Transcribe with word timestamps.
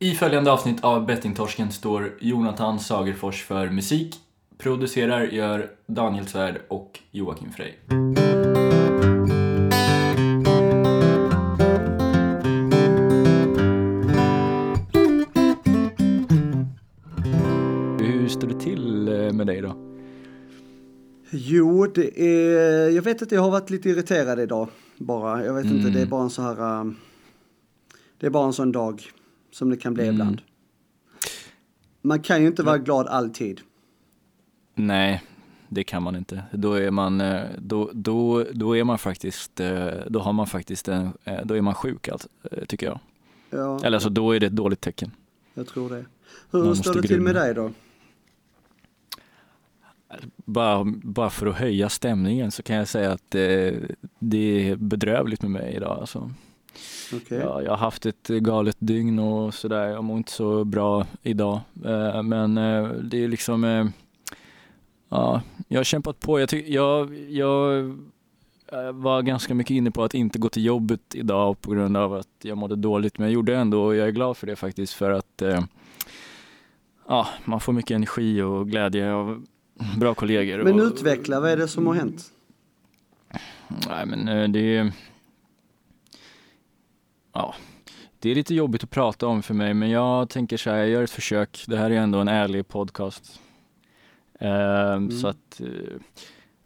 I 0.00 0.14
följande 0.14 0.52
avsnitt 0.52 0.84
av 0.84 1.06
Bettingtorsken 1.06 1.72
står 1.72 2.14
Jonathan 2.20 2.80
Sagerfors 2.80 3.44
för 3.44 3.70
musik. 3.70 4.16
Producerar 4.58 5.22
gör 5.24 5.70
Daniel 5.86 6.26
Svärd 6.26 6.60
och 6.68 7.00
Joakim 7.10 7.52
Frey. 7.52 7.72
Hur 18.00 18.28
står 18.28 18.48
det 18.48 18.60
till 18.60 19.08
eh, 19.08 19.32
med 19.32 19.46
dig 19.46 19.60
då? 19.60 19.76
Jo, 21.30 21.86
det 21.86 22.20
är, 22.22 22.90
jag 22.90 23.02
vet 23.02 23.22
att 23.22 23.32
jag 23.32 23.40
har 23.42 23.50
varit 23.50 23.70
lite 23.70 23.88
irriterad 23.90 24.40
idag 24.40 24.68
bara. 24.96 25.44
Jag 25.44 25.54
vet 25.54 25.64
inte, 25.64 25.76
Mm. 25.80 25.92
det 25.92 26.00
är 26.00 26.06
bara 26.06 26.22
en 26.22 26.30
så 26.30 26.42
här, 26.42 26.80
um, 26.80 26.96
det 28.20 28.26
är 28.26 28.30
bara 28.30 28.46
en 28.46 28.52
sån 28.52 28.72
dag 28.72 29.02
som 29.50 29.70
det 29.70 29.76
kan 29.76 29.94
bli 29.94 30.02
Mm. 30.02 30.14
ibland. 30.14 30.40
Man 32.02 32.20
kan 32.22 32.40
ju 32.40 32.46
inte 32.46 32.62
vara 32.62 32.78
glad 32.78 33.06
alltid. 33.06 33.60
Nej, 34.74 35.22
det 35.68 35.84
kan 35.84 36.02
man 36.02 36.16
inte. 36.16 36.42
Då 36.52 36.72
är 36.72 36.90
man, 36.90 37.20
eh, 37.20 37.42
då, 37.58 37.90
då, 37.92 38.44
då 38.52 38.76
är 38.76 38.84
man 38.84 38.98
faktiskt, 38.98 39.60
eh, 39.60 39.88
då 40.08 40.20
har 40.20 40.32
man 40.32 40.46
faktiskt 40.46 40.88
en, 40.88 41.12
eh, 41.24 41.40
då 41.44 41.54
är 41.54 41.60
man 41.60 41.74
sjuk 41.74 42.08
alltså, 42.08 42.28
tycker 42.68 42.86
jag. 42.86 43.00
Ja, 43.50 43.80
Eller 43.84 43.96
alltså 43.96 44.08
då 44.10 44.32
är 44.32 44.40
det 44.40 44.46
ett 44.46 44.56
dåligt 44.56 44.80
tecken. 44.80 45.10
jag 45.54 45.66
tror 45.66 45.88
det. 45.90 46.04
Man 46.50 46.62
Hur 46.62 46.68
måste 46.68 46.88
står 46.90 47.02
det 47.02 47.08
till 47.08 47.20
med 47.20 47.34
dig 47.34 47.54
då? 47.54 47.72
Bara, 50.36 50.84
bara 51.02 51.30
för 51.30 51.46
att 51.46 51.54
höja 51.56 51.88
stämningen 51.88 52.50
så 52.50 52.62
kan 52.62 52.76
jag 52.76 52.88
säga 52.88 53.12
att 53.12 53.34
eh, 53.34 53.72
det 54.18 54.70
är 54.70 54.76
bedrövligt 54.76 55.42
med 55.42 55.50
mig 55.50 55.74
idag. 55.76 55.98
Alltså. 56.00 56.30
Okej. 57.14 57.38
Ja, 57.38 57.62
jag 57.62 57.70
har 57.70 57.76
haft 57.76 58.06
ett 58.06 58.28
galet 58.28 58.76
dygn 58.78 59.18
och 59.18 59.54
sådär. 59.54 59.86
Jag 59.86 60.04
mår 60.04 60.16
inte 60.16 60.32
så 60.32 60.64
bra 60.64 61.06
idag. 61.22 61.60
Eh, 61.84 62.22
men 62.22 62.58
eh, 62.58 62.88
det 62.88 63.24
är 63.24 63.28
liksom, 63.28 63.64
eh, 63.64 63.86
ja, 65.08 65.42
jag 65.68 65.78
har 65.78 65.84
kämpat 65.84 66.20
på. 66.20 66.40
Jag, 66.40 66.48
ty- 66.48 66.72
jag, 66.72 67.18
jag 67.30 67.96
var 68.92 69.22
ganska 69.22 69.54
mycket 69.54 69.74
inne 69.74 69.90
på 69.90 70.04
att 70.04 70.14
inte 70.14 70.38
gå 70.38 70.48
till 70.48 70.64
jobbet 70.64 71.14
idag 71.14 71.60
på 71.60 71.70
grund 71.70 71.96
av 71.96 72.14
att 72.14 72.28
jag 72.42 72.58
mådde 72.58 72.76
dåligt. 72.76 73.18
Men 73.18 73.26
jag 73.26 73.34
gjorde 73.34 73.52
det 73.52 73.58
ändå 73.58 73.84
och 73.84 73.94
jag 73.94 74.08
är 74.08 74.12
glad 74.12 74.36
för 74.36 74.46
det 74.46 74.56
faktiskt 74.56 74.92
för 74.92 75.10
att 75.10 75.42
ja, 77.08 77.28
man 77.44 77.60
får 77.60 77.72
mycket 77.72 77.94
energi 77.94 78.42
och 78.42 78.68
glädje 78.68 79.12
av 79.12 79.46
bra 79.98 80.14
kollegor. 80.14 80.62
Men 80.64 80.80
utveckla, 80.80 81.40
vad 81.40 81.50
är 81.50 81.56
det 81.56 81.68
som 81.68 81.86
har 81.86 81.94
hänt? 81.94 82.24
Nej 83.88 84.06
men 84.06 84.52
det 84.52 84.76
är... 84.76 84.92
Ja, 87.38 87.54
det 88.18 88.30
är 88.30 88.34
lite 88.34 88.54
jobbigt 88.54 88.84
att 88.84 88.90
prata 88.90 89.26
om 89.26 89.42
för 89.42 89.54
mig 89.54 89.74
men 89.74 89.90
jag 89.90 90.28
tänker 90.28 90.56
så 90.56 90.70
här, 90.70 90.76
jag 90.76 90.88
gör 90.88 91.02
ett 91.02 91.10
försök. 91.10 91.64
Det 91.66 91.76
här 91.76 91.90
är 91.90 91.94
ändå 91.94 92.18
en 92.18 92.28
ärlig 92.28 92.68
podcast. 92.68 93.40
Ehm, 94.40 95.10
Så 95.10 95.28
att 95.28 95.60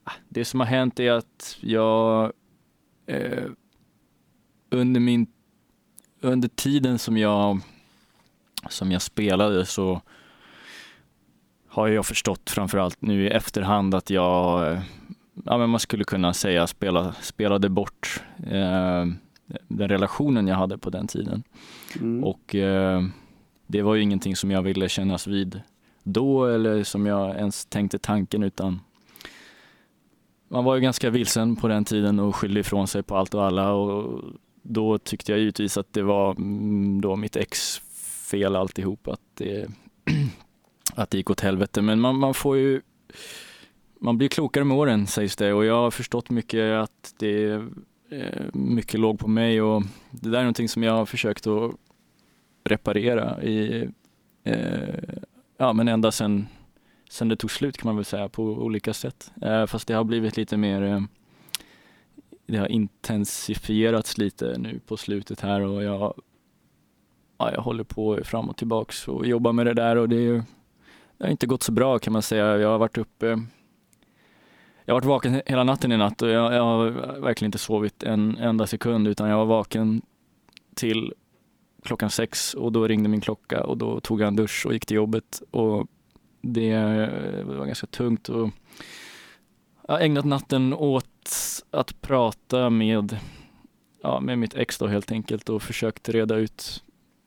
ah, 0.05 0.13
det 0.29 0.45
som 0.45 0.61
har 0.61 0.67
hänt 0.67 1.01
är 1.01 1.13
att 1.13 1.57
jag 1.61 2.33
eh, 3.07 3.45
under 4.71 5.01
min 5.01 5.27
under 6.21 6.49
tiden 6.49 6.99
som 6.99 7.17
jag 7.17 7.61
som 8.69 8.93
jag 8.93 9.03
spelade 9.03 9.67
så 9.67 10.01
har 11.69 11.89
jag 11.89 12.07
förstått 12.07 12.51
framförallt 12.51 13.03
nu 13.03 13.25
i 13.25 13.31
efterhand 13.31 13.95
att 13.95 14.11
jag 14.11 14.73
eh, 14.73 14.81
ja, 15.45 15.59
men 15.59 15.71
man 15.71 15.81
skulle 15.81 16.05
kunna 16.05 16.35
säga 16.35 16.67
spela, 16.67 17.13
spelade 17.13 17.69
bort 17.69 18.23
eh, 18.47 19.07
den 19.77 19.89
relationen 19.89 20.47
jag 20.47 20.57
hade 20.57 20.79
på 20.79 20.91
den 20.91 21.07
tiden. 21.07 21.43
Mm. 22.01 22.25
Och 22.25 22.55
eh, 22.55 23.03
det 23.67 23.83
var 23.83 23.95
ju 23.95 24.03
ingenting 24.03 24.37
som 24.37 24.51
jag 24.51 24.63
ville 24.63 24.89
kännas 24.89 25.27
vid 25.27 25.61
då 26.03 26.47
eller 26.47 26.85
som 26.85 27.07
jag 27.07 27.37
ens 27.37 27.67
tänkte 27.67 27.99
tanken 27.99 28.43
utan 28.43 28.81
man 30.49 30.65
var 30.65 30.75
ju 30.75 30.81
ganska 30.81 31.11
vilsen 31.11 31.57
på 31.57 31.69
den 31.69 31.85
tiden 31.85 32.21
och 32.21 32.37
skyllde 32.37 32.61
ifrån 32.61 32.89
sig 32.89 33.03
på 33.03 33.17
allt 33.17 33.35
och 33.35 33.45
alla 33.45 33.73
och 33.73 34.21
då 34.63 34.99
tyckte 34.99 35.33
jag 35.33 35.39
givetvis 35.39 35.77
att 35.77 35.93
det 35.93 36.03
var 36.03 36.31
mm, 36.31 37.01
då 37.01 37.17
mitt 37.17 37.37
ex 37.37 37.79
fel 38.31 38.57
alltihop 38.57 39.09
att 39.09 39.21
det, 39.35 39.67
att 40.95 41.11
det 41.11 41.17
gick 41.17 41.31
åt 41.31 41.41
helvete 41.41 41.83
men 41.83 42.01
man, 42.01 42.17
man 42.17 42.35
får 42.35 42.57
ju 42.57 42.83
man 44.01 44.19
blir 44.19 44.29
klokare 44.29 44.65
med 44.65 44.77
åren 44.77 45.07
sägs 45.07 45.37
det 45.37 45.53
och 45.53 45.65
jag 45.65 45.77
har 45.77 45.91
förstått 45.91 46.31
mycket 46.31 46.73
att 46.73 47.15
det 47.19 47.63
Eh, 48.13 48.47
mycket 48.53 49.01
låg 49.01 49.19
på 49.19 49.29
mig 49.29 49.63
och 49.63 49.83
det 50.11 50.31
där 50.31 50.39
är 50.39 50.43
någonting 50.43 50.69
som 50.69 50.83
jag 50.83 50.93
har 50.93 51.07
försökt 51.07 51.47
att 51.47 51.73
reparera 52.65 53.43
i, 53.43 53.89
eh, 54.45 55.19
ja 55.59 55.73
men 55.73 55.89
ända 55.89 56.13
sen, 56.13 56.47
sen 57.11 57.29
det 57.29 57.37
tog 57.37 57.51
slut 57.51 57.79
kan 57.79 57.89
man 57.89 57.97
väl 57.97 58.05
säga 58.05 58.29
på 58.29 58.43
olika 58.45 58.93
sätt. 58.93 59.33
Eh, 59.43 59.67
fast 59.67 59.89
det 59.89 59.95
har 59.95 60.05
blivit 60.05 60.37
lite 60.37 60.57
mer, 60.57 60.83
eh, 60.83 61.01
det 62.47 62.57
har 62.57 62.69
intensifierats 62.69 64.19
lite 64.19 64.59
nu 64.59 64.81
på 64.87 64.97
slutet 64.97 65.41
här 65.41 65.61
och 65.61 65.83
jag, 65.83 66.15
ja, 67.39 67.53
jag 67.53 67.63
håller 67.63 67.85
på 67.85 68.21
fram 68.25 68.49
och 68.49 68.57
tillbaks 68.57 69.09
och 69.09 69.27
jobbar 69.27 69.53
med 69.53 69.67
det 69.67 69.75
där 69.75 69.97
och 69.97 70.09
det, 70.09 70.17
är 70.17 70.33
det 71.19 71.25
har 71.25 71.31
inte 71.31 71.47
gått 71.47 71.63
så 71.63 71.73
bra 71.73 71.99
kan 71.99 72.13
man 72.13 72.23
säga. 72.23 72.59
Jag 72.59 72.69
har 72.69 72.79
varit 72.79 72.99
uppe 72.99 73.39
jag 74.85 74.95
har 74.95 75.01
varit 75.01 75.09
vaken 75.09 75.43
hela 75.47 75.65
natten 75.65 75.93
i 75.93 75.97
natt 75.97 76.23
och 76.23 76.29
jag, 76.29 76.55
jag 76.55 76.63
har 76.63 76.91
verkligen 77.21 77.49
inte 77.49 77.59
sovit 77.59 78.03
en 78.03 78.37
enda 78.37 78.67
sekund 78.67 79.09
utan 79.09 79.29
jag 79.29 79.37
var 79.37 79.45
vaken 79.45 80.03
till 80.75 81.13
klockan 81.83 82.11
sex 82.11 82.55
och 82.55 82.73
då 82.73 82.89
ringde 82.89 83.09
min 83.09 83.21
klocka 83.21 83.65
och 83.65 83.79
då 83.79 84.01
tog 84.01 84.21
jag 84.21 84.29
en 84.29 84.37
dusch 84.37 84.67
och 84.67 84.73
gick 84.73 84.87
till 84.87 84.97
jobbet. 84.97 85.43
Och 85.51 85.87
det 86.43 86.77
var 87.45 87.67
ganska 87.67 87.87
tungt 87.87 88.29
och 88.29 88.51
jag 89.87 89.95
har 89.95 90.01
ägnat 90.01 90.25
natten 90.25 90.75
åt 90.75 91.07
att 91.71 92.01
prata 92.01 92.71
med, 92.71 93.17
ja, 94.03 94.21
med 94.21 94.39
mitt 94.39 94.55
ex 94.55 94.79
då 94.79 94.87
helt 94.87 95.13
enkelt 95.13 95.49
och 95.49 95.63
försökt 95.63 96.09
reda 96.09 96.37
ut 96.37 96.85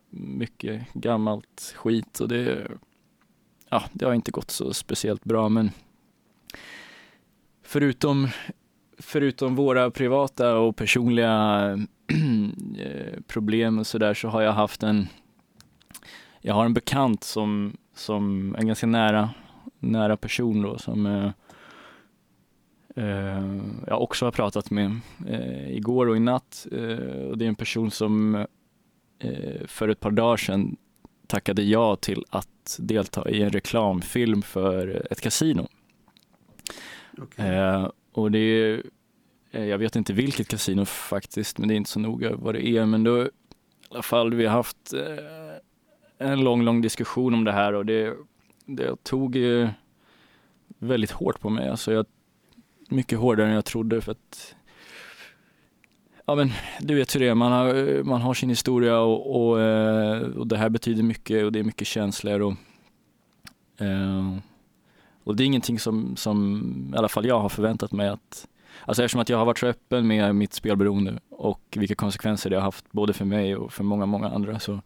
mycket 0.10 0.94
gammalt 0.94 1.74
skit. 1.76 2.20
Och 2.20 2.28
det, 2.28 2.72
ja, 3.70 3.84
det 3.92 4.06
har 4.06 4.14
inte 4.14 4.32
gått 4.32 4.52
så 4.52 4.74
speciellt 4.74 5.24
bra 5.24 5.50
men 5.50 5.72
förutom, 7.66 8.28
förutom 8.98 9.56
våra 9.56 9.92
privata 9.92 10.58
och 10.58 10.76
personliga 10.76 11.70
eh, 12.78 13.22
problem 13.28 13.80
och 13.80 13.88
sådär 13.88 14.14
så 14.14 14.28
har 14.28 14.42
jag 14.42 14.54
haft 14.54 14.84
en, 14.84 15.08
jag 16.42 16.54
har 16.54 16.66
en 16.66 16.74
bekant 16.74 17.24
som, 17.24 17.78
som 17.96 18.56
en 18.60 18.68
ganska 18.68 18.88
nära, 18.88 19.30
nära 19.80 20.18
person 20.18 20.62
då 20.62 20.78
som 20.78 21.06
eh, 21.06 21.32
eh, 22.96 23.62
jag 23.88 24.02
också 24.02 24.26
har 24.26 24.32
pratat 24.32 24.72
med 24.72 25.00
eh, 25.28 25.76
igår 25.76 26.08
och 26.08 26.18
i 26.18 26.20
natt 26.20 26.68
eh, 26.72 27.28
och 27.30 27.38
det 27.38 27.46
är 27.46 27.50
en 27.50 27.56
person 27.56 27.92
som 27.92 28.36
eh, 29.20 29.66
för 29.68 29.90
ett 29.90 30.00
par 30.00 30.12
dagar 30.12 30.38
sedan 30.38 30.76
tackade 31.28 31.64
ja 31.64 31.96
till 31.96 32.24
att 32.30 32.78
delta 32.80 33.30
i 33.30 33.42
en 33.42 33.50
reklamfilm 33.50 34.42
för 34.42 35.08
ett 35.12 35.22
kasino. 35.22 35.68
Okay. 37.18 37.48
Eh, 37.48 37.90
och 38.12 38.32
det 38.32 38.40
är, 38.40 38.84
eh, 39.52 39.66
jag 39.66 39.78
vet 39.78 39.96
inte 39.96 40.14
vilket 40.14 40.48
kasino 40.48 40.86
faktiskt, 40.86 41.58
men 41.58 41.68
det 41.68 41.74
är 41.74 41.76
inte 41.76 41.90
så 41.90 42.00
noga 42.00 42.36
vad 42.36 42.56
det 42.56 42.68
är. 42.68 42.86
Men 42.86 43.04
då, 43.04 43.24
i 43.24 43.30
alla 43.90 44.04
fall, 44.04 44.34
vi 44.34 44.46
har 44.46 44.54
haft 44.54 44.94
eh, 44.94 46.28
en 46.30 46.44
lång, 46.44 46.64
lång 46.64 46.82
diskussion 46.82 47.34
om 47.34 47.44
det 47.44 47.52
här 47.52 47.74
och 47.74 47.86
det, 47.86 48.14
det 48.66 49.04
tog 49.04 49.38
väldigt 50.80 51.12
hårt 51.12 51.40
på 51.40 51.50
mig. 51.50 51.70
Alltså 51.70 51.94
jag, 51.94 52.06
mycket 52.90 53.20
hårdare 53.20 53.48
än 53.48 53.54
jag 53.54 53.66
trodde 53.66 54.02
för 54.02 54.12
att 54.12 54.56
Ja 56.28 56.36
men 56.36 56.52
du 56.80 56.96
vet 56.96 57.16
hur 57.16 57.20
det 57.20 57.28
är, 57.28 57.36
man 57.36 57.52
har, 57.52 58.04
man 58.04 58.22
har 58.22 58.34
sin 58.34 58.50
historia 58.50 59.00
och, 59.00 59.48
och, 59.48 59.62
eh, 59.62 60.22
och 60.22 60.48
det 60.48 60.58
här 60.58 60.70
betyder 60.70 61.04
mycket 61.04 61.46
och 61.46 61.52
det 61.52 61.60
är 61.60 61.64
mycket 61.64 61.88
känslor 61.88 62.42
och 62.42 62.54
eh, 63.86 64.38
och 65.26 65.36
det 65.36 65.44
är 65.44 65.46
ingenting 65.46 65.80
som, 65.80 66.16
som 66.16 66.92
i 66.94 66.98
alla 66.98 67.08
fall 67.08 67.26
jag 67.26 67.40
har 67.40 67.50
förväntat 67.50 67.92
mig 67.92 68.08
att, 68.08 68.48
alltså 68.86 69.04
eftersom 69.04 69.22
att 69.22 69.30
jag 69.30 69.38
har 69.38 69.46
varit 69.46 69.60
så 69.60 69.68
öppen 69.68 70.08
med 70.08 70.36
mitt 70.36 70.54
spelberoende 70.54 71.20
och 71.30 71.62
vilka 71.76 71.96
konsekvenser 71.96 72.50
det 72.50 72.56
har 72.56 72.64
haft 72.64 72.92
både 72.92 73.14
för 73.14 73.26
mig 73.26 73.56
och 73.56 73.74
för 73.74 73.84
många, 73.84 74.06
många 74.06 74.30
andra 74.30 74.60
så 74.60 74.82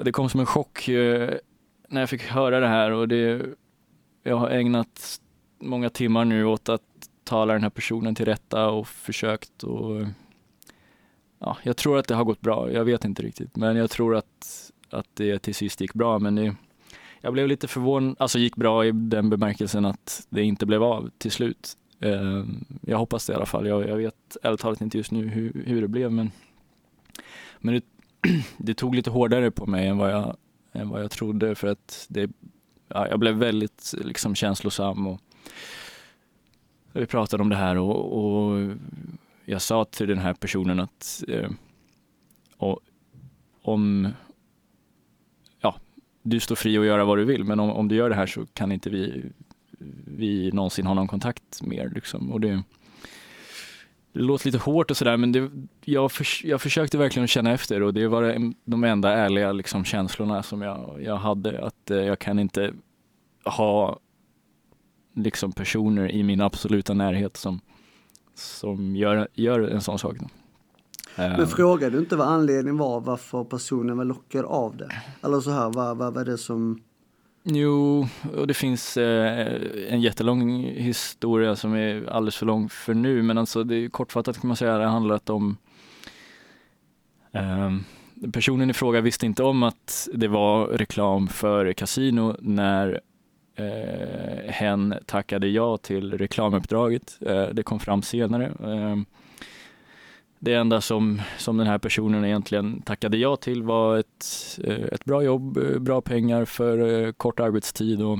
det 0.00 0.12
kom 0.12 0.28
som 0.28 0.40
en 0.40 0.46
chock 0.46 0.88
eh, 0.88 1.34
när 1.88 2.00
jag 2.00 2.10
fick 2.10 2.22
höra 2.22 2.60
det 2.60 2.68
här 2.68 2.90
och 2.90 3.08
det, 3.08 3.46
jag 4.22 4.36
har 4.36 4.50
ägnat 4.50 5.20
många 5.58 5.90
timmar 5.90 6.24
nu 6.24 6.44
åt 6.44 6.68
att 6.68 6.82
tala 7.24 7.52
den 7.52 7.62
här 7.62 7.70
personen 7.70 8.14
till 8.14 8.24
rätta 8.24 8.70
och 8.70 8.88
försökt 8.88 9.62
och 9.62 10.06
ja, 11.38 11.56
jag 11.62 11.76
tror 11.76 11.98
att 11.98 12.08
det 12.08 12.14
har 12.14 12.24
gått 12.24 12.40
bra. 12.40 12.72
Jag 12.72 12.84
vet 12.84 13.04
inte 13.04 13.22
riktigt, 13.22 13.56
men 13.56 13.76
jag 13.76 13.90
tror 13.90 14.16
att, 14.16 14.70
att 14.90 15.06
det 15.14 15.38
till 15.38 15.54
sist 15.54 15.80
gick 15.80 15.94
bra. 15.94 16.18
Men 16.18 16.34
det, 16.34 16.54
jag 17.20 17.32
blev 17.32 17.48
lite 17.48 17.68
förvånad, 17.68 18.16
alltså 18.18 18.38
gick 18.38 18.56
bra 18.56 18.86
i 18.86 18.92
den 18.92 19.30
bemärkelsen 19.30 19.84
att 19.84 20.26
det 20.30 20.42
inte 20.42 20.66
blev 20.66 20.82
av 20.82 21.10
till 21.18 21.30
slut. 21.30 21.76
Eh, 22.00 22.44
Jag 22.82 22.98
hoppas 22.98 23.26
det 23.26 23.32
i 23.32 23.36
alla 23.36 23.46
fall. 23.46 23.66
Jag, 23.66 23.88
jag 23.88 23.96
vet 23.96 24.36
ärligt 24.42 24.60
talat 24.60 24.80
inte 24.80 24.98
just 24.98 25.10
nu 25.10 25.28
hur, 25.28 25.62
hur 25.66 25.80
det 25.82 25.88
blev, 25.88 26.12
men, 26.12 26.30
men 27.58 27.74
det, 27.74 27.84
det 28.56 28.74
tog 28.74 28.94
lite 28.94 29.10
hårdare 29.10 29.50
på 29.50 29.66
mig 29.66 29.86
än 29.86 29.98
vad 29.98 30.10
jag, 30.12 30.36
än 30.72 30.88
vad 30.88 31.02
jag 31.02 31.10
trodde 31.10 31.54
för 31.54 31.68
att 31.68 32.06
det, 32.08 32.30
ja, 32.88 33.08
jag 33.08 33.18
blev 33.18 33.34
väldigt 33.34 33.94
liksom 34.04 34.34
känslosam 34.34 35.06
och 35.06 35.20
vi 36.92 37.06
pratade 37.06 37.42
om 37.42 37.48
det 37.48 37.56
här 37.56 37.76
och, 37.78 38.24
och 38.24 38.70
jag 39.44 39.62
sa 39.62 39.84
till 39.84 40.08
den 40.08 40.18
här 40.18 40.34
personen 40.34 40.80
att 40.80 41.24
eh, 41.28 41.50
och, 42.56 42.80
om 43.62 44.08
du 46.22 46.40
står 46.40 46.56
fri 46.56 46.78
att 46.78 46.84
göra 46.84 47.04
vad 47.04 47.18
du 47.18 47.24
vill 47.24 47.44
men 47.44 47.60
om, 47.60 47.70
om 47.70 47.88
du 47.88 47.94
gör 47.94 48.10
det 48.10 48.16
här 48.16 48.26
så 48.26 48.46
kan 48.46 48.72
inte 48.72 48.90
vi, 48.90 49.24
vi 50.06 50.52
någonsin 50.52 50.86
ha 50.86 50.94
någon 50.94 51.08
kontakt 51.08 51.62
mer. 51.62 51.90
Liksom. 51.94 52.32
Och 52.32 52.40
det, 52.40 52.62
det 54.12 54.20
låter 54.20 54.46
lite 54.46 54.58
hårt 54.58 54.90
och 54.90 54.96
sådär 54.96 55.16
men 55.16 55.32
det, 55.32 55.50
jag, 55.84 56.12
för, 56.12 56.26
jag 56.46 56.60
försökte 56.60 56.98
verkligen 56.98 57.28
känna 57.28 57.52
efter 57.52 57.82
och 57.82 57.94
det 57.94 58.08
var 58.08 58.52
de 58.64 58.84
enda 58.84 59.12
ärliga 59.12 59.52
liksom, 59.52 59.84
känslorna 59.84 60.42
som 60.42 60.62
jag, 60.62 61.02
jag 61.02 61.16
hade. 61.16 61.66
Att 61.66 61.90
eh, 61.90 61.96
jag 61.96 62.18
kan 62.18 62.38
inte 62.38 62.72
ha 63.44 63.98
liksom, 65.14 65.52
personer 65.52 66.10
i 66.10 66.22
min 66.22 66.40
absoluta 66.40 66.94
närhet 66.94 67.36
som, 67.36 67.60
som 68.34 68.96
gör, 68.96 69.28
gör 69.34 69.60
en 69.60 69.80
sån 69.80 69.98
sak. 69.98 70.16
Men 71.16 71.46
frågade 71.46 71.96
du 71.96 71.98
inte 71.98 72.16
vad 72.16 72.28
anledningen 72.28 72.78
var 72.78 73.00
varför 73.00 73.44
personen 73.44 73.96
var 73.96 74.04
lockad 74.04 74.44
av 74.44 74.76
det? 74.76 74.90
Eller 75.22 75.40
så 75.40 75.50
här, 75.50 75.70
vad, 75.70 75.96
vad 75.96 76.14
var 76.14 76.24
det 76.24 76.38
som 76.38 76.80
Jo, 77.42 78.06
och 78.36 78.46
det 78.46 78.54
finns 78.54 78.96
eh, 78.96 79.48
en 79.88 80.00
jättelång 80.00 80.62
historia 80.64 81.56
som 81.56 81.74
är 81.74 82.10
alldeles 82.10 82.36
för 82.36 82.46
lång 82.46 82.68
för 82.68 82.94
nu, 82.94 83.22
men 83.22 83.38
alltså 83.38 83.64
det 83.64 83.74
är 83.74 83.88
kortfattat 83.88 84.40
kan 84.40 84.48
man 84.48 84.56
säga, 84.56 84.78
det 84.78 84.86
handlat 84.86 85.30
om 85.30 85.56
eh, 87.32 87.70
Personen 88.32 88.70
i 88.70 88.72
fråga 88.72 89.00
visste 89.00 89.26
inte 89.26 89.42
om 89.42 89.62
att 89.62 90.08
det 90.14 90.28
var 90.28 90.66
reklam 90.66 91.28
för 91.28 91.72
kasino 91.72 92.36
när 92.40 93.00
eh, 93.54 94.52
hen 94.52 94.94
tackade 95.06 95.48
ja 95.48 95.76
till 95.76 96.18
reklamuppdraget. 96.18 97.18
Eh, 97.20 97.44
det 97.44 97.62
kom 97.62 97.80
fram 97.80 98.02
senare. 98.02 98.52
Det 100.42 100.54
enda 100.54 100.80
som, 100.80 101.22
som 101.38 101.56
den 101.56 101.66
här 101.66 101.78
personen 101.78 102.24
egentligen 102.24 102.82
tackade 102.82 103.16
ja 103.16 103.36
till 103.36 103.62
var 103.62 103.98
ett, 103.98 104.58
eh, 104.64 104.84
ett 104.92 105.04
bra 105.04 105.22
jobb, 105.22 105.56
eh, 105.56 105.78
bra 105.78 106.00
pengar 106.00 106.44
för 106.44 107.04
eh, 107.06 107.12
kort 107.12 107.40
arbetstid 107.40 108.02
och 108.02 108.18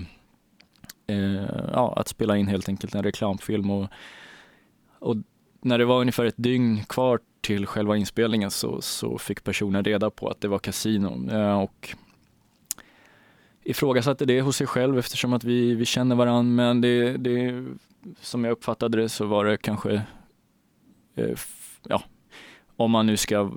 ja, 1.73 1.95
att 1.97 2.09
spela 2.09 2.37
in 2.37 2.49
helt 2.49 2.69
enkelt 2.69 2.95
en 2.95 3.03
reklamfilm. 3.03 3.71
Och, 3.71 3.89
och 4.99 5.17
när 5.61 5.79
det 5.79 5.85
var 5.85 6.01
ungefär 6.01 6.25
ett 6.25 6.35
dygn 6.37 6.85
kvar 6.85 7.21
till 7.41 7.67
själva 7.67 7.97
inspelningen 7.97 8.51
så, 8.51 8.81
så 8.81 9.19
fick 9.19 9.45
personen 9.45 9.85
reda 9.85 10.11
på 10.11 10.29
att 10.29 10.41
det 10.41 10.49
var 10.49 10.59
kasino 10.59 11.37
och 11.63 11.95
ifrågasatte 13.65 14.25
det 14.25 14.41
hos 14.41 14.57
sig 14.57 14.67
själv 14.67 14.99
eftersom 14.99 15.33
att 15.33 15.45
vi, 15.45 15.75
vi 15.75 15.85
känner 15.85 16.17
varandra 16.17 16.43
men 16.43 16.81
det, 16.81 17.17
det, 17.17 17.65
som 18.21 18.45
jag 18.45 18.53
uppfattade 18.53 19.03
det 19.03 19.09
så 19.09 19.27
var 19.27 19.45
det 19.45 19.57
kanske 19.57 20.03
ja, 21.89 22.03
om 22.81 22.91
man 22.91 23.07
nu 23.07 23.17
ska 23.17 23.51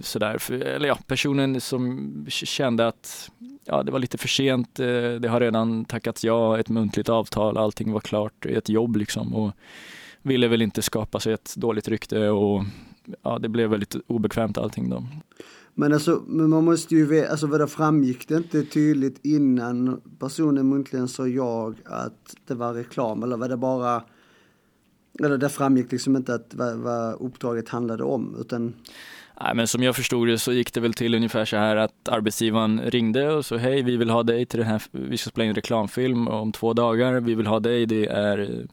sådär, 0.00 0.38
för, 0.38 0.54
eller 0.54 0.88
ja, 0.88 0.98
personen 1.06 1.60
som 1.60 2.26
kände 2.28 2.88
att 2.88 3.30
ja, 3.64 3.82
det 3.82 3.92
var 3.92 3.98
lite 3.98 4.18
för 4.18 4.28
sent, 4.28 4.80
eh, 4.80 5.12
det 5.20 5.28
har 5.28 5.40
redan 5.40 5.84
tackats 5.84 6.24
ja, 6.24 6.58
ett 6.58 6.68
muntligt 6.68 7.08
avtal, 7.08 7.58
allting 7.58 7.92
var 7.92 8.00
klart, 8.00 8.46
ett 8.46 8.68
jobb 8.68 8.96
liksom 8.96 9.34
och 9.34 9.52
ville 10.22 10.48
väl 10.48 10.62
inte 10.62 10.82
skapa 10.82 11.20
sig 11.20 11.32
ett 11.32 11.54
dåligt 11.56 11.88
rykte 11.88 12.28
och 12.28 12.64
ja, 13.22 13.38
det 13.38 13.48
blev 13.48 13.70
väldigt 13.70 13.96
obekvämt 14.06 14.58
allting 14.58 14.90
då. 14.90 15.04
Men 15.74 15.92
alltså, 15.92 16.22
men 16.26 16.50
man 16.50 16.64
måste 16.64 16.94
ju 16.94 17.06
veta, 17.06 17.30
alltså 17.30 17.46
vad 17.46 17.70
framgick 17.70 18.28
det 18.28 18.36
inte 18.36 18.62
tydligt 18.62 19.24
innan 19.24 20.00
personen 20.18 20.68
muntligen 20.68 21.08
sa 21.08 21.26
jag 21.26 21.74
att 21.84 22.36
det 22.46 22.54
var 22.54 22.74
reklam 22.74 23.22
eller 23.22 23.36
var 23.36 23.48
det 23.48 23.56
bara 23.56 24.02
eller 25.24 25.38
det 25.38 25.48
framgick 25.48 25.92
liksom 25.92 26.16
inte 26.16 26.34
att 26.34 26.54
vad, 26.54 26.76
vad 26.76 27.20
uppdraget 27.20 27.68
handlade 27.68 28.04
om 28.04 28.36
utan 28.40 28.74
Nej, 29.42 29.54
men 29.54 29.66
som 29.66 29.82
jag 29.82 29.96
förstod 29.96 30.28
det 30.28 30.38
så 30.38 30.52
gick 30.52 30.74
det 30.74 30.80
väl 30.80 30.94
till 30.94 31.14
ungefär 31.14 31.44
så 31.44 31.56
här 31.56 31.76
att 31.76 32.08
arbetsgivaren 32.08 32.80
ringde 32.80 33.32
och 33.32 33.46
så 33.46 33.56
hej, 33.56 33.82
vi 33.82 33.96
vill 33.96 34.10
ha 34.10 34.22
dig 34.22 34.46
till 34.46 34.58
den 34.58 34.68
här, 34.68 34.82
vi 34.90 35.16
ska 35.16 35.30
spela 35.30 35.44
in 35.44 35.54
reklamfilm 35.54 36.28
om 36.28 36.52
två 36.52 36.72
dagar, 36.72 37.20
vi 37.20 37.34
vill 37.34 37.46
ha 37.46 37.60
dig, 37.60 37.86
det 37.86 38.06
är 38.06 38.66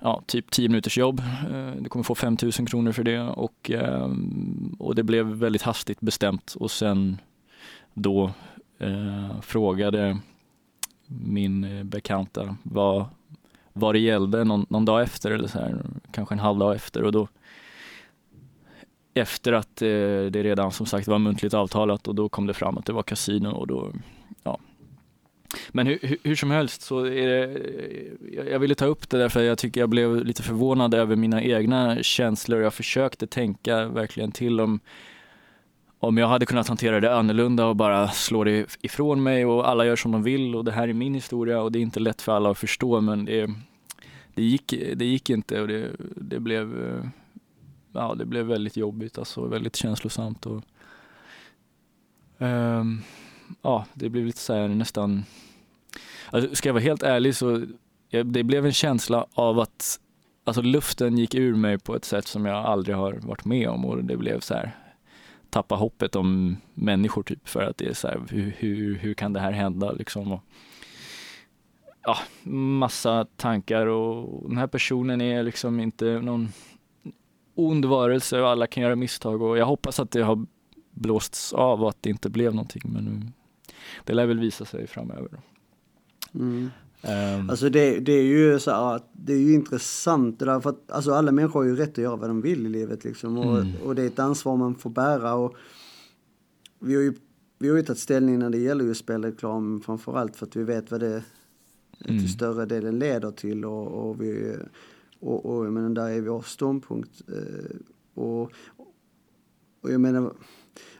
ja, 0.00 0.22
typ 0.26 0.50
10 0.50 0.68
minuters 0.68 0.98
jobb. 0.98 1.22
Eh, 1.50 1.70
du 1.80 1.88
kommer 1.88 2.02
få 2.02 2.14
5000 2.14 2.66
kronor 2.66 2.92
för 2.92 3.04
det. 3.04 3.20
Och, 3.20 3.70
ehm, 3.70 4.76
och 4.78 4.94
det 4.94 5.02
blev 5.02 5.26
väldigt 5.26 5.62
hastigt 5.62 6.00
bestämt. 6.00 6.54
Och 6.60 6.70
sen 6.70 7.20
då 7.94 8.32
eh, 8.78 9.40
frågade 9.40 10.18
min 11.06 11.64
eh, 11.64 11.84
bekanta 11.84 12.56
vad, 12.62 13.04
vad 13.76 13.94
det 13.94 13.98
gällde 13.98 14.44
någon, 14.44 14.66
någon 14.68 14.84
dag 14.84 15.02
efter 15.02 15.30
eller 15.30 15.48
så 15.48 15.58
här, 15.58 15.76
kanske 16.12 16.34
en 16.34 16.38
halv 16.38 16.58
dag 16.58 16.74
efter 16.74 17.02
och 17.02 17.12
då 17.12 17.28
efter 19.14 19.52
att 19.52 19.82
eh, 19.82 19.88
det 20.30 20.42
redan 20.42 20.72
som 20.72 20.86
sagt 20.86 21.08
var 21.08 21.18
muntligt 21.18 21.54
avtalat 21.54 22.08
och 22.08 22.14
då 22.14 22.28
kom 22.28 22.46
det 22.46 22.54
fram 22.54 22.78
att 22.78 22.86
det 22.86 22.92
var 22.92 23.02
kasino 23.02 23.48
och 23.48 23.66
då, 23.66 23.92
ja. 24.42 24.58
Men 25.68 25.86
hur, 25.86 25.98
hur, 26.02 26.18
hur 26.22 26.34
som 26.34 26.50
helst 26.50 26.82
så 26.82 27.04
är 27.04 27.28
det, 27.28 27.44
eh, 27.44 28.46
jag 28.52 28.58
ville 28.58 28.74
ta 28.74 28.86
upp 28.86 29.10
det 29.10 29.18
därför 29.18 29.42
jag 29.42 29.58
tycker 29.58 29.80
jag 29.80 29.88
blev 29.88 30.24
lite 30.24 30.42
förvånad 30.42 30.94
över 30.94 31.16
mina 31.16 31.42
egna 31.42 32.02
känslor. 32.02 32.60
Jag 32.60 32.74
försökte 32.74 33.26
tänka 33.26 33.88
verkligen 33.88 34.32
till 34.32 34.60
om 34.60 34.80
om 35.98 36.18
jag 36.18 36.28
hade 36.28 36.46
kunnat 36.46 36.68
hantera 36.68 37.00
det 37.00 37.14
annorlunda 37.14 37.66
och 37.66 37.76
bara 37.76 38.08
slå 38.08 38.44
det 38.44 38.76
ifrån 38.80 39.22
mig 39.22 39.46
och 39.46 39.68
alla 39.68 39.86
gör 39.86 39.96
som 39.96 40.12
de 40.12 40.22
vill 40.22 40.54
och 40.54 40.64
det 40.64 40.72
här 40.72 40.88
är 40.88 40.92
min 40.92 41.14
historia 41.14 41.60
och 41.60 41.72
det 41.72 41.78
är 41.78 41.80
inte 41.80 42.00
lätt 42.00 42.22
för 42.22 42.32
alla 42.32 42.50
att 42.50 42.58
förstå 42.58 43.00
men 43.00 43.24
det, 43.24 43.50
det, 44.34 44.42
gick, 44.42 44.74
det 44.96 45.04
gick 45.04 45.30
inte 45.30 45.60
och 45.60 45.68
det, 45.68 45.90
det 46.16 46.40
blev 46.40 46.88
eh, 46.88 47.08
ja, 47.92 48.14
det 48.14 48.26
blev 48.26 48.46
väldigt 48.46 48.76
jobbigt 48.76 49.18
alltså, 49.18 49.46
väldigt 49.46 49.76
känslosamt 49.76 50.46
och 50.46 50.62
um, 52.38 53.02
ja, 53.62 53.86
det 53.94 54.08
blev 54.08 54.26
lite 54.26 54.38
så 54.38 54.54
här 54.54 54.68
nästan, 54.68 55.24
alltså, 56.30 56.54
ska 56.54 56.68
jag 56.68 56.74
vara 56.74 56.84
helt 56.84 57.02
ärlig 57.02 57.36
så 57.36 57.66
det 58.24 58.42
blev 58.42 58.66
en 58.66 58.72
känsla 58.72 59.26
av 59.34 59.60
att 59.60 60.00
alltså 60.44 60.62
luften 60.62 61.18
gick 61.18 61.34
ur 61.34 61.54
mig 61.54 61.78
på 61.78 61.96
ett 61.96 62.04
sätt 62.04 62.26
som 62.26 62.46
jag 62.46 62.56
aldrig 62.56 62.96
har 62.96 63.12
varit 63.12 63.44
med 63.44 63.68
om 63.68 63.84
och 63.84 64.04
det 64.04 64.16
blev 64.16 64.40
så 64.40 64.54
här 64.54 64.85
tappa 65.50 65.74
hoppet 65.74 66.16
om 66.16 66.56
människor 66.74 67.22
typ 67.22 67.48
för 67.48 67.62
att 67.62 67.78
det 67.78 67.86
är 67.86 67.94
så 67.94 68.08
här, 68.08 68.20
hur, 68.30 68.54
hur, 68.58 68.94
hur 68.94 69.14
kan 69.14 69.32
det 69.32 69.40
här 69.40 69.52
hända 69.52 69.92
liksom? 69.92 70.32
Och, 70.32 70.40
ja, 72.02 72.18
massa 72.52 73.26
tankar 73.36 73.86
och 73.86 74.48
den 74.48 74.58
här 74.58 74.66
personen 74.66 75.20
är 75.20 75.42
liksom 75.42 75.80
inte 75.80 76.20
någon 76.20 76.48
ond 77.54 77.84
varelse 77.84 78.40
och 78.40 78.48
alla 78.48 78.66
kan 78.66 78.82
göra 78.82 78.96
misstag 78.96 79.42
och 79.42 79.58
jag 79.58 79.66
hoppas 79.66 80.00
att 80.00 80.10
det 80.10 80.22
har 80.22 80.46
blåsts 80.90 81.52
av 81.52 81.82
och 81.82 81.88
att 81.88 82.02
det 82.02 82.10
inte 82.10 82.30
blev 82.30 82.54
någonting 82.54 82.82
men 82.84 83.32
det 84.04 84.14
lär 84.14 84.26
väl 84.26 84.38
visa 84.38 84.64
sig 84.64 84.86
framöver. 84.86 85.30
Mm. 86.34 86.70
Um, 87.02 87.50
alltså 87.50 87.68
det, 87.68 88.00
det, 88.00 88.12
är 88.12 88.22
ju 88.22 88.58
så 88.58 88.70
här, 88.70 89.00
det 89.12 89.32
är 89.32 89.38
ju 89.38 89.54
intressant 89.54 90.38
det 90.38 90.44
där 90.44 90.60
för 90.60 90.70
att 90.70 90.90
alltså 90.90 91.12
alla 91.12 91.32
människor 91.32 91.60
har 91.60 91.64
ju 91.64 91.76
rätt 91.76 91.90
att 91.90 91.98
göra 91.98 92.16
vad 92.16 92.30
de 92.30 92.40
vill 92.40 92.66
i 92.66 92.68
livet 92.68 93.04
liksom 93.04 93.38
och, 93.38 93.58
mm. 93.58 93.72
och 93.84 93.94
det 93.94 94.02
är 94.02 94.06
ett 94.06 94.18
ansvar 94.18 94.56
man 94.56 94.74
får 94.74 94.90
bära 94.90 95.34
och 95.34 95.54
vi 96.78 96.94
har 96.94 97.02
ju, 97.02 97.14
vi 97.58 97.68
har 97.68 97.76
ju 97.76 97.82
tagit 97.82 98.00
ställning 98.00 98.38
när 98.38 98.50
det 98.50 98.58
gäller 98.58 98.84
just 98.84 99.00
spelreklam 99.00 99.80
framförallt 99.80 100.36
för 100.36 100.46
att 100.46 100.56
vi 100.56 100.62
vet 100.62 100.90
vad 100.90 101.00
det 101.00 101.24
mm. 102.04 102.20
till 102.20 102.32
större 102.32 102.66
delen 102.66 102.98
leder 102.98 103.30
till 103.30 103.64
och, 103.64 103.86
och 103.86 104.22
vi 104.22 104.56
och, 105.20 105.46
och 105.46 105.66
jag 105.66 105.72
menar 105.72 105.90
där 105.90 106.08
är 106.08 106.20
vår 106.20 106.42
ståndpunkt 106.42 107.22
eh, 107.28 107.76
och, 108.14 108.42
och 109.80 109.92
jag 109.92 110.00
menar 110.00 110.32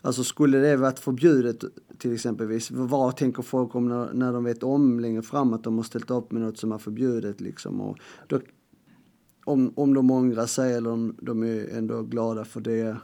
Alltså 0.01 0.25
skulle 0.25 0.59
det 0.59 0.77
varit 0.77 0.99
förbjudet 0.99 1.65
till 1.99 2.15
exempelvis, 2.15 2.71
vad 2.71 3.17
tänker 3.17 3.43
folk 3.43 3.75
om 3.75 3.89
när, 3.89 4.13
när 4.13 4.33
de 4.33 4.45
vet 4.45 4.63
om 4.63 5.01
längre 5.01 5.23
fram 5.23 5.53
att 5.53 5.65
de 5.65 5.77
har 5.77 5.85
ställt 5.85 6.11
upp 6.11 6.33
med 6.33 6.43
något 6.43 6.59
som 6.59 6.73
är 6.73 6.79
förbjudet 6.79 7.41
liksom? 7.41 7.81
Och 7.81 7.99
då, 8.27 8.41
om, 9.45 9.73
om 9.77 9.95
de 9.95 10.11
ångrar 10.11 10.47
sig 10.47 10.75
eller 10.75 10.91
om 10.91 11.17
de 11.23 11.43
är 11.43 11.79
ändå 11.79 12.03
glada 12.03 12.45
för 12.45 12.61
det 12.61 12.97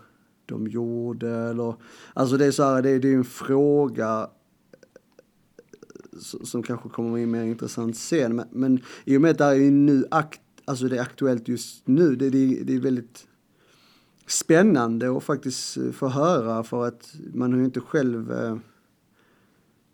de 0.47 0.67
gjorde 0.67 1.31
eller 1.31 1.75
alltså 2.15 2.37
det 2.37 2.47
är 2.47 2.51
så 2.51 2.63
här, 2.63 2.83
det, 2.83 2.99
det 2.99 3.09
är 3.09 3.17
en 3.17 3.25
fråga 3.25 4.31
eh, 4.73 6.19
som 6.45 6.63
kanske 6.63 6.89
kommer 6.89 7.19
in 7.19 7.31
mer 7.31 7.43
intressant 7.43 7.97
sen 7.97 8.37
men, 8.37 8.47
men 8.51 8.81
i 9.05 9.17
och 9.17 9.21
med 9.21 9.31
att 9.31 9.39
det 9.39 9.45
är 9.45 9.55
ju 9.55 9.71
nu 9.71 10.05
akt, 10.11 10.41
alltså 10.65 10.89
det 10.89 10.97
är 10.97 11.03
aktuellt 11.03 11.49
just 11.49 11.89
nu, 11.89 12.17
det, 12.17 12.31
det, 12.31 12.63
det 12.65 12.75
är 12.75 12.81
väldigt 12.81 13.27
spännande 14.27 15.17
att 15.17 15.25
faktiskt 15.25 15.77
eh, 15.77 15.91
få 15.91 16.09
höra 16.09 16.65
för 16.65 16.87
att 16.87 17.15
man 17.35 17.53
har 17.53 17.59
ju 17.59 17.65
inte 17.65 17.81
själv 17.81 18.33
eh, 18.33 18.57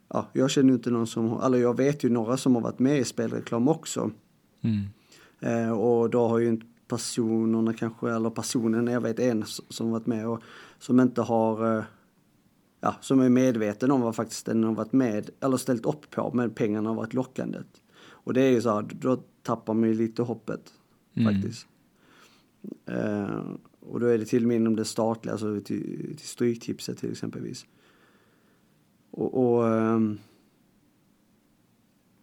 Ja, 0.08 0.28
jag 0.32 0.50
känner 0.50 0.72
inte 0.72 0.90
någon 0.90 1.06
som, 1.06 1.40
eller 1.42 1.58
jag 1.58 1.76
vet 1.76 2.04
ju 2.04 2.10
några 2.10 2.36
som 2.36 2.54
har 2.54 2.62
varit 2.62 2.78
med 2.78 2.98
i 2.98 3.04
spelreklam 3.04 3.68
också. 3.68 4.10
Mm. 4.60 4.84
Eh, 5.40 5.70
och 5.70 6.10
då 6.10 6.28
har 6.28 6.38
ju 6.38 6.48
inte 6.48 6.66
personerna 6.88 7.74
kanske, 7.74 8.10
eller 8.10 8.30
personen, 8.30 8.86
jag 8.86 9.00
vet 9.00 9.18
en 9.18 9.44
som 9.46 9.90
varit 9.90 10.06
med 10.06 10.28
och 10.28 10.42
som 10.78 11.00
inte 11.00 11.22
har, 11.22 11.78
eh, 11.78 11.84
ja, 12.80 12.96
som 13.00 13.20
är 13.20 13.28
medveten 13.28 13.90
om 13.90 14.00
vad 14.00 14.16
faktiskt 14.16 14.46
den 14.46 14.64
har 14.64 14.74
varit 14.74 14.92
med, 14.92 15.30
eller 15.40 15.56
ställt 15.56 15.86
upp 15.86 16.10
på, 16.10 16.30
men 16.34 16.50
pengarna 16.50 16.88
har 16.88 16.96
varit 16.96 17.14
lockandet. 17.14 17.66
Och 18.00 18.34
det 18.34 18.40
är 18.40 18.50
ju 18.50 18.60
så 18.60 18.74
här, 18.74 18.86
då 18.90 19.16
tappar 19.42 19.74
man 19.74 19.88
ju 19.88 19.94
lite 19.94 20.22
hoppet 20.22 20.72
mm. 21.14 21.34
faktiskt. 21.34 21.66
Uh, 22.90 23.42
och 23.80 24.00
då 24.00 24.06
är 24.06 24.18
det 24.18 24.24
till 24.24 24.42
och 24.42 24.48
med 24.48 24.56
inom 24.56 24.76
det 24.76 24.84
statliga, 24.84 25.32
alltså 25.32 25.60
till, 25.60 26.16
till 26.16 26.28
Stryktipset 26.28 26.98
till 26.98 27.10
exempelvis. 27.10 27.66
Och, 29.10 29.56
och, 29.56 29.68
ehm, 29.68 30.18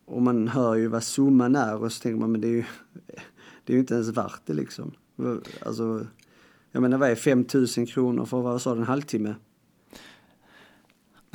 och, 0.05 0.21
man 0.21 0.47
hör 0.47 0.75
ju 0.75 0.87
vad 0.87 1.03
summan 1.03 1.55
är 1.55 1.77
och 1.77 1.91
så 1.91 2.01
tänker 2.01 2.19
man 2.19 2.31
men 2.31 2.41
det 2.41 2.47
är 2.47 2.51
ju, 2.51 2.63
det 3.63 3.73
är 3.73 3.73
ju 3.73 3.79
inte 3.79 3.93
ens 3.93 4.09
värt 4.09 4.41
det 4.45 4.53
liksom. 4.53 4.91
Alltså, 5.65 6.07
jag 6.71 6.81
menar 6.81 6.97
vad 6.97 7.09
är 7.09 7.15
5000 7.15 7.85
kronor 7.85 8.25
för 8.25 8.41
vad 8.41 8.61
sa 8.61 8.73
du, 8.73 8.81
en 8.81 8.87
halvtimme? 8.87 9.35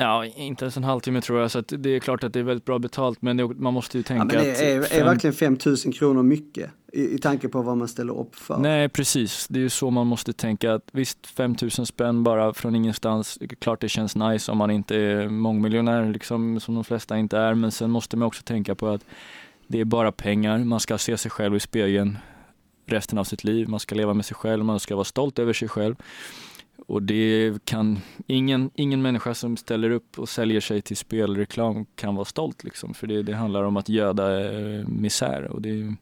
Ja, 0.00 0.26
inte 0.26 0.64
ens 0.64 0.76
en 0.76 0.84
halvtimme 0.84 1.20
tror 1.20 1.40
jag, 1.40 1.50
så 1.50 1.60
det 1.60 1.90
är 1.90 2.00
klart 2.00 2.24
att 2.24 2.32
det 2.32 2.38
är 2.38 2.42
väldigt 2.42 2.64
bra 2.64 2.78
betalt, 2.78 3.22
men 3.22 3.36
det, 3.36 3.48
man 3.48 3.74
måste 3.74 3.96
ju 3.96 4.02
tänka 4.02 4.36
ja, 4.36 4.40
är, 4.40 4.78
är, 4.78 4.82
fem... 4.82 5.00
är 5.00 5.04
verkligen 5.04 5.34
5000 5.34 5.92
kronor 5.92 6.22
mycket 6.22 6.70
i, 6.92 7.14
i 7.14 7.18
tanke 7.18 7.48
på 7.48 7.62
vad 7.62 7.76
man 7.76 7.88
ställer 7.88 8.18
upp 8.20 8.34
för? 8.34 8.58
Nej, 8.58 8.88
precis. 8.88 9.48
Det 9.48 9.58
är 9.58 9.62
ju 9.62 9.68
så 9.70 9.90
man 9.90 10.06
måste 10.06 10.32
tänka. 10.32 10.74
att 10.74 10.88
Visst, 10.92 11.26
5000 11.26 11.86
spänn 11.86 12.22
bara 12.24 12.54
från 12.54 12.74
ingenstans, 12.74 13.38
klart 13.58 13.80
det 13.80 13.88
känns 13.88 14.16
nice 14.16 14.52
om 14.52 14.58
man 14.58 14.70
inte 14.70 14.96
är 14.96 15.28
mångmiljonär, 15.28 16.12
liksom, 16.12 16.60
som 16.60 16.74
de 16.74 16.84
flesta 16.84 17.18
inte 17.18 17.38
är, 17.38 17.54
men 17.54 17.72
sen 17.72 17.90
måste 17.90 18.16
man 18.16 18.26
också 18.26 18.42
tänka 18.42 18.74
på 18.74 18.88
att 18.88 19.04
det 19.66 19.80
är 19.80 19.84
bara 19.84 20.12
pengar, 20.12 20.58
man 20.58 20.80
ska 20.80 20.98
se 20.98 21.16
sig 21.16 21.30
själv 21.30 21.56
i 21.56 21.60
spegeln 21.60 22.18
resten 22.86 23.18
av 23.18 23.24
sitt 23.24 23.44
liv, 23.44 23.68
man 23.68 23.80
ska 23.80 23.94
leva 23.94 24.14
med 24.14 24.24
sig 24.24 24.34
själv, 24.34 24.64
man 24.64 24.80
ska 24.80 24.94
vara 24.94 25.04
stolt 25.04 25.38
över 25.38 25.52
sig 25.52 25.68
själv. 25.68 25.94
Och 26.90 27.02
det 27.02 27.64
kan, 27.64 27.98
ingen, 28.26 28.70
ingen 28.74 29.02
människa 29.02 29.34
som 29.34 29.56
ställer 29.56 29.90
upp 29.90 30.18
och 30.18 30.28
säljer 30.28 30.60
sig 30.60 30.82
till 30.82 30.96
spelreklam 30.96 31.86
kan 31.94 32.14
vara 32.14 32.24
stolt 32.24 32.64
liksom, 32.64 32.94
för 32.94 33.06
det, 33.06 33.22
det 33.22 33.34
handlar 33.34 33.62
om 33.62 33.76
att 33.76 33.88
göda 33.88 34.52
eh, 34.52 34.88
misär 34.88 35.44
och 35.44 35.62
det, 35.62 35.94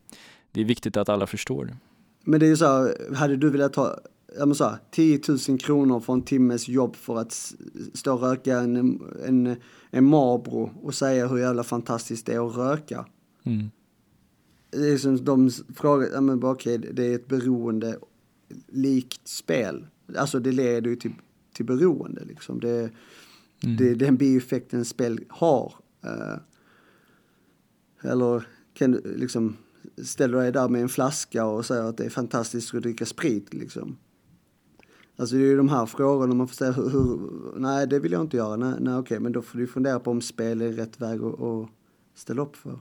det 0.53 0.61
är 0.61 0.65
viktigt 0.65 0.97
att 0.97 1.09
alla 1.09 1.27
förstår 1.27 1.65
det. 1.65 1.77
Men 2.25 2.41
det 2.41 2.47
är 2.47 2.49
ju 2.49 2.57
så 2.57 2.67
här, 2.67 3.15
hade 3.15 3.37
du 3.37 3.51
velat 3.51 3.73
ta 3.73 3.99
jag 4.39 4.57
så 4.57 4.65
här, 4.65 4.79
10 4.91 5.21
000 5.49 5.59
kronor 5.59 6.01
för 6.01 6.13
en 6.13 6.23
timmes 6.23 6.69
jobb 6.69 6.97
för 6.97 7.19
att 7.19 7.53
stå 7.95 8.15
och 8.15 8.21
röka 8.21 8.59
en, 8.59 8.77
en, 9.27 9.57
en 9.91 10.05
Marlboro 10.05 10.71
och 10.83 10.95
säga 10.95 11.27
hur 11.27 11.39
jävla 11.39 11.65
fantastiskt 11.65 12.27
det 12.27 12.35
är 12.35 12.49
att 12.49 12.57
röka. 12.57 13.07
Mm. 13.43 13.71
Det 14.71 14.91
är 14.93 14.99
som 14.99 15.25
de 15.25 15.51
frågar, 15.77 16.09
ja 16.15 16.21
men 16.21 16.45
okej, 16.45 16.79
det 16.79 17.07
är 17.07 17.15
ett 17.15 17.29
beroende 17.29 17.99
likt 18.69 19.29
spel. 19.29 19.87
Alltså 20.17 20.41
det 20.41 20.53
leder 20.53 20.91
ju 20.91 20.97
till, 20.97 21.15
till 21.53 21.65
beroende 21.65 22.25
liksom. 22.25 22.61
Det, 22.61 22.91
mm. 23.65 23.77
det 23.77 23.95
den 23.95 24.17
bieffekten 24.17 24.85
spel 24.85 25.25
har. 25.29 25.75
Uh, 26.05 26.39
eller 28.11 28.47
kan 28.75 28.93
du 28.93 29.17
liksom 29.17 29.57
ställa 30.05 30.39
dig 30.39 30.53
där 30.53 30.69
med 30.69 30.83
en 30.83 30.89
flaska 30.89 31.45
och 31.45 31.67
säga 31.67 31.89
att 31.89 31.97
det 31.97 32.05
är 32.05 32.11
fantastiskt 32.11 32.75
att 32.75 32.83
dricka 32.83 33.07
sprit 33.07 33.55
liksom. 33.55 33.97
Alltså 35.17 35.37
det 35.37 35.43
är 35.43 35.47
ju 35.47 35.57
de 35.57 35.69
här 35.69 35.87
frågorna 35.87 36.35
man 36.35 36.49
får 36.49 36.55
ställa, 36.55 36.73
hur, 36.73 36.91
hur, 36.91 37.19
nej 37.57 37.87
det 37.87 37.99
vill 37.99 38.13
jag 38.13 38.21
inte 38.21 38.37
göra, 38.37 38.57
nej, 38.57 38.75
nej 38.81 38.95
okej, 38.95 39.21
men 39.21 39.33
då 39.33 39.43
får 39.43 39.59
du 39.59 39.67
fundera 39.67 40.01
på 40.01 40.11
om 40.11 40.21
spel 40.21 40.61
är 40.61 40.73
rätt 40.73 41.01
väg 41.01 41.23
att, 41.23 41.41
att 41.41 41.69
ställa 42.15 42.43
upp 42.43 42.57
för. 42.57 42.79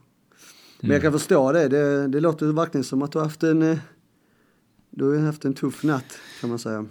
Men 0.79 0.91
jag 0.91 1.01
kan 1.01 1.07
mm. 1.07 1.19
förstå 1.19 1.51
det, 1.51 1.67
det, 1.67 2.07
det 2.07 2.19
låter 2.19 2.45
verkligen 2.45 2.83
som 2.83 3.01
att 3.01 3.11
du 3.11 3.17
har 3.17 3.25
haft 3.25 3.43
en, 3.43 3.61
eh, 3.61 3.77
du 4.89 5.05
har 5.05 5.25
haft 5.25 5.45
en 5.45 5.53
tuff 5.53 5.83
natt 5.83 6.19
kan 6.41 6.49
man 6.49 6.59
säga. 6.59 6.85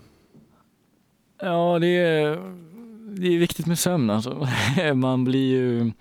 Ja, 1.38 1.78
det 1.78 1.86
är, 1.86 2.36
det 3.16 3.34
är 3.34 3.38
viktigt 3.38 3.66
med 3.66 3.78
sömn 3.78 4.10
alltså. 4.10 4.48
Man 4.94 5.24
blir 5.24 5.50
ju, 5.50 5.92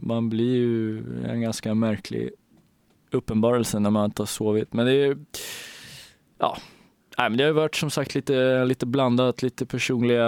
man 0.00 0.28
blir 0.28 0.56
ju 0.56 0.98
en 1.24 1.40
ganska 1.40 1.74
märklig 1.74 2.30
uppenbarelse 3.10 3.78
när 3.78 3.90
man 3.90 4.04
inte 4.04 4.22
har 4.22 4.26
sovit. 4.26 4.72
Men 4.72 4.86
det 4.86 4.92
är, 4.92 5.16
ja, 6.38 6.56
nej, 7.18 7.30
men 7.30 7.38
det 7.38 7.44
har 7.44 7.52
varit 7.52 7.74
som 7.74 7.90
sagt 7.90 8.14
lite, 8.14 8.64
lite 8.64 8.86
blandat, 8.86 9.42
lite 9.42 9.66
personliga 9.66 10.26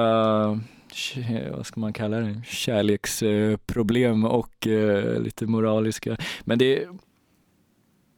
vad 1.50 1.66
ska 1.66 1.80
man 1.80 1.92
kalla 1.92 2.20
det, 2.20 2.42
kärleksproblem 2.46 4.24
och 4.24 4.66
eh, 4.66 5.20
lite 5.20 5.46
moraliska. 5.46 6.16
Men 6.44 6.58
det, 6.58 6.88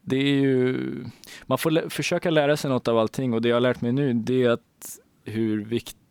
det 0.02 0.16
är 0.16 0.40
ju, 0.40 1.04
man 1.46 1.58
får 1.58 1.90
försöka 1.90 2.30
lära 2.30 2.56
sig 2.56 2.70
något 2.70 2.88
av 2.88 2.98
allting 2.98 3.34
och 3.34 3.42
det 3.42 3.48
jag 3.48 3.56
har 3.56 3.60
lärt 3.60 3.80
mig 3.80 3.92
nu 3.92 4.12
det 4.12 4.42
är 4.42 4.50
att 4.50 4.98
hur 5.24 5.64
viktigt 5.64 6.05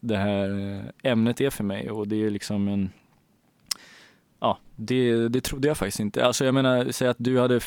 det 0.00 0.16
här 0.16 0.74
eh, 1.04 1.10
ämnet 1.12 1.40
är 1.40 1.50
för 1.50 1.64
mig 1.64 1.90
och 1.90 2.08
det 2.08 2.24
är 2.24 2.30
liksom 2.30 2.68
en, 2.68 2.90
ja, 4.40 4.58
det, 4.76 5.28
det 5.28 5.40
trodde 5.40 5.68
jag 5.68 5.76
faktiskt 5.76 6.00
inte. 6.00 6.24
Alltså 6.24 6.44
jag 6.44 6.54
menar, 6.54 6.92
säg 6.92 7.08
att 7.08 7.16
du 7.20 7.38
hade 7.38 7.60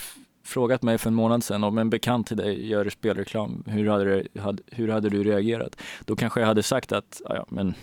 frågat 0.43 0.81
mig 0.81 0.97
för 0.97 1.09
en 1.09 1.15
månad 1.15 1.43
sedan 1.43 1.63
om 1.63 1.77
en 1.77 1.89
bekant 1.89 2.27
till 2.27 2.37
dig 2.37 2.67
gör 2.67 2.89
spelreklam, 2.89 3.63
hur 3.67 3.87
hade, 3.87 4.25
hade, 4.39 4.63
hur 4.71 4.87
hade 4.87 5.09
du 5.09 5.23
reagerat? 5.23 5.81
Då 6.05 6.15
kanske 6.15 6.39
jag 6.39 6.47
hade 6.47 6.63
sagt 6.63 6.91
att, 6.91 7.21
ja 7.29 7.45
men 7.49 7.73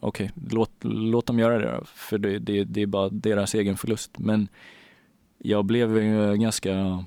okej, 0.00 0.30
okay, 0.36 0.56
låt, 0.56 0.70
låt 0.80 1.26
dem 1.26 1.38
göra 1.38 1.58
det 1.58 1.70
då, 1.70 1.84
för 1.84 2.18
det, 2.18 2.38
det, 2.38 2.64
det 2.64 2.82
är 2.82 2.86
bara 2.86 3.08
deras 3.08 3.54
egen 3.54 3.76
förlust. 3.76 4.18
Men 4.18 4.48
jag 5.38 5.64
blev 5.64 5.98
ganska, 6.36 7.04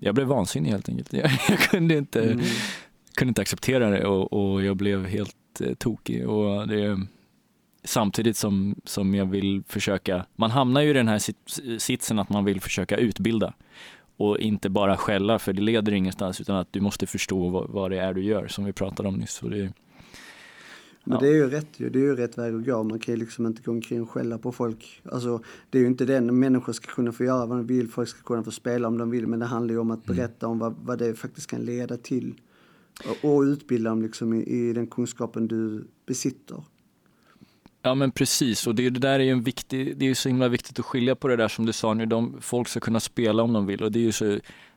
jag 0.00 0.14
blev 0.14 0.26
vansinnig 0.26 0.70
helt 0.70 0.88
enkelt. 0.88 1.12
Jag, 1.12 1.30
jag 1.48 1.58
kunde 1.58 1.94
inte, 1.94 2.22
mm 2.22 2.44
kunde 3.18 3.30
inte 3.30 3.42
acceptera 3.42 3.90
det 3.90 4.06
och, 4.06 4.32
och 4.32 4.64
jag 4.64 4.76
blev 4.76 5.06
helt 5.06 5.60
eh, 5.60 5.74
tokig. 5.74 6.28
Och 6.28 6.68
det, 6.68 7.06
samtidigt 7.84 8.36
som, 8.36 8.74
som 8.84 9.14
jag 9.14 9.26
vill 9.26 9.62
försöka, 9.66 10.26
man 10.36 10.50
hamnar 10.50 10.80
ju 10.80 10.90
i 10.90 10.92
den 10.92 11.08
här 11.08 11.22
sitsen 11.78 12.18
att 12.18 12.30
man 12.30 12.44
vill 12.44 12.60
försöka 12.60 12.96
utbilda 12.96 13.54
och 14.16 14.38
inte 14.38 14.68
bara 14.68 14.96
skälla 14.96 15.38
för 15.38 15.52
det 15.52 15.62
leder 15.62 15.92
ingenstans 15.92 16.40
utan 16.40 16.56
att 16.56 16.72
du 16.72 16.80
måste 16.80 17.06
förstå 17.06 17.48
vad, 17.48 17.70
vad 17.70 17.90
det 17.90 17.98
är 17.98 18.14
du 18.14 18.22
gör 18.22 18.48
som 18.48 18.64
vi 18.64 18.72
pratade 18.72 19.08
om 19.08 19.14
nyss. 19.14 19.42
Och 19.42 19.50
det, 19.50 19.72
men 21.04 21.18
det 21.20 21.28
är 21.28 21.34
ju 21.34 21.50
rätt 21.50 21.78
det 21.78 21.98
är 21.98 22.02
ju 22.02 22.16
rätt 22.16 22.38
väg 22.38 22.54
att 22.54 22.64
gå. 22.64 22.82
Man 22.82 22.98
kan 22.98 23.14
ju 23.14 23.20
liksom 23.20 23.46
inte 23.46 23.62
gå 23.62 23.70
omkring 23.70 24.02
och 24.02 24.10
skälla 24.10 24.38
på 24.38 24.52
folk. 24.52 25.02
Alltså, 25.12 25.42
det 25.70 25.78
är 25.78 25.82
ju 25.82 25.88
inte 25.88 26.04
den 26.04 26.38
människor 26.38 26.72
ska 26.72 26.92
kunna 26.92 27.12
få 27.12 27.24
göra 27.24 27.46
vad 27.46 27.58
de 27.58 27.66
vill, 27.66 27.88
folk 27.88 28.08
ska 28.08 28.22
kunna 28.22 28.44
få 28.44 28.50
spela 28.50 28.88
om 28.88 28.98
de 28.98 29.10
vill, 29.10 29.26
men 29.26 29.38
det 29.38 29.46
handlar 29.46 29.74
ju 29.74 29.80
om 29.80 29.90
att 29.90 30.06
mm. 30.06 30.16
berätta 30.16 30.46
om 30.46 30.58
vad, 30.58 30.74
vad 30.82 30.98
det 30.98 31.14
faktiskt 31.14 31.50
kan 31.50 31.60
leda 31.60 31.96
till. 31.96 32.34
Och, 33.22 33.40
utbilda 33.40 33.90
dem 33.90 34.02
liksom 34.02 34.34
i, 34.34 34.42
i 34.42 34.72
den 34.72 34.86
kunskapen 34.86 35.48
du 35.48 35.88
besitter. 36.06 36.62
Ja 37.82 37.94
men 37.94 38.10
precis, 38.10 38.66
och 38.66 38.74
det, 38.74 38.90
det 38.90 39.00
där 39.00 39.20
är 39.20 39.24
ju 39.24 39.30
en 39.30 39.42
viktig, 39.42 39.98
det 39.98 40.04
är 40.04 40.08
ju 40.08 40.14
så 40.14 40.28
himla 40.28 40.48
viktigt 40.48 40.78
att 40.78 40.84
skilja 40.84 41.14
på 41.14 41.28
det 41.28 41.36
där 41.36 41.48
som 41.48 41.66
du 41.66 41.72
sa 41.72 41.94
nu, 41.94 42.06
de, 42.06 42.36
folk 42.40 42.68
ska 42.68 42.80
kunna 42.80 43.00
spela 43.00 43.42
om 43.42 43.52
de 43.52 43.66
vill. 43.66 43.82
Och 43.82 43.92
det 43.92 43.98
är 43.98 44.02
ju 44.02 44.12
så, 44.12 44.24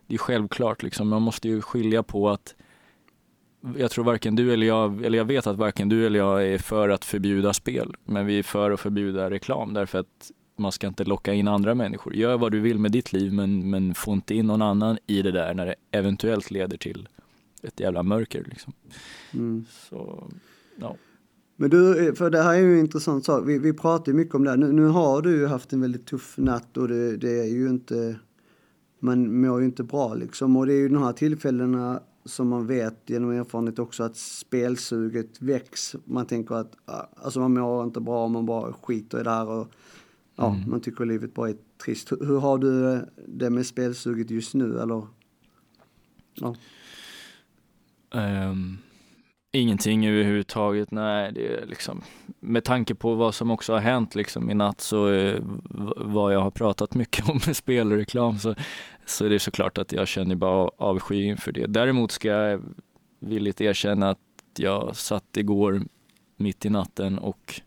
det 0.08 0.14
är 0.14 0.18
självklart 0.18 0.84
liksom, 0.84 1.08
man 1.08 1.22
måste 1.22 1.48
ju 1.48 1.62
skilja 1.62 2.04
på 2.04 2.30
att 2.30 2.56
jag 3.78 3.92
tror 3.92 4.06
varken 4.06 4.36
du 4.36 4.54
eller 4.54 4.68
jag, 4.68 5.06
eller 5.06 5.18
jag 5.18 5.26
vet 5.26 5.48
att 5.48 5.58
varken 5.58 5.90
du 5.90 6.06
eller 6.06 6.20
jag 6.20 6.48
är 6.48 6.58
för 6.58 6.90
att 6.90 7.06
förbjuda 7.06 7.54
spel, 7.54 7.96
men 8.06 8.26
vi 8.26 8.40
är 8.40 8.44
för 8.44 8.72
att 8.72 8.80
förbjuda 8.80 9.30
reklam. 9.30 9.74
Därför 9.74 10.00
att 10.00 10.32
man 10.58 10.72
ska 10.72 10.88
inte 10.88 11.04
locka 11.04 11.34
in 11.34 11.48
andra 11.48 11.76
människor. 11.76 12.16
Gör 12.16 12.38
vad 12.38 12.52
du 12.52 12.60
vill 12.60 12.80
med 12.80 12.92
ditt 12.92 13.14
liv 13.14 13.34
men, 13.34 13.70
men 13.70 13.94
få 13.94 14.14
inte 14.14 14.36
in 14.36 14.48
någon 14.48 14.62
annan 14.62 14.98
i 15.08 15.22
det 15.22 15.32
där 15.32 15.54
när 15.54 15.66
det 15.66 15.76
eventuellt 15.92 16.52
leder 16.52 16.78
till 16.78 17.08
ett 17.62 17.80
jävla 17.80 18.04
mörker 18.04 18.44
liksom. 18.50 18.74
Mm. 19.34 19.66
Så, 19.70 20.30
ja. 20.76 20.96
Men 21.56 21.70
du, 21.70 22.14
för 22.16 22.30
det 22.30 22.42
här 22.42 22.54
är 22.54 22.60
ju 22.60 22.74
en 22.74 22.80
intressant 22.80 23.26
sak. 23.26 23.44
Vi, 23.48 23.60
vi 23.60 23.74
pratar 23.74 24.12
ju 24.12 24.18
mycket 24.18 24.36
om 24.36 24.44
det 24.44 24.50
här. 24.50 24.58
Nu, 24.58 24.72
nu 24.72 24.86
har 24.86 25.22
du 25.22 25.38
ju 25.38 25.46
haft 25.46 25.74
en 25.74 25.82
väldigt 25.82 26.06
tuff 26.06 26.38
natt 26.38 26.78
och 26.78 26.88
det, 26.88 27.18
det 27.18 27.40
är 27.40 27.50
ju 27.50 27.70
inte, 27.70 28.20
man 29.00 29.42
mår 29.42 29.60
ju 29.60 29.66
inte 29.66 29.84
bra 29.84 30.14
liksom. 30.14 30.58
Och 30.58 30.66
det 30.66 30.74
är 30.74 30.78
ju 30.78 30.90
de 30.90 31.04
här 31.04 31.14
tillfällena 31.14 32.02
som 32.26 32.48
man 32.48 32.68
vet 32.68 32.98
genom 33.06 33.32
erfarenhet 33.32 33.80
också 33.80 34.04
att 34.04 34.16
spelsuget 34.18 35.42
väcks. 35.42 35.96
Man 36.06 36.26
tänker 36.26 36.56
att 36.56 36.76
alltså 37.16 37.40
man 37.40 37.54
mår 37.54 37.84
inte 37.84 38.00
bra 38.00 38.26
om 38.26 38.32
man 38.32 38.46
bara 38.46 38.74
skiter 38.74 39.20
i 39.20 39.24
det 39.24 39.30
här 39.30 39.48
och 39.48 39.68
ja, 40.36 40.56
mm. 40.56 40.70
man 40.70 40.82
tycker 40.82 41.06
livet 41.06 41.34
bara 41.34 41.50
är 41.50 41.58
trist. 41.86 42.12
Hur, 42.12 42.26
hur 42.26 42.40
har 42.40 42.58
du 42.58 43.02
det 43.28 43.50
med 43.50 43.66
spelsuget 43.66 44.32
just 44.32 44.54
nu 44.54 44.80
eller? 44.80 45.08
Ja. 46.34 46.56
Um, 48.12 48.78
ingenting 49.52 50.08
överhuvudtaget, 50.08 50.92
nej 50.92 51.32
det 51.32 51.48
är 51.48 51.66
liksom 51.66 52.02
med 52.40 52.64
tanke 52.64 52.96
på 52.96 53.16
vad 53.16 53.36
som 53.36 53.52
också 53.52 53.74
har 53.74 53.80
hänt 53.80 54.16
liksom 54.16 54.50
i 54.50 54.54
natt 54.54 54.82
så 54.82 55.08
uh, 55.08 55.40
vad 55.98 56.34
jag 56.34 56.42
har 56.42 56.52
pratat 56.52 56.96
mycket 56.96 57.30
om 57.30 57.40
med 57.46 57.56
spelreklam 57.56 58.40
så 58.40 58.56
så 59.06 59.26
är 59.26 59.30
det 59.30 59.40
såklart 59.40 59.78
att 59.78 59.92
jag 59.92 60.08
känner 60.08 60.36
bara 60.36 60.70
avsky 60.78 61.24
inför 61.24 61.52
det. 61.52 61.68
Däremot 61.68 62.12
ska 62.12 62.28
jag 62.28 62.62
villigt 63.20 63.62
erkänna 63.62 64.10
att 64.10 64.20
jag 64.58 64.96
satt 64.96 65.38
igår 65.38 65.82
mitt 66.38 66.66
i 66.66 66.70
natten 66.70 67.20
och 67.20 67.62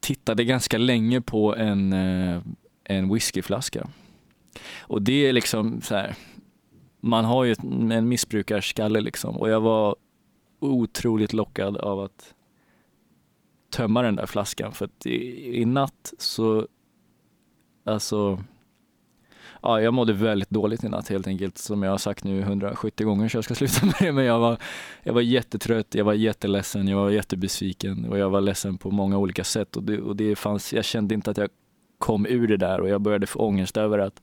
tittade 0.00 0.44
ganska 0.44 0.78
länge 0.78 1.20
på 1.20 1.56
en, 1.56 1.92
eh, 1.92 2.42
en 2.84 3.14
whiskyflaska. 3.14 3.88
Och 4.78 5.02
det 5.02 5.26
är 5.26 5.32
liksom 5.32 5.80
så 5.80 5.94
här, 5.94 6.14
man 7.00 7.24
har 7.24 7.44
ju 7.44 7.54
en 7.92 8.08
missbrukarskalle 8.08 9.00
liksom. 9.00 9.36
Och 9.36 9.48
jag 9.48 9.60
var 9.60 9.96
otroligt 10.60 11.32
lockad 11.32 11.76
av 11.76 12.00
att 12.00 12.34
tömma 13.70 14.02
den 14.02 14.16
där 14.16 14.26
flaskan. 14.26 14.72
För 14.72 14.84
att 14.84 15.06
i, 15.06 15.60
i 15.60 15.64
natt 15.64 16.12
så, 16.18 16.66
alltså, 17.84 18.44
ja, 19.62 19.80
jag 19.80 19.94
mådde 19.94 20.12
väldigt 20.12 20.50
dåligt 20.50 20.84
i 20.84 20.88
natt 20.88 21.08
helt 21.08 21.26
enkelt. 21.26 21.58
Som 21.58 21.82
jag 21.82 21.90
har 21.90 21.98
sagt 21.98 22.24
nu 22.24 22.40
170 22.40 23.06
gånger 23.06 23.28
så 23.28 23.36
jag 23.36 23.44
ska 23.44 23.54
sluta 23.66 23.86
med 23.86 23.94
det. 23.98 24.12
Men 24.12 24.24
jag 24.24 24.38
var, 24.38 24.56
jag 25.02 25.12
var 25.12 25.20
jättetrött, 25.20 25.94
jag 25.94 26.04
var 26.04 26.14
jätteledsen, 26.14 26.88
jag 26.88 26.96
var 26.96 27.10
jättebesviken. 27.10 28.04
Och 28.04 28.18
jag 28.18 28.30
var 28.30 28.40
ledsen 28.40 28.78
på 28.78 28.90
många 28.90 29.18
olika 29.18 29.44
sätt. 29.44 29.76
Och 29.76 29.82
det, 29.82 30.00
och 30.00 30.16
det 30.16 30.36
fanns, 30.36 30.72
jag 30.72 30.84
kände 30.84 31.14
inte 31.14 31.30
att 31.30 31.36
jag 31.36 31.50
kom 31.98 32.26
ur 32.26 32.48
det 32.48 32.56
där. 32.56 32.80
Och 32.80 32.88
jag 32.88 33.00
började 33.00 33.26
få 33.26 33.38
ångest 33.38 33.76
över 33.76 33.98
att 33.98 34.22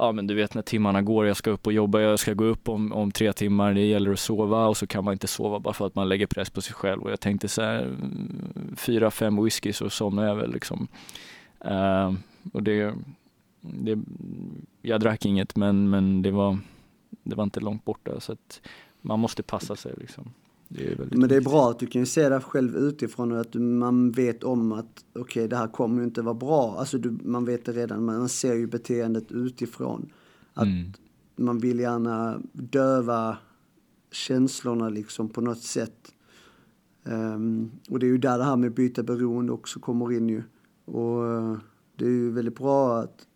ja 0.00 0.12
men 0.12 0.26
du 0.26 0.34
vet 0.34 0.54
när 0.54 0.62
timmarna 0.62 1.02
går, 1.02 1.26
jag 1.26 1.36
ska 1.36 1.50
upp 1.50 1.66
och 1.66 1.72
jobba, 1.72 2.00
jag 2.00 2.18
ska 2.18 2.34
gå 2.34 2.44
upp 2.44 2.68
om, 2.68 2.92
om 2.92 3.10
tre 3.10 3.32
timmar, 3.32 3.74
det 3.74 3.86
gäller 3.86 4.12
att 4.12 4.20
sova 4.20 4.66
och 4.66 4.76
så 4.76 4.86
kan 4.86 5.04
man 5.04 5.12
inte 5.12 5.26
sova 5.26 5.58
bara 5.58 5.74
för 5.74 5.86
att 5.86 5.94
man 5.94 6.08
lägger 6.08 6.26
press 6.26 6.50
på 6.50 6.60
sig 6.60 6.74
själv 6.74 7.02
och 7.02 7.10
jag 7.10 7.20
tänkte 7.20 7.48
så 7.48 7.62
här, 7.62 7.82
mm, 7.82 8.76
fyra, 8.76 9.10
fem 9.10 9.44
whisky 9.44 9.72
så 9.72 9.90
somnar 9.90 10.26
jag 10.26 10.36
väl 10.36 10.52
liksom. 10.52 10.88
Uh, 11.66 12.14
och 12.52 12.62
det, 12.62 12.94
det, 13.60 13.98
jag 14.82 15.00
drack 15.00 15.26
inget 15.26 15.56
men, 15.56 15.90
men 15.90 16.22
det, 16.22 16.30
var, 16.30 16.58
det 17.22 17.34
var 17.34 17.44
inte 17.44 17.60
långt 17.60 17.84
borta 17.84 18.20
så 18.20 18.32
att 18.32 18.60
man 19.00 19.20
måste 19.20 19.42
passa 19.42 19.76
sig 19.76 19.92
liksom. 19.96 20.32
Det 20.72 21.16
men 21.16 21.28
det 21.28 21.36
är 21.36 21.40
bra 21.40 21.70
att 21.70 21.78
du 21.78 21.86
kan 21.86 22.06
se 22.06 22.28
dig 22.28 22.40
själv 22.40 22.76
utifrån 22.76 23.32
och 23.32 23.40
att 23.40 23.54
man 23.54 24.10
vet 24.10 24.44
om 24.44 24.72
att 24.72 25.04
okej 25.12 25.20
okay, 25.20 25.46
det 25.46 25.56
här 25.56 25.68
kommer 25.68 25.98
ju 25.98 26.04
inte 26.04 26.22
vara 26.22 26.34
bra. 26.34 26.76
Alltså 26.78 26.98
du, 26.98 27.18
man 27.24 27.44
vet 27.44 27.64
det 27.64 27.72
redan, 27.72 28.04
man 28.04 28.28
ser 28.28 28.54
ju 28.54 28.66
beteendet 28.66 29.32
utifrån. 29.32 30.12
Att 30.54 30.66
mm. 30.66 30.92
man 31.36 31.58
vill 31.58 31.80
gärna 31.80 32.40
döva 32.52 33.36
känslorna 34.10 34.88
liksom 34.88 35.28
på 35.28 35.40
något 35.40 35.62
sätt. 35.62 36.12
Um, 37.04 37.70
och 37.88 37.98
det 37.98 38.06
är 38.06 38.10
ju 38.10 38.18
där 38.18 38.38
det 38.38 38.44
här 38.44 38.56
med 38.56 38.74
byta 38.74 39.02
beroende 39.02 39.52
också 39.52 39.80
kommer 39.80 40.12
in 40.12 40.28
ju. 40.28 40.42
Och 40.84 41.24
uh, 41.24 41.56
det 41.96 42.04
är 42.04 42.10
ju 42.10 42.30
väldigt 42.30 42.58
bra 42.58 42.98
att, 42.98 43.26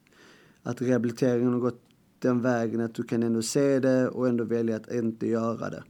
att 0.62 0.82
rehabiliteringen 0.82 1.52
har 1.52 1.60
gått 1.60 1.82
den 2.18 2.40
vägen 2.40 2.80
att 2.80 2.94
du 2.94 3.02
kan 3.02 3.22
ändå 3.22 3.42
se 3.42 3.80
det 3.80 4.08
och 4.08 4.28
ändå 4.28 4.44
välja 4.44 4.76
att 4.76 4.92
inte 4.92 5.26
göra 5.26 5.70
det. 5.70 5.82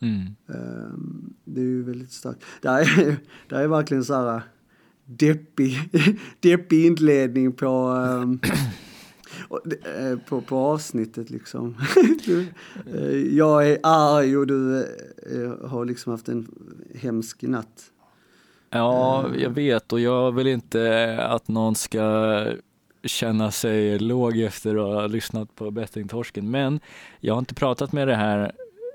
Mm. 0.00 0.36
Um, 0.46 1.34
det 1.44 1.60
är 1.60 1.64
ju 1.64 1.82
väldigt 1.82 2.12
starkt. 2.12 2.44
Det 2.62 2.68
är, 2.68 3.16
det 3.48 3.56
är 3.56 3.68
verkligen 3.68 4.04
så 4.04 4.14
här 4.14 4.42
deppig, 5.04 5.90
deppig 6.40 6.86
inledning 6.86 7.52
på, 7.52 7.88
um, 7.88 8.40
på, 10.28 10.40
på 10.40 10.56
avsnittet 10.56 11.30
liksom. 11.30 11.76
Eh, 12.94 13.36
jag 13.36 13.70
är 13.70 13.78
arg 13.82 14.36
och 14.36 14.46
du 14.46 14.78
eh, 15.32 15.68
har 15.68 15.84
liksom 15.84 16.12
haft 16.12 16.28
en 16.28 16.48
hemsk 16.94 17.42
natt. 17.42 17.90
Ja, 18.70 19.26
jag 19.38 19.50
vet 19.50 19.92
och 19.92 20.00
jag 20.00 20.32
vill 20.32 20.46
inte 20.46 21.16
att 21.22 21.48
någon 21.48 21.74
ska 21.74 22.46
känna 23.04 23.50
sig 23.50 23.98
låg 23.98 24.38
efter 24.38 24.76
att 24.76 25.00
ha 25.00 25.06
lyssnat 25.06 25.54
på 25.54 25.70
bettingtorsken. 25.70 26.50
Men 26.50 26.80
jag 27.20 27.34
har 27.34 27.38
inte 27.38 27.54
pratat 27.54 27.92
med 27.92 28.08
det 28.08 28.14
här 28.14 28.52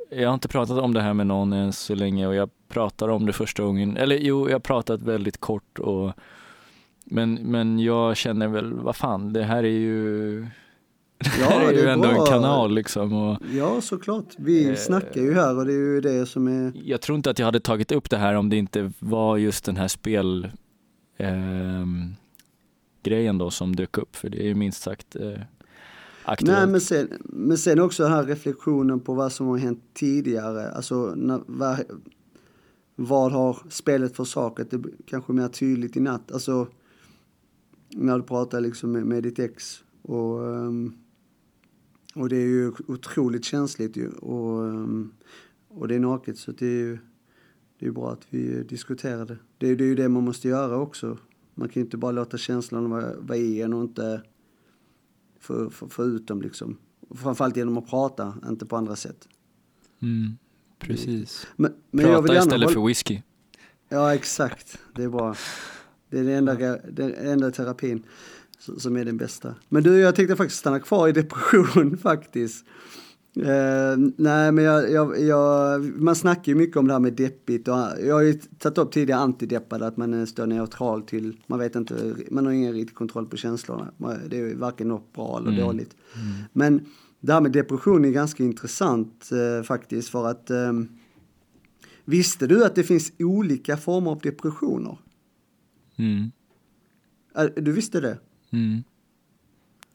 jag 0.10 0.30
har 0.30 0.34
inte 0.34 0.48
pratat 0.48 0.78
om 0.78 0.94
det 0.94 1.02
här 1.02 1.14
med 1.14 1.28
någon 1.28 1.54
än 1.54 1.74
så 1.74 1.96
länge 1.96 2.28
och 2.28 2.36
jag 2.36 2.50
pratar 2.68 3.10
om 3.10 3.26
det 3.26 3.34
första 3.34 3.64
gången, 3.64 3.98
eller 3.98 4.16
jo, 4.16 4.48
jag 4.50 4.56
har 4.56 4.60
pratat 4.60 5.02
väldigt 5.02 5.38
kort 5.38 5.80
och 5.80 6.12
men, 7.06 7.34
men 7.34 7.80
jag 7.80 8.18
känner 8.18 8.48
väl, 8.48 8.74
vad 8.74 8.96
fan, 8.96 9.34
det 9.34 9.44
här 9.44 9.64
är 9.64 9.80
ju 9.80 10.48
Ja, 11.40 11.60
det 11.60 11.66
är 11.66 11.84
ju 11.84 11.90
ändå 11.90 12.08
bra. 12.10 12.20
en 12.20 12.26
kanal 12.26 12.74
liksom. 12.74 13.14
Och, 13.14 13.38
ja, 13.54 13.82
såklart. 13.82 14.26
Vi 14.38 14.70
eh, 14.70 14.76
snackar 14.76 15.22
ju 15.22 15.34
här 15.34 15.58
och 15.58 15.66
det 15.66 15.74
är 15.74 15.78
ju 15.78 16.02
det 16.02 16.26
som 16.26 16.48
är... 16.48 16.72
Jag 16.84 17.02
tror 17.02 17.16
inte 17.16 17.30
att 17.30 17.40
jag 17.40 17.46
hade 17.46 17.60
tagit 17.60 17.92
upp 17.92 18.10
det 18.10 18.18
här 18.18 18.34
om 18.34 18.50
det 18.50 18.58
inte 18.58 18.92
var 19.00 19.38
just 19.38 19.66
den 19.66 19.78
här 19.78 19.88
spel 19.88 20.52
eh, 21.18 21.86
grejen 23.04 23.38
då 23.38 23.52
som 23.52 23.76
dök 23.76 23.98
upp, 23.98 24.16
för 24.16 24.30
det 24.30 24.42
är 24.42 24.48
ju 24.48 24.56
minst 24.56 24.82
sagt 24.82 25.16
eh, 25.16 25.32
aktuellt. 26.26 26.58
Nej, 26.58 26.68
men 26.68 26.82
sen, 26.82 27.08
men 27.24 27.58
sen 27.58 27.80
också 27.80 28.04
den 28.04 28.12
här 28.12 28.24
reflektionen 28.24 29.00
på 29.00 29.14
vad 29.14 29.32
som 29.32 29.48
har 29.48 29.58
hänt 29.58 29.84
tidigare. 29.94 30.72
Alltså, 30.72 31.16
när, 31.16 31.42
vad, 31.48 31.84
vad 32.96 33.32
har 33.32 33.58
spelet 33.70 34.16
försakat? 34.16 34.72
Det 34.72 34.84
kanske 35.06 35.34
mer 35.34 35.48
tydligt 35.48 35.98
i 35.98 36.00
natt. 36.00 36.32
Alltså, 36.32 36.68
när 37.90 38.18
du 38.18 38.24
pratar 38.24 38.62
liksom 38.62 38.92
med, 38.92 39.06
med 39.06 39.24
ditt 39.24 39.40
ex. 39.40 39.84
Och, 40.02 40.40
um, 40.40 40.94
och 42.16 42.30
det 42.30 42.36
är 42.36 42.48
ju 42.48 42.72
otroligt 42.88 43.46
känsligt 43.46 43.98
ju. 43.98 44.10
Och, 44.10 44.68
ehm, 44.68 45.12
och 45.68 45.88
det 45.88 45.96
är 45.96 46.00
naket 46.00 46.38
så 46.38 46.52
det 46.52 46.66
är 46.66 46.70
ju 46.70 46.98
det 47.80 47.86
är 47.86 47.92
bra 47.92 48.12
att 48.12 48.28
vi 48.30 48.64
diskuterar 48.64 49.26
det. 49.26 49.38
Det 49.58 49.68
är, 49.68 49.76
det 49.76 49.84
är 49.84 49.88
ju 49.88 49.96
det 49.96 50.10
man 50.10 50.24
måste 50.24 50.48
göra 50.48 50.78
också. 50.78 51.18
Man 51.56 51.70
kan 51.70 51.82
ju 51.82 51.86
inte 51.86 51.98
bara 51.98 52.12
låta 52.12 52.38
känslorna 52.38 52.90
vara, 52.90 53.20
vara 53.20 53.38
i 53.38 53.62
en 53.62 53.74
och 53.74 53.82
inte 53.82 54.22
få, 55.44 55.70
få, 55.70 55.90
få 55.90 56.06
ut 56.06 56.28
dem 56.28 56.42
liksom. 56.42 56.78
Framförallt 57.16 57.58
genom 57.58 57.78
att 57.78 57.90
prata, 57.90 58.34
inte 58.48 58.66
på 58.66 58.76
andra 58.76 58.96
sätt. 58.96 59.28
Mm, 60.02 60.38
precis. 60.80 61.48
Men, 61.56 61.74
men 61.92 62.06
prata 62.06 62.38
istället 62.38 62.52
hålla... 62.52 62.70
för 62.70 62.88
whisky. 62.88 63.22
Ja, 63.90 64.14
exakt. 64.14 64.80
Det 64.96 65.04
är 65.04 65.10
bra. 65.10 65.36
Det 66.10 66.20
är 66.20 66.24
den 66.24 66.34
enda, 66.48 66.78
den 66.78 67.14
enda 67.14 67.52
terapin 67.52 68.04
som 68.78 68.98
är 68.98 69.06
den 69.06 69.18
bästa. 69.18 69.56
Men 69.70 69.84
du, 69.84 70.00
jag 70.00 70.16
tänkte 70.16 70.36
faktiskt 70.36 70.60
stanna 70.60 70.80
kvar 70.80 71.08
i 71.08 71.12
depression 71.12 71.98
faktiskt. 72.02 72.66
Uh, 73.38 74.12
nej, 74.18 74.52
men 74.52 74.64
jag, 74.64 74.92
jag, 74.92 75.22
jag, 75.22 75.84
man 75.84 76.16
snackar 76.16 76.52
ju 76.52 76.56
mycket 76.56 76.78
om 76.78 76.88
det 76.88 76.94
här 76.94 77.00
med 77.00 77.14
deppigt 77.14 77.68
och 77.68 77.76
jag 77.76 78.16
har 78.16 78.22
ju 78.22 78.34
tagit 78.34 78.78
upp 78.78 78.92
tidigare 78.92 79.20
antideppade, 79.20 79.88
att 79.88 79.98
man 79.98 80.28
står 80.28 80.46
neutral 80.46 81.02
till, 81.02 81.38
man 81.48 81.60
vet 81.60 81.76
inte, 81.76 82.16
man 82.32 82.46
har 82.46 82.54
ingen 82.54 82.74
riktig 82.74 82.96
kontroll 82.96 83.26
på 83.26 83.38
känslorna. 83.38 83.92
Det 84.28 84.40
är 84.40 84.56
varken 84.56 84.88
något 84.88 85.14
bra 85.14 85.38
eller 85.38 85.50
mm. 85.50 85.62
dåligt. 85.62 85.96
Mm. 86.16 86.44
Men 86.54 86.86
det 87.20 87.34
här 87.34 87.42
med 87.42 87.52
depression 87.52 88.06
är 88.06 88.10
ganska 88.10 88.44
intressant 88.44 89.30
uh, 89.32 89.64
faktiskt 89.64 90.10
för 90.10 90.28
att 90.28 90.52
um, 90.52 90.90
visste 92.06 92.48
du 92.48 92.66
att 92.66 92.76
det 92.76 92.84
finns 92.84 93.12
olika 93.20 93.78
former 93.78 94.12
av 94.12 94.20
depressioner? 94.20 94.98
Mm. 95.96 96.32
Uh, 97.40 97.64
du 97.64 97.72
visste 97.72 98.00
det? 98.00 98.20
Mm. 98.50 98.84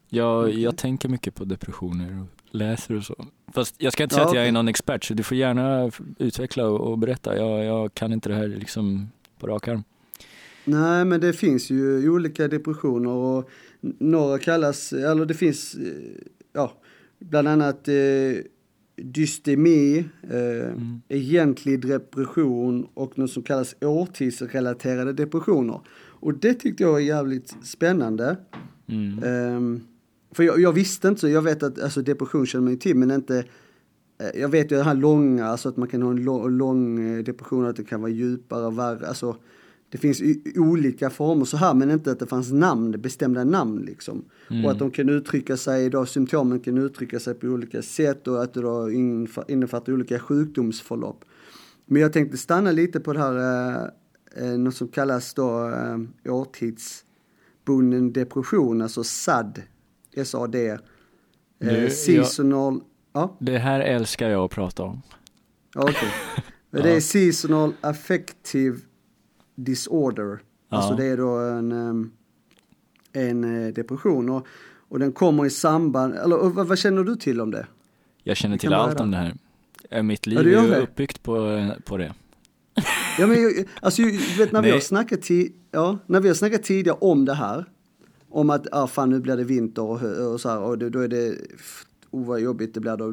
Jag, 0.08 0.44
okay. 0.44 0.60
jag 0.60 0.76
tänker 0.76 1.08
mycket 1.08 1.34
på 1.34 1.44
depressioner 1.44 2.26
läser 2.50 2.96
och 2.96 3.04
så. 3.04 3.26
Fast 3.52 3.74
jag 3.78 3.92
ska 3.92 4.02
inte 4.02 4.14
säga 4.14 4.24
ja, 4.24 4.28
att 4.28 4.36
jag 4.36 4.48
är 4.48 4.52
någon 4.52 4.68
expert 4.68 5.04
så 5.04 5.14
du 5.14 5.22
får 5.22 5.36
gärna 5.36 5.90
utveckla 6.18 6.68
och, 6.68 6.98
berätta. 6.98 7.36
Jag, 7.36 7.64
jag, 7.64 7.94
kan 7.94 8.12
inte 8.12 8.28
det 8.28 8.34
här 8.34 8.48
liksom 8.48 9.08
på 9.38 9.46
rak 9.46 9.68
arm. 9.68 9.82
Nej 10.64 11.04
men 11.04 11.20
det 11.20 11.32
finns 11.32 11.70
ju 11.70 12.10
olika 12.10 12.48
depressioner 12.48 13.10
och 13.10 13.50
några 13.98 14.38
kallas, 14.38 14.92
eller 14.92 15.24
det 15.24 15.34
finns, 15.34 15.74
eh, 15.74 16.22
ja, 16.52 16.72
bland 17.18 17.48
annat 17.48 17.88
eh, 17.88 17.94
dystemi, 18.96 20.04
eh, 20.30 20.68
mm. 20.68 21.00
egentlig 21.08 21.86
depression 21.86 22.86
och 22.94 23.18
något 23.18 23.30
som 23.30 23.42
kallas 23.42 23.74
årtidsrelaterade 23.80 25.12
depressioner. 25.12 25.80
Och 26.20 26.34
det 26.34 26.54
tyckte 26.54 26.82
jag 26.82 26.92
var 26.92 26.98
jävligt 26.98 27.56
spännande. 27.62 28.36
Mm. 28.86 29.22
Um, 29.56 29.86
för 30.38 30.44
jag, 30.44 30.60
jag, 30.60 30.72
visste 30.72 31.08
inte 31.08 31.20
så, 31.20 31.28
jag 31.28 31.42
vet 31.42 31.62
att 31.62 31.82
alltså, 31.82 32.02
depression 32.02 32.46
känner 32.46 32.62
man 32.62 32.72
ju 32.72 32.78
till 32.78 32.96
men 32.96 33.10
inte 33.10 33.44
eh, 34.18 34.40
jag 34.40 34.48
vet 34.48 34.72
ju 34.72 34.76
det 34.76 34.82
här 34.82 34.94
långa, 34.94 35.46
alltså 35.46 35.68
att 35.68 35.76
man 35.76 35.88
kan 35.88 36.02
ha 36.02 36.10
en 36.10 36.24
lång, 36.24 36.50
lång 36.50 37.00
eh, 37.00 37.24
depression, 37.24 37.66
att 37.66 37.76
det 37.76 37.84
kan 37.84 38.00
vara 38.00 38.10
djupare 38.10 38.66
och 38.66 38.78
värre. 38.78 39.08
Alltså, 39.08 39.36
det 39.88 39.98
finns 39.98 40.22
olika 40.56 41.10
former 41.10 41.44
så 41.44 41.56
här, 41.56 41.74
men 41.74 41.90
inte 41.90 42.12
att 42.12 42.18
det 42.18 42.26
fanns 42.26 42.52
namn, 42.52 43.00
bestämda 43.00 43.44
namn 43.44 43.78
liksom. 43.78 44.24
Mm. 44.50 44.64
Och 44.64 44.70
att 44.70 44.78
de 44.78 44.90
kan 44.90 45.08
uttrycka 45.08 45.56
sig, 45.56 45.90
då 45.90 46.06
symptomen 46.06 46.60
kan 46.60 46.78
uttrycka 46.78 47.20
sig 47.20 47.34
på 47.34 47.46
olika 47.46 47.82
sätt 47.82 48.28
och 48.28 48.42
att 48.42 48.54
det 48.54 48.60
då 48.60 48.90
innefattar 49.48 49.92
olika 49.92 50.18
sjukdomsförlopp. 50.18 51.24
Men 51.86 52.02
jag 52.02 52.12
tänkte 52.12 52.36
stanna 52.36 52.72
lite 52.72 53.00
på 53.00 53.12
det 53.12 53.18
här, 53.18 53.36
eh, 53.36 53.88
eh 54.34 54.58
något 54.58 54.74
som 54.74 54.88
kallas 54.88 55.34
då 55.34 55.68
eh, 55.68 56.32
årtidsbunden 56.32 58.12
depression, 58.12 58.82
alltså 58.82 59.04
SAD 59.04 59.62
SAD. 60.24 60.54
Eh, 60.54 61.88
seasonal... 61.90 62.80
Ja. 63.12 63.36
Det 63.38 63.58
här 63.58 63.80
älskar 63.80 64.28
jag 64.28 64.44
att 64.44 64.50
prata 64.50 64.82
om. 64.82 65.02
Okej. 65.74 65.94
Okay. 66.72 66.82
Det 66.82 66.96
är 66.96 67.00
seasonal 67.00 67.72
affective 67.80 68.78
disorder. 69.54 70.38
Ja. 70.68 70.76
Alltså 70.76 70.94
det 70.94 71.04
är 71.04 71.16
då 71.16 71.36
en, 71.36 72.10
en 73.12 73.66
eh, 73.66 73.72
depression. 73.72 74.28
Och, 74.28 74.46
och 74.88 74.98
den 74.98 75.12
kommer 75.12 75.46
i 75.46 75.50
samband, 75.50 76.14
eller 76.14 76.36
vad, 76.36 76.66
vad 76.66 76.78
känner 76.78 77.04
du 77.04 77.16
till 77.16 77.40
om 77.40 77.50
det? 77.50 77.66
Jag 78.22 78.36
känner 78.36 78.58
till 78.58 78.72
allt 78.72 79.00
om 79.00 79.10
det 79.10 79.16
här. 79.16 79.34
Eh, 79.90 80.02
mitt 80.02 80.26
liv 80.26 80.48
ja, 80.48 80.62
är 80.62 80.66
ju 80.66 80.74
uppbyggt 80.74 81.22
på, 81.22 81.70
på 81.84 81.96
det. 81.96 82.14
Ja 83.18 83.26
men 83.26 83.66
alltså, 83.80 84.02
vet, 84.38 84.52
när, 84.52 84.62
vi 84.62 84.70
har 84.72 84.80
snackat 84.80 85.30
ja, 85.70 85.98
när 86.06 86.20
vi 86.20 86.28
har 86.28 86.34
snackat 86.34 86.62
tidigare 86.62 86.98
om 87.00 87.24
det 87.24 87.34
här 87.34 87.64
om 88.30 88.50
att 88.50 88.66
ah, 88.72 88.86
fan, 88.86 89.10
nu 89.10 89.20
blir 89.20 89.36
det 89.36 89.44
vinter 89.44 89.82
och, 89.82 90.32
och 90.32 90.40
så 90.40 90.48
här, 90.48 90.60
och 90.60 90.78
då 90.78 91.00
är 91.00 91.08
det 91.08 91.38
oh 92.10 92.26
vad 92.26 92.40
jobbigt 92.40 92.74
det 92.74 92.80
blir, 92.80 92.96
då, 92.96 93.12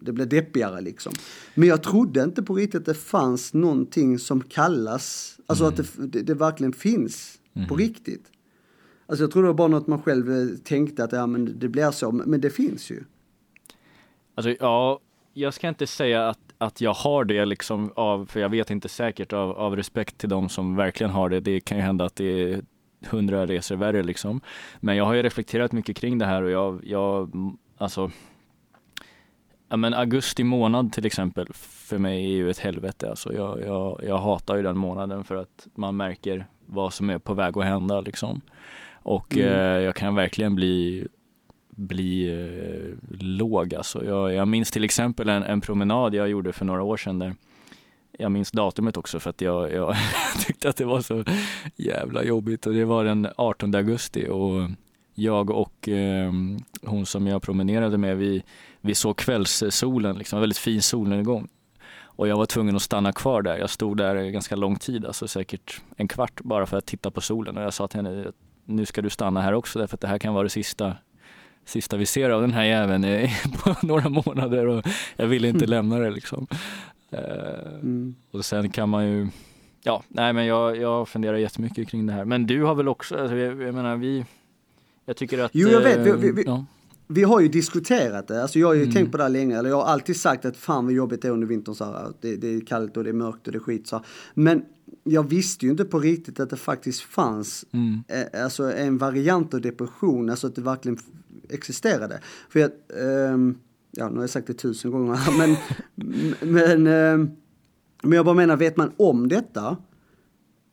det 0.00 0.12
blir 0.12 0.26
deppigare 0.26 0.80
liksom. 0.80 1.12
Men 1.54 1.68
jag 1.68 1.82
trodde 1.82 2.22
inte 2.22 2.42
på 2.42 2.54
riktigt 2.54 2.80
att 2.80 2.86
det 2.86 2.94
fanns 2.94 3.54
någonting 3.54 4.18
som 4.18 4.42
kallas, 4.42 5.36
alltså 5.46 5.64
mm. 5.64 5.74
att 5.74 6.12
det, 6.12 6.22
det, 6.22 6.34
verkligen 6.34 6.72
finns 6.72 7.40
mm. 7.54 7.68
på 7.68 7.76
riktigt. 7.76 8.24
Alltså 9.06 9.24
jag 9.24 9.30
trodde 9.30 9.48
det 9.48 9.52
var 9.52 9.56
bara 9.56 9.68
något 9.68 9.86
man 9.86 10.02
själv 10.02 10.32
eh, 10.32 10.56
tänkte 10.64 11.04
att 11.04 11.12
ja 11.12 11.26
men 11.26 11.58
det 11.58 11.68
blir 11.68 11.90
så, 11.90 12.12
men 12.12 12.40
det 12.40 12.50
finns 12.50 12.90
ju. 12.90 13.04
Alltså 14.34 14.56
ja, 14.60 15.00
jag 15.32 15.54
ska 15.54 15.68
inte 15.68 15.86
säga 15.86 16.28
att, 16.28 16.38
att 16.58 16.80
jag 16.80 16.92
har 16.92 17.24
det 17.24 17.44
liksom 17.44 17.92
av, 17.96 18.26
för 18.26 18.40
jag 18.40 18.48
vet 18.48 18.70
inte 18.70 18.88
säkert, 18.88 19.32
av, 19.32 19.50
av 19.50 19.76
respekt 19.76 20.18
till 20.18 20.28
de 20.28 20.48
som 20.48 20.76
verkligen 20.76 21.12
har 21.12 21.28
det. 21.28 21.40
Det 21.40 21.60
kan 21.60 21.76
ju 21.76 21.82
hända 21.82 22.04
att 22.04 22.16
det 22.16 22.24
är 22.24 22.62
hundra 23.06 23.46
resor 23.46 23.76
värre 23.76 24.02
liksom. 24.02 24.40
Men 24.80 24.96
jag 24.96 25.04
har 25.04 25.14
ju 25.14 25.22
reflekterat 25.22 25.72
mycket 25.72 25.96
kring 25.96 26.18
det 26.18 26.26
här 26.26 26.42
och 26.42 26.50
jag, 26.50 26.80
jag 26.84 27.30
alltså 27.78 28.10
Ja 29.68 29.76
men 29.76 29.94
augusti 29.94 30.44
månad 30.44 30.92
till 30.92 31.06
exempel 31.06 31.46
för 31.52 31.98
mig 31.98 32.24
är 32.24 32.28
ju 32.28 32.50
ett 32.50 32.58
helvete 32.58 33.10
alltså. 33.10 33.34
Jag, 33.34 33.60
jag, 33.60 34.00
jag 34.06 34.18
hatar 34.18 34.56
ju 34.56 34.62
den 34.62 34.78
månaden 34.78 35.24
för 35.24 35.36
att 35.36 35.66
man 35.74 35.96
märker 35.96 36.46
vad 36.66 36.92
som 36.92 37.10
är 37.10 37.18
på 37.18 37.34
väg 37.34 37.58
att 37.58 37.64
hända 37.64 38.00
liksom. 38.00 38.40
Och 38.92 39.36
mm. 39.36 39.48
eh, 39.48 39.84
jag 39.84 39.94
kan 39.94 40.14
verkligen 40.14 40.54
bli 40.54 41.06
bli 41.68 42.28
eh, 42.28 43.16
låg 43.20 43.74
alltså. 43.74 44.04
Jag, 44.04 44.34
jag 44.34 44.48
minns 44.48 44.70
till 44.70 44.84
exempel 44.84 45.28
en, 45.28 45.42
en, 45.42 45.60
promenad 45.60 46.14
jag 46.14 46.28
gjorde 46.28 46.52
för 46.52 46.64
några 46.64 46.82
år 46.82 46.96
sedan 46.96 47.18
där 47.18 47.34
jag 48.20 48.32
minns 48.32 48.50
datumet 48.50 48.96
också 48.96 49.20
för 49.20 49.30
att 49.30 49.40
jag, 49.40 49.72
jag 49.72 49.96
tyckte 50.46 50.68
att 50.68 50.76
det 50.76 50.84
var 50.84 51.00
så 51.00 51.24
jävla 51.76 52.24
jobbigt 52.24 52.66
och 52.66 52.74
det 52.74 52.84
var 52.84 53.04
den 53.04 53.28
18 53.36 53.74
augusti 53.74 54.26
och 54.28 54.70
jag 55.14 55.50
och 55.50 55.88
eh, 55.88 56.32
hon 56.82 57.06
som 57.06 57.26
jag 57.26 57.42
promenerade 57.42 57.98
med, 57.98 58.16
vi, 58.16 58.42
vi 58.80 58.94
såg 58.94 59.16
kvällssolen, 59.16 60.18
liksom, 60.18 60.36
en 60.36 60.40
väldigt 60.40 60.58
fin 60.58 60.82
solnedgång. 60.82 61.48
Och 62.02 62.28
jag 62.28 62.36
var 62.36 62.46
tvungen 62.46 62.76
att 62.76 62.82
stanna 62.82 63.12
kvar 63.12 63.42
där. 63.42 63.58
Jag 63.58 63.70
stod 63.70 63.96
där 63.96 64.30
ganska 64.30 64.56
lång 64.56 64.76
tid, 64.76 65.06
alltså 65.06 65.28
säkert 65.28 65.80
en 65.96 66.08
kvart 66.08 66.40
bara 66.40 66.66
för 66.66 66.76
att 66.76 66.86
titta 66.86 67.10
på 67.10 67.20
solen. 67.20 67.56
Och 67.56 67.62
jag 67.62 67.74
sa 67.74 67.88
till 67.88 67.96
henne, 67.96 68.32
nu 68.64 68.86
ska 68.86 69.02
du 69.02 69.10
stanna 69.10 69.42
här 69.42 69.52
också 69.52 69.78
därför 69.78 69.96
att 69.96 70.00
det 70.00 70.08
här 70.08 70.18
kan 70.18 70.34
vara 70.34 70.42
det 70.42 70.50
sista, 70.50 70.96
sista 71.64 71.96
vi 71.96 72.06
ser 72.06 72.30
av 72.30 72.40
den 72.40 72.52
här 72.52 72.64
jäveln 72.64 73.28
på 73.64 73.86
några 73.86 74.08
månader 74.08 74.66
och 74.66 74.86
jag 75.16 75.26
vill 75.26 75.44
inte 75.44 75.64
mm. 75.64 75.70
lämna 75.70 75.98
det 75.98 76.10
liksom. 76.10 76.46
Eh, 77.10 77.72
mm. 77.74 78.14
Och 78.30 78.44
sen 78.44 78.70
kan 78.70 78.88
man 78.88 79.06
ju, 79.06 79.28
ja, 79.82 80.02
nej 80.08 80.32
men 80.32 80.46
jag, 80.46 80.76
jag 80.76 81.08
funderar 81.08 81.36
jättemycket 81.36 81.88
kring 81.88 82.06
det 82.06 82.12
här. 82.12 82.24
Men 82.24 82.46
du 82.46 82.62
har 82.62 82.74
väl 82.74 82.88
också, 82.88 83.16
alltså, 83.16 83.36
jag, 83.36 83.62
jag 83.62 83.74
menar 83.74 83.96
vi, 83.96 84.24
jag 85.04 85.16
tycker 85.16 85.38
att... 85.38 85.50
Jo, 85.54 85.68
jag 85.68 85.80
vet. 85.80 85.98
Vi, 85.98 86.12
vi, 86.12 86.32
vi, 86.32 86.42
ja. 86.46 86.64
vi 87.06 87.22
har 87.22 87.40
ju 87.40 87.48
diskuterat 87.48 88.28
det. 88.28 88.42
Alltså 88.42 88.58
jag 88.58 88.66
har 88.66 88.74
ju 88.74 88.82
mm. 88.82 88.94
tänkt 88.94 89.12
på 89.12 89.16
det 89.16 89.22
här 89.22 89.30
länge. 89.30 89.58
Eller 89.58 89.70
jag 89.70 89.76
har 89.76 89.84
alltid 89.84 90.16
sagt 90.16 90.44
att 90.44 90.56
fan 90.56 90.84
vad 90.84 90.94
jobbigt 90.94 91.22
det 91.22 91.28
är 91.28 91.32
under 91.32 91.46
vintern. 91.46 91.74
Så 91.74 91.84
här. 91.84 92.12
Det, 92.20 92.36
det 92.36 92.48
är 92.48 92.60
kallt 92.60 92.96
och 92.96 93.04
det 93.04 93.10
är 93.10 93.14
mörkt 93.14 93.46
och 93.46 93.52
det 93.52 93.58
är 93.58 93.60
skit. 93.60 93.86
Så 93.86 93.96
här. 93.96 94.04
Men 94.34 94.64
jag 95.04 95.28
visste 95.28 95.66
ju 95.66 95.70
inte 95.70 95.84
på 95.84 95.98
riktigt 95.98 96.40
att 96.40 96.50
det 96.50 96.56
faktiskt 96.56 97.00
fanns 97.00 97.64
mm. 97.72 98.02
eh, 98.08 98.44
alltså 98.44 98.72
en 98.72 98.98
variant 98.98 99.54
av 99.54 99.60
depression. 99.60 100.30
Alltså 100.30 100.46
att 100.46 100.54
det 100.54 100.62
verkligen 100.62 100.98
existerade. 101.48 102.20
För 102.48 102.60
jag, 102.60 102.70
eh, 102.88 103.38
ja 103.90 104.08
nu 104.08 104.14
har 104.14 104.22
jag 104.22 104.30
sagt 104.30 104.46
det 104.46 104.54
tusen 104.54 104.90
gånger 104.90 105.18
men, 105.38 105.56
men, 106.52 106.86
eh, 106.86 107.28
men 108.02 108.12
jag 108.12 108.24
bara 108.24 108.34
menar, 108.34 108.56
vet 108.56 108.76
man 108.76 108.92
om 108.96 109.28
detta, 109.28 109.76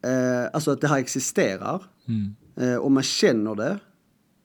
eh, 0.04 0.46
alltså 0.54 0.72
att 0.72 0.82
det 0.82 0.88
här 0.88 0.98
existerar, 1.00 1.84
mm. 2.08 2.36
eh, 2.56 2.78
och 2.78 2.92
man 2.92 3.04
känner 3.04 3.56
det, 3.56 3.80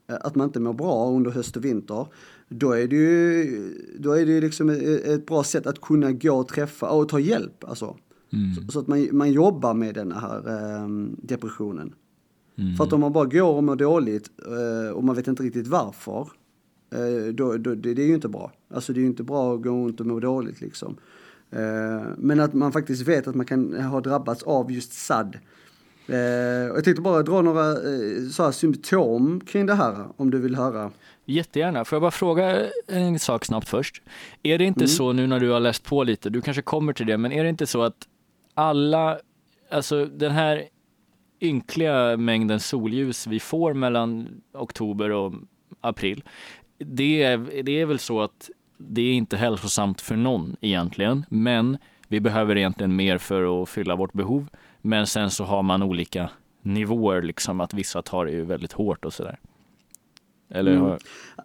att 0.07 0.35
man 0.35 0.47
inte 0.47 0.59
mår 0.59 0.73
bra 0.73 1.09
under 1.09 1.31
höst 1.31 1.57
och 1.57 1.65
vinter, 1.65 2.07
då 2.49 2.71
är 2.71 2.87
det 2.87 2.95
ju, 2.95 3.73
då 3.99 4.11
är 4.11 4.25
det 4.25 4.41
liksom 4.41 4.69
ett 4.69 5.25
bra 5.25 5.43
sätt 5.43 5.67
att 5.67 5.81
kunna 5.81 6.11
gå 6.11 6.33
och 6.33 6.47
träffa 6.47 6.89
och 6.89 7.09
ta 7.09 7.19
hjälp. 7.19 7.63
Alltså. 7.63 7.97
Mm. 8.33 8.55
Så, 8.55 8.71
så, 8.71 8.79
att 8.79 8.87
man, 8.87 9.07
man 9.11 9.31
jobbar 9.31 9.73
med 9.73 9.95
den 9.95 10.11
här 10.11 10.37
eh, 10.37 10.87
depressionen. 11.17 11.93
Mm. 12.57 12.75
För 12.75 12.83
att 12.83 12.93
om 12.93 12.99
man 12.99 13.13
bara 13.13 13.25
går 13.25 13.53
och 13.55 13.63
mår 13.63 13.75
dåligt 13.75 14.29
eh, 14.47 14.91
och 14.91 15.03
man 15.03 15.15
vet 15.15 15.27
inte 15.27 15.43
riktigt 15.43 15.67
varför, 15.67 16.27
då, 17.33 17.57
då, 17.57 17.75
det, 17.75 17.93
det, 17.93 18.01
är 18.01 18.07
ju 18.07 18.13
inte 18.15 18.27
bra. 18.27 18.51
Alltså 18.69 18.93
det 18.93 18.99
är 18.99 19.01
ju 19.01 19.07
inte 19.07 19.23
bra 19.23 19.55
att 19.55 19.61
gå 19.61 19.69
runt 19.69 19.99
och 19.99 20.05
må 20.05 20.19
dåligt 20.19 20.61
liksom. 20.61 20.97
Eh, 21.51 22.07
men 22.17 22.39
att 22.39 22.53
man 22.53 22.71
faktiskt 22.71 23.07
vet 23.07 23.27
att 23.27 23.35
man 23.35 23.45
kan 23.45 23.73
ha 23.73 24.01
drabbats 24.01 24.43
av 24.43 24.71
just 24.71 24.93
SAD. 24.93 25.37
Eh, 26.07 26.17
jag 26.17 26.83
tänkte 26.83 27.01
bara 27.01 27.23
dra 27.23 27.41
några 27.41 27.69
eh, 27.69 28.29
så 28.31 28.43
här 28.43 28.51
symptom 28.51 29.39
kring 29.39 29.65
det 29.65 29.75
här, 29.75 30.07
om 30.17 30.31
du 30.31 30.39
vill 30.39 30.55
höra. 30.55 30.91
Jättegärna. 31.25 31.85
Får 31.85 31.95
jag 31.95 32.01
bara 32.01 32.11
fråga 32.11 32.67
en 32.87 33.19
sak 33.19 33.45
snabbt 33.45 33.69
först? 33.69 34.01
Är 34.43 34.57
det 34.57 34.63
inte 34.63 34.79
mm. 34.79 34.87
så 34.87 35.13
nu 35.13 35.27
när 35.27 35.39
du 35.39 35.49
har 35.49 35.59
läst 35.59 35.83
på 35.83 36.03
lite, 36.03 36.29
du 36.29 36.41
kanske 36.41 36.61
kommer 36.61 36.93
till 36.93 37.05
det, 37.05 37.17
men 37.17 37.31
är 37.31 37.43
det 37.43 37.49
inte 37.49 37.67
så 37.67 37.81
att 37.81 38.07
alla, 38.53 39.19
alltså 39.71 40.05
den 40.05 40.31
här 40.31 40.63
ynkliga 41.41 42.17
mängden 42.17 42.59
solljus 42.59 43.27
vi 43.27 43.39
får 43.39 43.73
mellan 43.73 44.27
oktober 44.53 45.09
och 45.09 45.33
april, 45.81 46.23
det 46.85 47.23
är, 47.23 47.63
det 47.63 47.81
är 47.81 47.85
väl 47.85 47.99
så 47.99 48.21
att 48.21 48.49
det 48.77 49.01
är 49.01 49.13
inte 49.13 49.37
hälsosamt 49.37 50.01
för 50.01 50.15
någon 50.15 50.55
egentligen, 50.61 51.25
men 51.29 51.77
vi 52.07 52.19
behöver 52.19 52.57
egentligen 52.57 52.95
mer 52.95 53.17
för 53.17 53.63
att 53.63 53.69
fylla 53.69 53.95
vårt 53.95 54.13
behov. 54.13 54.47
Men 54.81 55.07
sen 55.07 55.31
så 55.31 55.43
har 55.43 55.63
man 55.63 55.83
olika 55.83 56.29
nivåer, 56.61 57.21
liksom 57.21 57.61
att 57.61 57.73
vissa 57.73 58.01
tar 58.01 58.25
det 58.25 58.31
ju 58.31 58.45
väldigt 58.45 58.71
hårt 58.71 59.05
och 59.05 59.13
sådär. 59.13 59.39
Eller, 60.49 60.75
mm. 60.75 60.97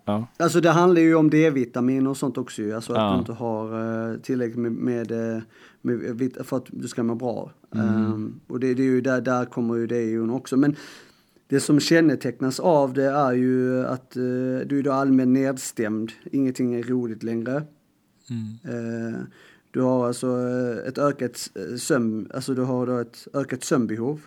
ja. 0.04 0.26
Alltså 0.36 0.60
det 0.60 0.70
handlar 0.70 1.00
ju 1.00 1.14
om 1.14 1.30
D-vitamin 1.30 2.06
och 2.06 2.16
sånt 2.16 2.38
också 2.38 2.62
ju. 2.62 2.72
Alltså 2.74 2.92
att 2.92 2.98
ja. 2.98 3.12
du 3.12 3.18
inte 3.18 3.32
har 3.32 3.74
uh, 3.74 4.18
tillräckligt 4.20 4.58
med, 4.58 4.72
med, 4.72 5.36
eh, 5.36 5.42
med, 5.82 6.36
för 6.44 6.56
att 6.56 6.66
du 6.68 6.88
ska 6.88 7.02
må 7.02 7.14
bra. 7.14 7.50
Mm. 7.74 8.12
Um, 8.12 8.40
och 8.46 8.60
det, 8.60 8.74
det, 8.74 8.82
är 8.82 8.86
ju 8.86 9.00
där, 9.00 9.20
där 9.20 9.44
kommer 9.44 9.74
ju 9.74 9.86
det 9.86 10.02
ju 10.02 10.30
också. 10.30 10.56
Men 10.56 10.76
det 11.48 11.60
som 11.60 11.80
kännetecknas 11.80 12.60
av 12.60 12.92
det 12.92 13.04
är 13.04 13.32
ju 13.32 13.86
att 13.86 14.16
uh, 14.16 14.58
du 14.60 14.78
är 14.78 14.82
då 14.82 14.92
allmänt 14.92 15.32
nedstämd. 15.32 16.12
Ingenting 16.32 16.74
är 16.74 16.82
roligt 16.82 17.22
längre. 17.22 17.62
Mm. 18.30 18.76
Uh, 18.76 19.20
du 19.70 19.80
har 19.80 20.06
alltså 20.06 20.28
ett 20.86 20.98
ökat 20.98 21.50
sömn, 21.78 22.30
alltså 22.34 22.54
du 22.54 22.62
har 22.62 22.86
då 22.86 22.98
ett 22.98 23.28
ökat 23.34 23.64
sömnbehov. 23.64 24.20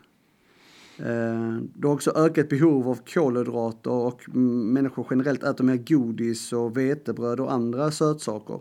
Eh, 1.02 1.58
du 1.74 1.88
har 1.88 1.94
också 1.94 2.12
ökat 2.16 2.50
behov 2.50 2.90
av 2.90 3.00
kolhydrater 3.14 3.92
och 3.92 4.30
människor 4.36 5.08
generellt 5.10 5.44
äter 5.44 5.64
mer 5.64 5.78
godis 5.78 6.54
och 6.54 6.78
vetebröd 6.78 7.40
och 7.40 7.54
andra 7.54 7.92
sötsaker. 7.92 8.60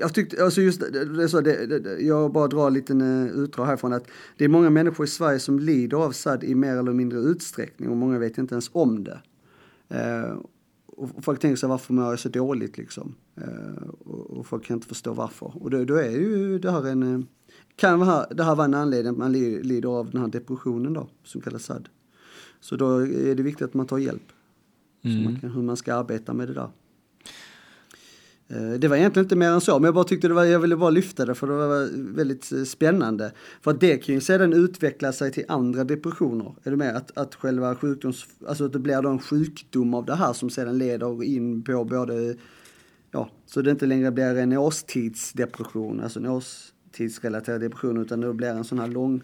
Eh, 0.00 0.04
jag 0.04 0.14
tyckte, 0.14 0.44
alltså 0.44 0.60
just 0.60 0.80
det, 0.80 1.28
så, 1.28 1.40
det, 1.40 1.66
det, 1.66 2.00
jag 2.00 2.32
bara 2.32 2.48
drar 2.48 2.66
en 2.66 2.74
liten 2.74 3.00
eh, 3.00 3.32
utdrag 3.32 3.66
härifrån 3.66 3.92
att 3.92 4.06
det 4.36 4.44
är 4.44 4.48
många 4.48 4.70
människor 4.70 5.06
i 5.06 5.08
Sverige 5.08 5.38
som 5.38 5.58
lider 5.58 5.96
av 5.96 6.12
SAD 6.12 6.44
i 6.44 6.54
mer 6.54 6.76
eller 6.76 6.92
mindre 6.92 7.18
utsträckning 7.18 7.90
och 7.90 7.96
många 7.96 8.18
vet 8.18 8.38
inte 8.38 8.54
ens 8.54 8.70
om 8.72 9.04
det. 9.04 9.20
och 10.86 11.24
folk 11.24 11.40
tänker 11.40 11.56
sig 11.56 11.68
varför 11.68 11.92
mår 11.92 12.04
jag 12.04 12.18
så 12.18 12.28
dåligt 12.28 12.78
liksom? 12.78 13.14
och, 14.04 14.46
folk 14.46 14.64
kan 14.64 14.76
inte 14.76 14.88
förstå 14.88 15.12
varför. 15.12 15.62
Och 15.62 15.70
då, 15.70 15.84
då 15.84 15.94
är 15.94 16.10
ju 16.10 16.58
det 16.58 16.70
här 16.70 16.86
en 16.86 17.26
kan 17.76 18.00
det 18.30 18.44
här 18.44 18.54
vara 18.54 18.64
en 18.64 18.74
anledning 18.74 19.12
att 19.12 19.18
man 19.18 19.32
lider 19.32 19.88
av 19.88 20.10
den 20.10 20.20
här 20.20 20.28
depressionen 20.28 20.92
då, 20.92 21.08
som 21.24 21.40
kallas 21.40 21.64
SAD. 21.64 21.88
Så 22.60 22.76
då 22.76 22.96
är 23.06 23.34
det 23.34 23.42
viktigt 23.42 23.64
att 23.64 23.74
man 23.74 23.86
tar 23.86 23.98
hjälp. 23.98 24.32
Mm. 25.02 25.16
Så 25.16 25.30
man 25.30 25.40
kan, 25.40 25.50
hur 25.50 25.62
man 25.62 25.76
ska 25.76 25.94
arbeta 25.94 26.32
med 26.32 26.48
det 26.48 26.54
där. 26.54 26.68
Eh, 28.50 28.72
det 28.72 28.88
var 28.88 28.96
egentligen 28.96 29.24
inte 29.24 29.36
mer 29.36 29.48
än 29.48 29.60
så, 29.60 29.78
men 29.78 29.84
jag 29.84 29.94
bara 29.94 30.04
tyckte 30.04 30.28
det 30.28 30.34
var, 30.34 30.44
jag 30.44 30.60
ville 30.60 30.76
bara 30.76 30.90
lyfta 30.90 31.24
det 31.24 31.34
för 31.34 31.46
det 31.46 31.52
var 31.52 31.88
väldigt 32.14 32.52
eh, 32.52 32.62
spännande. 32.62 33.32
För 33.60 33.70
att 33.70 33.80
det 33.80 33.96
kan 33.96 34.14
ju 34.14 34.20
sedan 34.20 34.52
utveckla 34.52 35.12
sig 35.12 35.32
till 35.32 35.44
andra 35.48 35.84
depressioner. 35.84 36.54
Är 36.64 36.70
du 36.70 36.76
med? 36.76 36.96
Att, 36.96 37.18
att 37.18 37.34
själva 37.34 37.76
sjukdoms, 37.76 38.26
alltså 38.48 38.64
att 38.64 38.72
det 38.72 38.78
blir 38.78 39.02
då 39.02 39.08
en 39.08 39.18
sjukdom 39.18 39.94
av 39.94 40.04
det 40.04 40.14
här 40.14 40.32
som 40.32 40.50
sedan 40.50 40.78
leder 40.78 41.24
in 41.24 41.62
på 41.62 41.84
både, 41.84 42.36
ja, 43.10 43.30
så 43.46 43.62
det 43.62 43.70
inte 43.70 43.86
längre 43.86 44.10
blir 44.10 44.36
en 44.36 44.52
årstidsdepression, 44.52 46.00
alltså 46.00 46.18
en 46.18 46.26
årstidsrelaterad 46.26 47.60
depression 47.60 47.96
utan 47.96 48.20
det 48.20 48.34
blir 48.34 48.48
en 48.48 48.64
sån 48.64 48.78
här 48.78 48.88
lång 48.88 49.22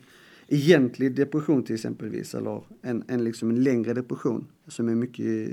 egentlig 0.49 1.17
depression 1.17 1.63
till 1.63 1.75
exempelvis 1.75 2.35
eller 2.35 2.63
en, 2.83 3.05
en, 3.09 3.25
liksom 3.25 3.51
en 3.51 3.63
längre 3.63 3.95
depression 3.95 4.47
som 4.69 4.89
är 4.89 4.95
mycket, 4.95 5.51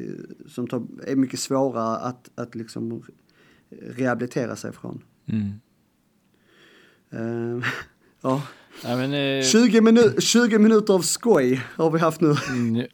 som 0.48 0.68
tar, 0.68 0.84
är 1.08 1.16
mycket 1.16 1.40
svårare 1.40 1.98
att, 1.98 2.30
att 2.36 2.56
liksom 2.56 3.04
rehabilitera 3.82 4.56
sig 4.56 4.72
från. 4.72 5.04
Mm. 5.26 5.62
Uh, 7.14 7.66
ja. 8.22 8.42
Ja, 8.84 8.96
men, 8.96 9.14
eh, 9.14 9.44
20, 9.44 9.82
minu 9.82 10.22
20 10.22 10.60
minuter 10.60 10.94
av 10.94 11.02
skoj 11.02 11.62
har 11.76 11.92
vi 11.92 12.00
haft 12.00 12.22
nu. 12.22 12.36
Mm, 12.50 12.86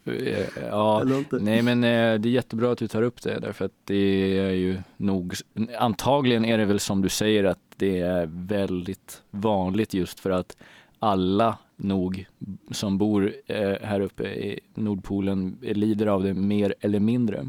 ja, 0.70 1.04
nej 1.30 1.62
men 1.62 1.84
eh, 1.84 2.20
det 2.20 2.28
är 2.28 2.32
jättebra 2.32 2.72
att 2.72 2.78
du 2.78 2.88
tar 2.88 3.02
upp 3.02 3.22
det 3.22 3.38
därför 3.38 3.64
att 3.64 3.72
det 3.84 4.38
är 4.38 4.50
ju 4.50 4.78
nog, 4.96 5.34
antagligen 5.78 6.44
är 6.44 6.58
det 6.58 6.64
väl 6.64 6.80
som 6.80 7.02
du 7.02 7.08
säger 7.08 7.44
att 7.44 7.58
det 7.76 8.00
är 8.00 8.28
väldigt 8.32 9.22
vanligt 9.30 9.94
just 9.94 10.20
för 10.20 10.30
att 10.30 10.56
alla 10.98 11.58
nog 11.76 12.26
som 12.70 12.98
bor 12.98 13.32
eh, 13.46 13.72
här 13.82 14.00
uppe 14.00 14.24
i 14.24 14.60
Nordpolen 14.74 15.58
lider 15.60 16.06
av 16.06 16.22
det 16.22 16.34
mer 16.34 16.74
eller 16.80 17.00
mindre. 17.00 17.48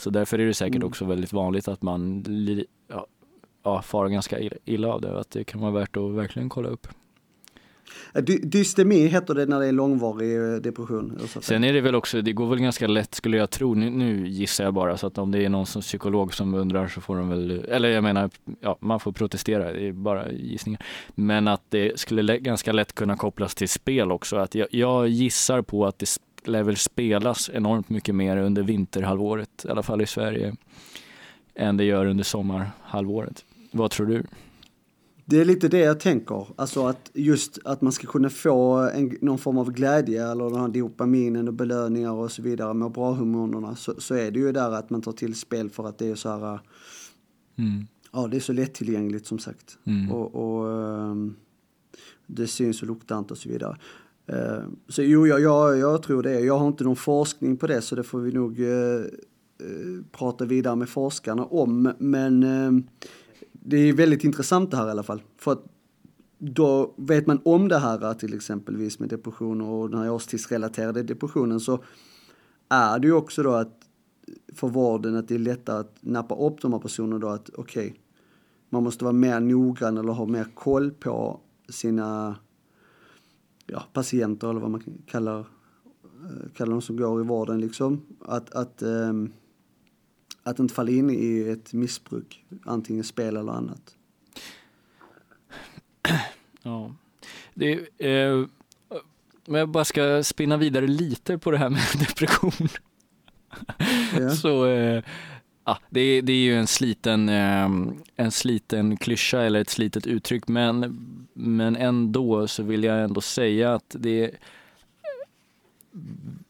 Så 0.00 0.10
därför 0.10 0.38
är 0.38 0.46
det 0.46 0.54
säkert 0.54 0.76
mm. 0.76 0.88
också 0.88 1.04
väldigt 1.04 1.32
vanligt 1.32 1.68
att 1.68 1.82
man 1.82 2.24
ja, 2.88 3.06
ja, 3.64 3.82
far 3.82 4.08
ganska 4.08 4.38
illa 4.64 4.88
av 4.88 5.00
det. 5.00 5.20
Att 5.20 5.30
det 5.30 5.44
kan 5.44 5.60
vara 5.60 5.72
värt 5.72 5.96
att 5.96 6.14
verkligen 6.14 6.48
kolla 6.48 6.68
upp. 6.68 6.86
Dystemi 8.42 9.06
heter 9.06 9.34
det 9.34 9.46
när 9.46 9.60
det 9.60 9.66
är 9.66 9.72
långvarig 9.72 10.36
eh, 10.36 10.60
depression. 10.60 11.18
Sen 11.40 11.64
är 11.64 11.72
det 11.72 11.80
väl 11.80 11.94
också, 11.94 12.22
det 12.22 12.32
går 12.32 12.46
väl 12.46 12.58
ganska 12.58 12.86
lätt 12.86 13.14
skulle 13.14 13.36
jag 13.36 13.50
tro, 13.50 13.74
nu, 13.74 13.90
nu 13.90 14.28
gissar 14.28 14.64
jag 14.64 14.74
bara, 14.74 14.96
så 14.96 15.06
att 15.06 15.18
om 15.18 15.30
det 15.30 15.44
är 15.44 15.48
någon 15.48 15.66
som 15.66 15.82
psykolog 15.82 16.34
som 16.34 16.54
undrar 16.54 16.88
så 16.88 17.00
får 17.00 17.16
de 17.16 17.28
väl, 17.28 17.50
eller 17.68 17.88
jag 17.88 18.02
menar, 18.02 18.30
ja, 18.60 18.78
man 18.80 19.00
får 19.00 19.12
protestera, 19.12 19.72
det 19.72 19.88
är 19.88 19.92
bara 19.92 20.32
gissningar. 20.32 20.82
Men 21.14 21.48
att 21.48 21.62
det 21.68 22.00
skulle 22.00 22.38
ganska 22.38 22.72
lätt 22.72 22.92
kunna 22.92 23.16
kopplas 23.16 23.54
till 23.54 23.68
spel 23.68 24.12
också, 24.12 24.36
att 24.36 24.54
jag, 24.54 24.68
jag 24.70 25.08
gissar 25.08 25.62
på 25.62 25.86
att 25.86 25.98
det 25.98 26.06
lär 26.44 26.62
väl 26.62 26.76
spelas 26.76 27.50
enormt 27.52 27.88
mycket 27.88 28.14
mer 28.14 28.36
under 28.36 28.62
vinterhalvåret, 28.62 29.64
i 29.64 29.68
alla 29.68 29.82
fall 29.82 30.02
i 30.02 30.06
Sverige, 30.06 30.56
än 31.54 31.76
det 31.76 31.84
gör 31.84 32.06
under 32.06 32.24
sommarhalvåret. 32.24 33.44
Vad 33.72 33.90
tror 33.90 34.06
du? 34.06 34.22
Det 35.24 35.40
är 35.40 35.44
lite 35.44 35.68
det 35.68 35.78
jag 35.78 36.00
tänker, 36.00 36.46
alltså 36.56 36.86
att 36.86 37.10
just 37.14 37.58
att 37.64 37.80
man 37.80 37.92
ska 37.92 38.06
kunna 38.06 38.30
få 38.30 38.76
en, 38.76 39.16
någon 39.20 39.38
form 39.38 39.58
av 39.58 39.72
glädje 39.72 40.30
eller 40.30 40.50
den 40.50 40.60
här 40.60 40.68
dopaminen 40.68 41.48
och 41.48 41.54
belöningar 41.54 42.12
och 42.12 42.32
så 42.32 42.42
vidare 42.42 42.74
med 42.74 42.90
bra 42.90 43.12
hormonerna 43.12 43.76
så, 43.76 43.94
så 43.98 44.14
är 44.14 44.30
det 44.30 44.38
ju 44.38 44.52
där 44.52 44.70
att 44.70 44.90
man 44.90 45.02
tar 45.02 45.12
till 45.12 45.34
spel 45.34 45.70
för 45.70 45.88
att 45.88 45.98
det 45.98 46.08
är 46.08 46.14
så 46.14 46.28
här, 46.28 46.60
mm. 47.58 47.86
ja 48.12 48.26
det 48.26 48.36
är 48.36 48.40
så 48.40 48.52
lättillgängligt 48.52 49.26
som 49.26 49.38
sagt. 49.38 49.78
Mm. 49.84 50.12
Och, 50.12 50.34
och 50.34 50.66
um, 50.66 51.36
det 52.26 52.46
syns 52.46 52.82
och 52.82 52.88
luktar 52.88 53.18
inte 53.18 53.34
och 53.34 53.38
så 53.38 53.48
vidare. 53.48 53.76
Eh, 54.32 54.62
så 54.88 55.02
jo, 55.02 55.26
jag, 55.26 55.40
jag, 55.40 55.78
jag 55.78 56.02
tror 56.02 56.22
det. 56.22 56.40
Jag 56.40 56.58
har 56.58 56.68
inte 56.68 56.84
någon 56.84 56.96
forskning 56.96 57.56
på 57.56 57.66
det 57.66 57.82
så 57.82 57.94
det 57.94 58.02
får 58.02 58.20
vi 58.20 58.32
nog 58.32 58.60
eh, 58.60 59.00
eh, 59.60 60.04
prata 60.12 60.44
vidare 60.44 60.76
med 60.76 60.88
forskarna 60.88 61.44
om. 61.44 61.92
Men 61.98 62.42
eh, 62.42 62.84
det 63.52 63.76
är 63.76 63.92
väldigt 63.92 64.24
intressant 64.24 64.70
det 64.70 64.76
här 64.76 64.88
i 64.88 64.90
alla 64.90 65.02
fall. 65.02 65.22
För 65.36 65.52
att 65.52 65.64
då 66.38 66.94
vet 66.96 67.26
man 67.26 67.40
om 67.44 67.68
det 67.68 67.78
här 67.78 68.04
eh, 68.04 68.12
till 68.12 68.34
exempelvis 68.34 68.98
med 68.98 69.08
depression 69.08 69.60
och 69.60 69.90
den 69.90 70.00
här 70.00 70.10
årstidsrelaterade 70.10 71.02
depressionen 71.02 71.60
så 71.60 71.84
är 72.68 72.98
det 72.98 73.06
ju 73.06 73.12
också 73.12 73.42
då 73.42 73.50
att 73.52 73.76
för 74.54 74.68
vården 74.68 75.16
att 75.16 75.28
det 75.28 75.34
är 75.34 75.38
lättare 75.38 75.80
att 75.80 75.96
nappa 76.00 76.34
upp 76.34 76.60
de 76.60 76.72
här 76.72 76.80
personerna 76.80 77.18
då 77.18 77.28
att 77.28 77.50
okej, 77.54 77.86
okay, 77.86 78.00
man 78.68 78.82
måste 78.82 79.04
vara 79.04 79.12
mer 79.12 79.40
noggrann 79.40 79.98
eller 79.98 80.12
ha 80.12 80.26
mer 80.26 80.46
koll 80.54 80.90
på 80.90 81.40
sina 81.68 82.36
ja, 83.72 83.84
patienter 83.92 84.50
eller 84.50 84.60
vad 84.60 84.70
man 84.70 85.02
kallar, 85.06 85.38
eh, 85.38 86.50
kallar 86.54 86.72
de 86.72 86.82
som 86.82 86.96
går 86.96 87.20
i 87.20 87.24
vården 87.24 87.60
liksom. 87.60 88.06
Att, 88.20 88.50
att 88.50 88.82
um, 88.82 89.32
att 90.42 90.58
inte 90.58 90.74
falla 90.74 90.90
in 90.90 91.10
i 91.10 91.48
ett 91.48 91.72
missbruk, 91.72 92.44
antingen 92.64 93.04
spel 93.04 93.36
eller 93.36 93.52
annat. 93.52 93.96
Ja, 96.62 96.94
det 97.54 97.88
eh, 97.98 98.46
om 99.46 99.54
jag 99.54 99.68
bara 99.68 99.84
ska 99.84 100.22
spinna 100.22 100.56
vidare 100.56 100.86
lite 100.86 101.38
på 101.38 101.50
det 101.50 101.58
här 101.58 101.70
med 101.70 101.80
depression. 101.98 102.68
Ja. 104.18 104.30
Så, 104.36 104.66
eh, 104.66 105.02
ja, 105.64 105.78
det, 105.90 106.20
det 106.20 106.32
är 106.32 106.42
ju 106.42 106.54
en 106.54 106.66
sliten, 106.66 107.28
eh, 107.28 107.70
en 108.16 108.30
sliten 108.30 108.96
klyscha 108.96 109.40
eller 109.40 109.60
ett 109.60 109.70
slitet 109.70 110.06
uttryck, 110.06 110.48
men, 110.48 111.19
men 111.40 111.76
ändå 111.76 112.48
så 112.48 112.62
vill 112.62 112.84
jag 112.84 113.02
ändå 113.02 113.20
säga 113.20 113.74
att 113.74 113.96
det 113.98 114.30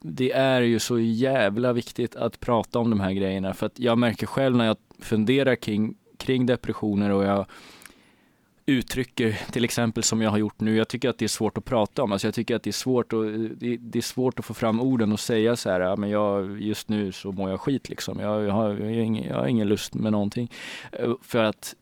det 0.00 0.32
är 0.32 0.60
ju 0.60 0.78
så 0.78 0.98
jävla 0.98 1.72
viktigt 1.72 2.16
att 2.16 2.40
prata 2.40 2.78
om 2.78 2.90
de 2.90 3.00
här 3.00 3.12
grejerna. 3.12 3.54
För 3.54 3.66
att 3.66 3.78
jag 3.78 3.98
märker 3.98 4.26
själv 4.26 4.56
när 4.56 4.66
jag 4.66 4.76
funderar 4.98 5.54
kring, 5.54 5.94
kring 6.16 6.46
depressioner 6.46 7.10
och 7.10 7.24
jag 7.24 7.46
uttrycker 8.66 9.38
till 9.52 9.64
exempel 9.64 10.02
som 10.02 10.22
jag 10.22 10.30
har 10.30 10.38
gjort 10.38 10.60
nu, 10.60 10.76
jag 10.76 10.88
tycker 10.88 11.08
att 11.08 11.18
det 11.18 11.24
är 11.24 11.28
svårt 11.28 11.58
att 11.58 11.64
prata 11.64 12.02
om, 12.02 12.12
alltså 12.12 12.26
jag 12.26 12.34
tycker 12.34 12.56
att 12.56 12.62
det 12.62 12.70
är 12.70 12.72
svårt 12.72 13.12
att, 13.12 13.20
det, 13.60 13.76
det 13.76 13.98
är 13.98 14.02
svårt 14.02 14.38
att 14.38 14.44
få 14.44 14.54
fram 14.54 14.80
orden 14.80 15.12
och 15.12 15.20
säga 15.20 15.56
så 15.56 15.70
här, 15.70 15.80
ja, 15.80 15.96
men 15.96 16.10
jag, 16.10 16.60
just 16.60 16.88
nu 16.88 17.12
så 17.12 17.32
mår 17.32 17.50
jag 17.50 17.60
skit 17.60 17.88
liksom, 17.88 18.20
jag, 18.20 18.42
jag, 18.44 18.52
har, 18.52 18.68
jag, 18.68 18.84
har 18.84 18.90
ingen, 18.90 19.24
jag 19.24 19.36
har 19.36 19.46
ingen 19.46 19.68
lust 19.68 19.94
med 19.94 20.12
någonting. 20.12 20.50
Eh, 20.92 21.12
för 21.22 21.44
att 21.44 21.74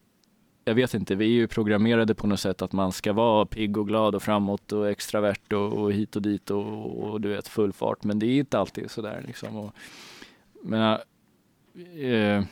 jag 0.69 0.75
vet 0.75 0.95
inte, 0.95 1.15
vi 1.15 1.25
är 1.25 1.29
ju 1.29 1.47
programmerade 1.47 2.15
på 2.15 2.27
något 2.27 2.41
sätt 2.41 2.63
att 2.63 2.73
man 2.73 2.93
ska 2.93 3.13
vara 3.13 3.47
pigg 3.47 3.77
och 3.77 3.89
glad 3.89 4.15
och 4.15 4.23
framåt 4.23 4.73
och 4.73 4.89
extravert 4.91 5.53
och, 5.53 5.73
och 5.73 5.93
hit 5.93 6.17
och 6.17 6.23
dit 6.23 6.51
och, 6.51 7.03
och, 7.03 7.21
du 7.21 7.29
vet 7.29 7.49
full 7.49 7.73
fart. 7.73 8.05
Men 8.05 8.19
det 8.19 8.27
är 8.27 8.39
inte 8.39 8.59
alltid 8.59 8.91
sådär 8.91 9.25
liksom. 9.27 9.57
Och, 9.57 9.75
men, 10.63 10.99
eh, 11.97 12.11
eh 12.11 12.45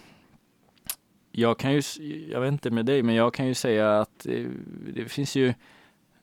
jag 1.39 1.59
kan 1.59 1.73
ju, 1.73 1.83
jag 2.31 2.41
vet 2.41 2.53
inte 2.53 2.71
med 2.71 2.87
dig, 2.87 3.03
men 3.03 3.15
jag 3.15 3.35
kan 3.35 3.47
ju 3.47 3.55
säga 3.55 4.01
att 4.01 4.27
eh, 4.27 4.47
det 4.95 5.05
finns 5.05 5.37
ju, 5.37 5.55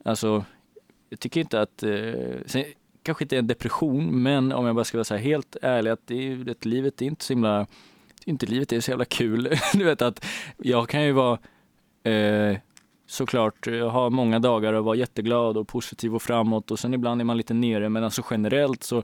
alltså, 0.06 0.46
jag 1.10 1.20
tycker 1.20 1.42
inte 1.42 1.62
att, 1.62 1.84
eh, 1.84 2.14
sen, 2.46 2.64
kanske 3.04 3.24
inte 3.24 3.38
en 3.38 3.48
depression, 3.48 4.24
men 4.24 4.52
om 4.52 4.66
jag 4.66 4.76
bara 4.76 4.86
ska 4.86 4.98
vara 4.98 5.04
så 5.04 5.16
här 5.16 5.22
helt 5.22 5.56
ärlig, 5.62 5.92
att 5.92 6.08
det 6.08 6.32
är, 6.32 6.36
det, 6.36 6.66
livet 6.66 7.02
är 7.02 7.06
inte 7.06 7.26
så 7.26 7.34
himla, 7.34 7.68
inte 8.26 8.46
livet 8.46 8.72
är 8.72 8.80
så 8.80 8.92
jävla 8.92 9.06
kul. 9.06 9.50
du 9.74 9.84
vet 9.84 10.02
att 10.02 10.26
jag 10.58 10.90
kan 10.90 11.04
ju 11.04 11.12
vara 11.12 11.40
eh, 12.04 12.58
såklart 13.08 13.68
ha 13.68 14.10
många 14.10 14.40
dagar 14.40 14.74
och 14.74 14.86
vara 14.86 14.96
jätteglad 14.96 15.58
och 15.58 15.68
positiv 15.68 16.16
och 16.16 16.22
framåt 16.22 16.72
och 16.72 16.80
sen 16.80 16.94
ibland 16.94 17.22
är 17.22 17.26
man 17.26 17.38
lite 17.38 17.54
nere. 17.54 17.90
Men 17.90 18.04
alltså 18.04 18.24
generellt 18.30 18.84
så 18.84 19.04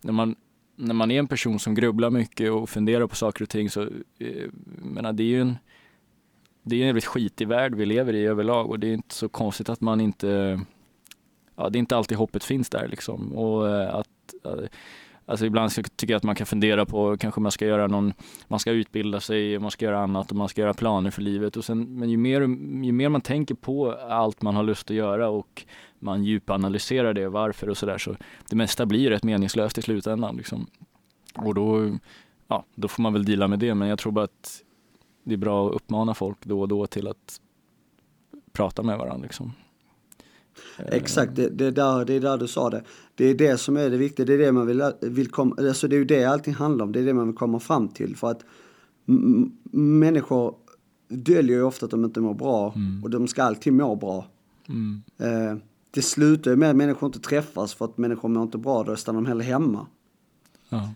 när 0.00 0.12
man, 0.12 0.36
när 0.76 0.94
man 0.94 1.10
är 1.10 1.18
en 1.18 1.26
person 1.26 1.58
som 1.58 1.74
grubblar 1.74 2.10
mycket 2.10 2.50
och 2.50 2.68
funderar 2.68 3.06
på 3.06 3.16
saker 3.16 3.42
och 3.42 3.48
ting 3.48 3.70
så 3.70 3.82
eh, 4.18 4.50
menar, 4.82 5.12
det 5.12 5.22
är 5.22 5.28
ju 5.28 5.40
en 5.40 5.58
det 6.66 6.76
är 6.76 6.80
en 6.80 6.86
jävligt 6.86 7.04
skitig 7.04 7.48
värld 7.48 7.74
vi 7.74 7.86
lever 7.86 8.12
i 8.14 8.26
överlag 8.26 8.70
och 8.70 8.78
det 8.78 8.86
är 8.86 8.94
inte 8.94 9.14
så 9.14 9.28
konstigt 9.28 9.68
att 9.68 9.80
man 9.80 10.00
inte 10.00 10.60
ja, 11.56 11.68
det 11.68 11.78
är 11.78 11.80
inte 11.80 11.96
alltid 11.96 12.18
hoppet 12.18 12.44
finns 12.44 12.70
där 12.70 12.88
liksom. 12.88 13.32
Och 13.32 13.68
eh, 13.68 13.94
att 13.94 14.34
eh, 14.44 14.68
Alltså 15.26 15.46
ibland 15.46 15.70
tycker 15.96 16.14
jag 16.14 16.16
att 16.16 16.22
man 16.22 16.34
kan 16.34 16.46
fundera 16.46 16.86
på 16.86 17.16
kanske 17.16 17.40
man 17.40 17.52
ska 17.52 17.66
göra 17.66 17.86
någon, 17.86 18.12
man 18.48 18.58
ska 18.60 18.70
utbilda 18.70 19.20
sig, 19.20 19.58
man 19.58 19.70
ska 19.70 19.84
göra 19.84 20.02
annat 20.02 20.30
och 20.30 20.36
man 20.36 20.48
ska 20.48 20.60
göra 20.60 20.74
planer 20.74 21.10
för 21.10 21.22
livet. 21.22 21.56
Och 21.56 21.64
sen, 21.64 21.98
men 21.98 22.10
ju 22.10 22.16
mer, 22.16 22.40
ju 22.84 22.92
mer 22.92 23.08
man 23.08 23.20
tänker 23.20 23.54
på 23.54 23.92
allt 23.92 24.42
man 24.42 24.56
har 24.56 24.62
lust 24.62 24.90
att 24.90 24.96
göra 24.96 25.28
och 25.28 25.64
man 25.98 26.24
djupanalyserar 26.24 27.14
det, 27.14 27.28
varför 27.28 27.68
och 27.68 27.76
sådär, 27.76 27.98
så 27.98 28.16
det 28.50 28.56
mesta 28.56 28.86
blir 28.86 29.10
rätt 29.10 29.24
meningslöst 29.24 29.78
i 29.78 29.82
slutändan. 29.82 30.36
Liksom. 30.36 30.66
Och 31.34 31.54
då, 31.54 31.98
ja, 32.48 32.64
då 32.74 32.88
får 32.88 33.02
man 33.02 33.12
väl 33.12 33.24
dela 33.24 33.48
med 33.48 33.58
det, 33.58 33.74
men 33.74 33.88
jag 33.88 33.98
tror 33.98 34.12
bara 34.12 34.24
att 34.24 34.62
det 35.24 35.34
är 35.34 35.38
bra 35.38 35.68
att 35.68 35.74
uppmana 35.74 36.14
folk 36.14 36.44
då 36.44 36.60
och 36.60 36.68
då 36.68 36.86
till 36.86 37.08
att 37.08 37.40
prata 38.52 38.82
med 38.82 38.98
varandra. 38.98 39.22
Liksom. 39.22 39.52
Exakt, 40.78 41.36
det, 41.36 41.48
det, 41.48 41.70
där, 41.70 42.04
det 42.04 42.14
är 42.14 42.20
där 42.20 42.38
du 42.38 42.48
sa 42.48 42.70
det. 42.70 42.82
Det 43.14 43.24
är 43.24 43.34
det 43.34 43.58
som 43.58 43.76
är 43.76 43.90
det 43.90 43.96
viktiga, 43.96 44.26
det 44.26 44.34
är 44.34 44.38
det 44.38 44.52
man 44.52 44.66
vill, 44.66 44.82
vill 45.00 45.30
komma, 45.30 45.56
alltså 45.58 45.88
det 45.88 45.96
är 45.96 45.98
ju 45.98 46.04
det 46.04 46.24
allting 46.24 46.54
handlar 46.54 46.84
om, 46.84 46.92
det 46.92 47.00
är 47.00 47.04
det 47.04 47.14
man 47.14 47.26
vill 47.26 47.36
komma 47.36 47.60
fram 47.60 47.88
till. 47.88 48.16
För 48.16 48.30
att 48.30 48.44
människor 49.72 50.54
döljer 51.08 51.56
ju 51.56 51.62
ofta 51.62 51.84
att 51.84 51.90
de 51.90 52.04
inte 52.04 52.20
mår 52.20 52.34
bra 52.34 52.72
mm. 52.76 53.04
och 53.04 53.10
de 53.10 53.28
ska 53.28 53.42
alltid 53.42 53.72
må 53.72 53.96
bra. 53.96 54.26
Mm. 54.68 55.02
Eh, 55.18 55.58
det 55.90 56.02
slutar 56.02 56.50
ju 56.50 56.56
med 56.56 56.70
att 56.70 56.76
människor 56.76 57.06
inte 57.06 57.20
träffas 57.20 57.74
för 57.74 57.84
att 57.84 57.98
människor 57.98 58.28
mår 58.28 58.42
inte 58.42 58.58
bra, 58.58 58.82
då 58.82 58.96
stannar 58.96 59.20
de 59.20 59.26
hellre 59.26 59.44
hemma. 59.44 59.86
Ja. 60.68 60.90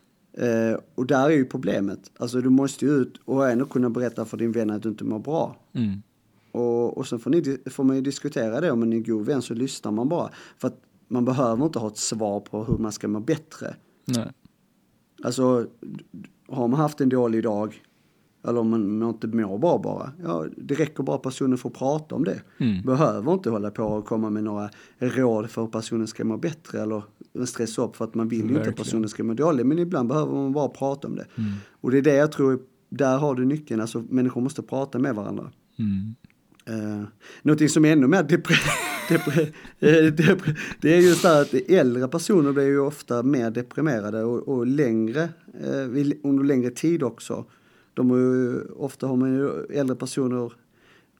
Eh, 0.44 0.78
och 0.94 1.06
där 1.06 1.24
är 1.24 1.36
ju 1.36 1.44
problemet. 1.44 2.10
Alltså 2.18 2.40
du 2.40 2.50
måste 2.50 2.84
ju 2.84 2.90
ut 2.90 3.20
och 3.24 3.50
ändå 3.50 3.64
kunna 3.64 3.90
berätta 3.90 4.24
för 4.24 4.36
din 4.36 4.52
vän 4.52 4.70
att 4.70 4.82
du 4.82 4.88
inte 4.88 5.04
mår 5.04 5.18
bra. 5.18 5.56
Mm. 5.72 6.02
Och, 6.52 6.98
och 6.98 7.06
sen 7.06 7.18
får, 7.18 7.30
ni, 7.30 7.58
får 7.70 7.84
man 7.84 7.96
ju 7.96 8.02
diskutera 8.02 8.60
det 8.60 8.70
om 8.70 8.82
en 8.82 9.02
god 9.02 9.26
vän 9.26 9.42
så 9.42 9.54
lyssnar 9.54 9.92
man 9.92 10.08
bara. 10.08 10.30
För 10.58 10.68
att 10.68 10.80
man 11.08 11.24
behöver 11.24 11.64
inte 11.64 11.78
ha 11.78 11.88
ett 11.88 11.96
svar 11.96 12.40
på 12.40 12.64
hur 12.64 12.78
man 12.78 12.92
ska 12.92 13.08
må 13.08 13.20
bättre. 13.20 13.76
Nej. 14.04 14.32
Alltså, 15.22 15.66
har 16.48 16.68
man 16.68 16.80
haft 16.80 17.00
en 17.00 17.08
dålig 17.08 17.42
dag 17.42 17.82
eller 18.48 18.60
om 18.60 18.70
man 18.70 19.08
inte 19.08 19.26
mår 19.26 19.58
bra 19.58 19.78
bara, 19.78 20.12
ja 20.22 20.46
det 20.56 20.74
räcker 20.74 21.02
bara 21.02 21.16
att 21.16 21.22
personen 21.22 21.58
får 21.58 21.70
prata 21.70 22.14
om 22.14 22.24
det. 22.24 22.42
Mm. 22.58 22.82
Behöver 22.82 23.32
inte 23.32 23.50
hålla 23.50 23.70
på 23.70 23.84
och 23.84 24.06
komma 24.06 24.30
med 24.30 24.44
några 24.44 24.70
råd 24.98 25.50
för 25.50 25.62
hur 25.62 25.68
personen 25.68 26.06
ska 26.06 26.24
må 26.24 26.36
bättre 26.36 26.82
eller 26.82 27.02
stressa 27.44 27.82
upp 27.82 27.96
för 27.96 28.04
att 28.04 28.14
man 28.14 28.28
vill 28.28 28.50
ju 28.50 28.56
inte 28.56 28.68
att 28.68 28.76
personen 28.76 29.08
ska 29.08 29.24
må 29.24 29.34
dåligt. 29.34 29.66
Men 29.66 29.78
ibland 29.78 30.08
behöver 30.08 30.32
man 30.32 30.52
bara 30.52 30.68
prata 30.68 31.08
om 31.08 31.16
det. 31.16 31.26
Mm. 31.36 31.52
Och 31.80 31.90
det 31.90 31.98
är 31.98 32.02
det 32.02 32.14
jag 32.14 32.32
tror, 32.32 32.60
där 32.88 33.18
har 33.18 33.34
du 33.34 33.44
nyckeln, 33.44 33.80
alltså 33.80 34.04
människor 34.08 34.40
måste 34.40 34.62
prata 34.62 34.98
med 34.98 35.14
varandra. 35.14 35.50
Mm. 35.78 36.14
Uh, 36.68 37.04
någonting 37.42 37.68
som 37.68 37.84
är 37.84 37.92
ännu 37.92 38.06
mer 38.06 38.22
deprimerande, 38.22 39.52
eh, 39.78 40.12
depre, 40.12 40.56
det 40.80 40.94
är 40.94 41.00
just 41.00 41.22
det 41.22 41.40
att 41.40 41.54
äldre 41.54 42.08
personer 42.08 42.52
blir 42.52 42.64
ju 42.64 42.80
ofta 42.80 43.22
mer 43.22 43.50
deprimerade 43.50 44.24
och, 44.24 44.48
och 44.48 44.66
längre, 44.66 45.28
uh, 45.64 46.12
under 46.22 46.44
längre 46.44 46.70
tid 46.70 47.02
också. 47.02 47.44
De 47.94 48.10
är 48.10 48.16
ju, 48.16 48.62
ofta 48.64 49.06
har 49.06 49.16
man 49.16 49.34
ju 49.34 49.50
äldre 49.70 49.96
personer 49.96 50.52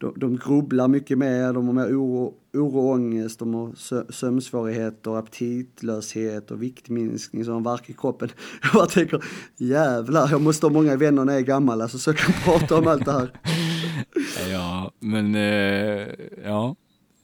de, 0.01 0.13
de 0.17 0.37
grubblar 0.37 0.89
mycket 0.89 1.19
mer, 1.19 1.53
de 1.53 1.67
har 1.67 1.75
mer 1.75 1.87
oro, 1.87 2.35
oro 2.55 2.79
och 2.79 2.91
ångest, 2.91 3.39
de 3.39 3.55
har 3.55 3.73
sömnsvårigheter, 4.13 5.19
aptitlöshet 5.19 6.51
och 6.51 6.63
viktminskning 6.63 7.45
så 7.45 7.51
de 7.51 7.63
värk 7.63 7.91
i 7.91 7.93
kroppen. 7.93 8.29
Jag 8.63 8.73
bara 8.73 8.87
tänker, 8.87 9.25
jävlar, 9.57 10.29
jag 10.31 10.41
måste 10.41 10.67
ha 10.67 10.73
många 10.73 10.97
vänner 10.97 11.25
när 11.25 11.33
jag 11.33 11.41
är 11.41 11.47
gammal 11.47 11.83
alltså, 11.83 11.99
så 11.99 12.11
jag 12.11 12.17
kan 12.17 12.35
prata 12.45 12.77
om 12.77 12.87
allt 12.87 13.05
det 13.05 13.13
här. 13.13 13.33
Ja, 14.51 14.93
men 14.99 15.35
eh, 15.35 16.09
ja. 16.45 16.77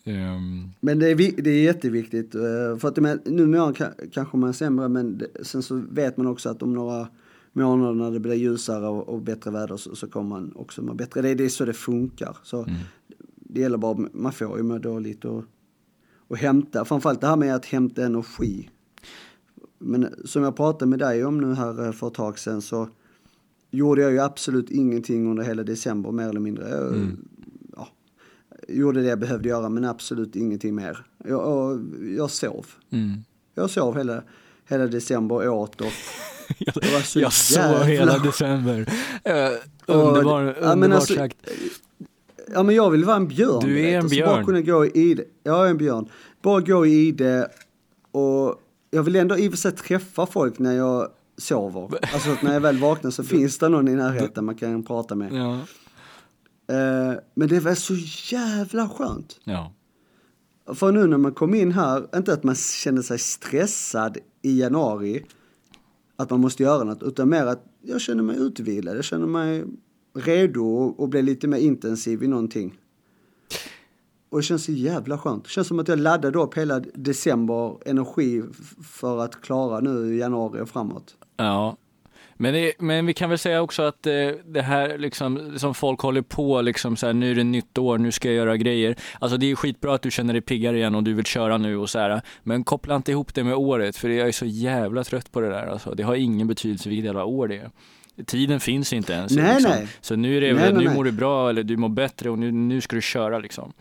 Um. 0.06 0.72
Men 0.80 0.98
det 0.98 1.10
är, 1.10 1.42
det 1.42 1.50
är 1.50 1.62
jätteviktigt, 1.62 2.34
eh, 2.34 2.78
för 2.78 2.88
att 2.88 2.96
men, 2.96 3.20
numera 3.24 3.72
kanske 4.12 4.36
man 4.36 4.48
är 4.48 4.52
sämre, 4.52 4.88
men 4.88 5.22
sen 5.42 5.62
så 5.62 5.82
vet 5.90 6.16
man 6.16 6.26
också 6.26 6.48
att 6.48 6.62
om 6.62 6.74
några 6.74 7.08
månader 7.52 7.94
när 7.94 8.10
det 8.10 8.20
blir 8.20 8.34
ljusare 8.34 8.88
och, 8.88 9.08
och 9.08 9.22
bättre 9.22 9.50
väder 9.50 9.76
så, 9.76 9.96
så 9.96 10.08
kommer 10.08 10.28
man 10.28 10.52
också 10.56 10.82
må 10.82 10.94
bättre. 10.94 11.22
Det, 11.22 11.34
det 11.34 11.44
är 11.44 11.48
så 11.48 11.64
det 11.64 11.72
funkar. 11.72 12.36
Så 12.42 12.62
mm. 12.62 12.74
Det 13.36 13.60
gäller 13.60 13.78
bara, 13.78 14.08
man 14.12 14.32
får 14.32 14.56
ju 14.56 14.62
må 14.62 14.78
dåligt 14.78 15.24
och, 15.24 15.44
och 16.28 16.36
hämta, 16.36 16.84
framförallt 16.84 17.20
det 17.20 17.26
här 17.26 17.36
med 17.36 17.54
att 17.54 17.66
hämta 17.66 18.04
energi. 18.04 18.70
Men 19.78 20.14
som 20.24 20.42
jag 20.42 20.56
pratade 20.56 20.88
med 20.88 20.98
dig 20.98 21.24
om 21.24 21.40
nu 21.40 21.54
här 21.54 21.86
eh, 21.86 21.92
för 21.92 22.06
ett 22.06 22.14
tag 22.14 22.38
sedan 22.38 22.62
så 22.62 22.88
gjorde 23.74 24.02
jag 24.02 24.12
ju 24.12 24.20
absolut 24.20 24.70
ingenting 24.70 25.30
under 25.30 25.42
hela 25.42 25.62
december 25.62 26.12
mer 26.12 26.28
eller 26.28 26.40
mindre. 26.40 26.68
Jag, 26.68 26.86
mm. 26.86 27.28
ja, 27.76 27.88
gjorde 28.68 29.02
det 29.02 29.08
jag 29.08 29.18
behövde 29.18 29.48
göra 29.48 29.68
men 29.68 29.84
absolut 29.84 30.36
ingenting 30.36 30.74
mer. 30.74 31.06
Jag, 31.24 31.80
jag 32.16 32.30
sov. 32.30 32.66
Mm. 32.90 33.24
Jag 33.54 33.70
sov 33.70 33.96
hela, 33.96 34.22
hela 34.68 34.86
december 34.86 35.48
och 35.48 35.60
åt 35.60 35.80
och 35.80 35.86
jag, 36.58 37.02
jag 37.14 37.32
såg 37.32 37.84
hela 37.84 38.18
december. 38.18 38.86
Uh, 39.28 39.32
underbar, 39.86 40.42
och, 40.42 40.72
underbart 40.72 40.90
ja, 40.90 40.94
alltså, 40.94 41.14
sagt. 41.14 41.36
Ja 42.52 42.62
men 42.62 42.74
jag 42.74 42.90
vill 42.90 43.04
vara 43.04 43.16
en 43.16 43.28
björn. 43.28 43.60
Du 43.64 43.80
är 43.80 43.98
en 43.98 44.08
björn. 44.08 44.28
Bara 44.28 44.44
kunna 44.44 44.60
gå 44.60 44.86
i 44.86 45.14
det. 45.14 45.24
Jag 45.42 45.66
är 45.66 45.70
en 45.70 45.78
björn. 45.78 46.08
Bara 46.42 46.60
gå 46.60 46.86
i 46.86 47.12
det 47.12 47.48
och 48.10 48.60
jag 48.90 49.02
vill 49.02 49.16
ändå 49.16 49.38
i 49.38 49.48
och 49.48 49.52
för 49.52 49.58
sig 49.58 49.72
träffa 49.72 50.26
folk 50.26 50.58
när 50.58 50.72
jag 50.72 51.08
sover. 51.36 51.88
Alltså 52.14 52.30
att 52.30 52.42
när 52.42 52.52
jag 52.52 52.60
väl 52.60 52.78
vaknar 52.78 53.10
så 53.10 53.24
finns 53.34 53.58
det 53.58 53.68
någon 53.68 53.88
i 53.88 53.94
närheten 53.94 54.44
man 54.44 54.54
kan 54.54 54.82
prata 54.82 55.14
med. 55.14 55.32
Ja. 55.32 55.58
Uh, 56.72 57.18
men 57.34 57.48
det 57.48 57.60
var 57.60 57.74
så 57.74 57.94
jävla 58.34 58.88
skönt. 58.88 59.40
Ja. 59.44 59.72
För 60.74 60.92
nu 60.92 61.06
när 61.06 61.18
man 61.18 61.32
kom 61.32 61.54
in 61.54 61.72
här, 61.72 62.16
inte 62.16 62.32
att 62.32 62.44
man 62.44 62.54
kände 62.54 63.02
sig 63.02 63.18
stressad 63.18 64.18
i 64.42 64.60
januari, 64.60 65.24
att 66.16 66.30
man 66.30 66.40
måste 66.40 66.62
göra 66.62 66.84
något, 66.84 67.02
utan 67.02 67.28
mer 67.28 67.46
att 67.46 67.64
jag 67.82 68.00
känner 68.00 68.22
mig 68.22 68.36
utvilad, 68.36 68.96
jag 68.96 69.04
känner 69.04 69.26
mig 69.26 69.64
redo 70.14 70.94
att 71.04 71.10
bli 71.10 71.22
lite 71.22 71.48
mer 71.48 71.58
intensiv 71.58 72.22
i 72.22 72.26
någonting. 72.26 72.78
Och 74.34 74.38
det 74.38 74.42
känns 74.42 74.64
så 74.64 74.72
jävla 74.72 75.18
skönt. 75.18 75.44
Det 75.44 75.50
känns 75.50 75.68
som 75.68 75.78
att 75.78 75.88
jag 75.88 75.98
laddade 75.98 76.38
upp 76.38 76.54
hela 76.54 76.80
december 76.80 77.88
energi 77.88 78.42
för 78.82 79.24
att 79.24 79.40
klara 79.40 79.80
nu 79.80 80.16
januari 80.16 80.60
och 80.60 80.68
framåt. 80.68 81.16
Ja, 81.36 81.76
men, 82.36 82.54
det, 82.54 82.72
men 82.78 83.06
vi 83.06 83.14
kan 83.14 83.30
väl 83.30 83.38
säga 83.38 83.62
också 83.62 83.82
att 83.82 84.06
eh, 84.06 84.12
det 84.44 84.62
här 84.62 84.98
liksom, 84.98 85.58
som 85.58 85.74
folk 85.74 86.00
håller 86.00 86.22
på, 86.22 86.60
liksom 86.62 86.96
så 86.96 87.06
här, 87.06 87.12
nu 87.12 87.30
är 87.30 87.34
det 87.34 87.44
nytt 87.44 87.78
år, 87.78 87.98
nu 87.98 88.12
ska 88.12 88.28
jag 88.28 88.36
göra 88.36 88.56
grejer. 88.56 88.96
Alltså 89.18 89.36
det 89.36 89.50
är 89.50 89.56
skitbra 89.56 89.94
att 89.94 90.02
du 90.02 90.10
känner 90.10 90.32
dig 90.32 90.42
piggare 90.42 90.76
igen 90.76 90.94
och 90.94 91.02
du 91.02 91.14
vill 91.14 91.24
köra 91.24 91.58
nu 91.58 91.76
och 91.76 91.90
så 91.90 91.98
här. 91.98 92.22
Men 92.42 92.64
koppla 92.64 92.96
inte 92.96 93.10
ihop 93.10 93.34
det 93.34 93.44
med 93.44 93.54
året, 93.54 93.96
för 93.96 94.08
jag 94.08 94.28
är 94.28 94.32
så 94.32 94.46
jävla 94.46 95.04
trött 95.04 95.32
på 95.32 95.40
det 95.40 95.48
där. 95.48 95.66
Alltså, 95.66 95.94
det 95.94 96.02
har 96.02 96.14
ingen 96.14 96.46
betydelse 96.46 96.88
vilket 96.88 97.04
jävla 97.04 97.24
år 97.24 97.48
det 97.48 97.56
är. 97.56 97.70
Tiden 98.26 98.60
finns 98.60 98.92
inte 98.92 99.12
ens. 99.12 99.32
Nej, 99.32 99.54
liksom. 99.54 99.70
nej. 99.70 99.88
Så 100.00 100.16
nu 100.16 100.36
är 100.36 100.40
det, 100.40 100.52
nej, 100.52 100.72
nu 100.72 100.94
mår 100.94 101.04
du 101.04 101.12
bra 101.12 101.50
eller 101.50 101.62
du 101.62 101.76
mår 101.76 101.88
bättre 101.88 102.30
och 102.30 102.38
nu, 102.38 102.52
nu 102.52 102.80
ska 102.80 102.96
du 102.96 103.02
köra 103.02 103.38
liksom. 103.38 103.72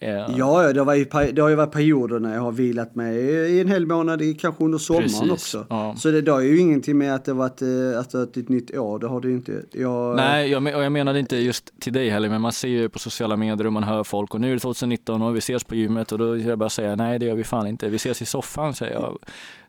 Ja, 0.00 0.30
ja 0.36 0.72
det, 0.72 0.84
var 0.84 1.32
det 1.32 1.42
har 1.42 1.48
ju 1.48 1.54
varit 1.54 1.72
perioder 1.72 2.18
när 2.18 2.34
jag 2.34 2.40
har 2.40 2.52
vilat 2.52 2.94
mig 2.94 3.16
i 3.16 3.60
en 3.60 3.68
hel 3.68 3.86
månad, 3.86 4.40
kanske 4.40 4.64
under 4.64 4.78
sommaren 4.78 5.08
Precis, 5.08 5.30
också. 5.30 5.66
Ja. 5.70 5.94
Så 5.98 6.10
det, 6.10 6.22
det 6.22 6.32
har 6.32 6.40
ju 6.40 6.58
ingenting 6.58 6.98
med 6.98 7.14
att 7.14 7.24
det 7.24 7.32
varit, 7.32 7.62
eh, 7.62 8.22
ett 8.40 8.48
nytt 8.48 8.76
år, 8.76 8.98
det 8.98 9.06
har 9.06 9.20
det 9.20 9.28
ju 9.28 9.34
inte. 9.34 9.62
Jag, 9.72 10.16
Nej, 10.16 10.50
jag, 10.50 10.62
och 10.62 10.84
jag 10.84 10.92
menade 10.92 11.18
inte 11.18 11.36
just 11.36 11.80
till 11.80 11.92
dig 11.92 12.08
heller, 12.08 12.28
men 12.28 12.40
man 12.40 12.52
ser 12.52 12.68
ju 12.68 12.88
på 12.88 12.98
sociala 12.98 13.36
medier 13.36 13.66
och 13.66 13.72
man 13.72 13.82
hör 13.82 14.04
folk 14.04 14.34
och 14.34 14.40
nu 14.40 14.50
är 14.50 14.54
det 14.54 14.60
2019 14.60 15.22
och 15.22 15.34
vi 15.34 15.38
ses 15.38 15.64
på 15.64 15.74
gymmet 15.74 16.12
och 16.12 16.18
då 16.18 16.36
jag 16.36 16.58
bara 16.58 16.70
säga 16.70 16.96
nej 16.96 17.18
det 17.18 17.26
gör 17.26 17.34
vi 17.34 17.44
fan 17.44 17.66
inte, 17.66 17.88
vi 17.88 17.96
ses 17.96 18.22
i 18.22 18.26
soffan 18.26 18.74
säger 18.74 18.92
jag. 18.92 19.18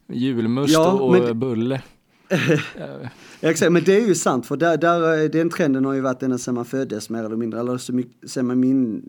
Julmust 0.07 0.73
ja, 0.73 0.91
och, 0.91 1.11
men... 1.11 1.39
bulle. 1.39 1.81
Exakt, 3.41 3.71
men 3.71 3.83
det 3.83 3.97
är 3.97 4.07
ju 4.07 4.15
sant 4.15 4.45
för 4.45 4.57
där, 4.57 4.77
där, 4.77 5.29
den 5.29 5.49
trenden 5.49 5.85
har 5.85 5.93
ju 5.93 6.01
varit 6.01 6.23
ända 6.23 6.37
sedan 6.37 6.55
man 6.55 6.65
föddes 6.65 7.09
mer 7.09 7.23
eller 7.23 7.35
mindre, 7.35 7.59
eller 7.59 7.77
så 7.77 7.93
mycket, 7.93 8.29
sen 8.29 8.47
man 8.47 8.59
min, 8.59 9.03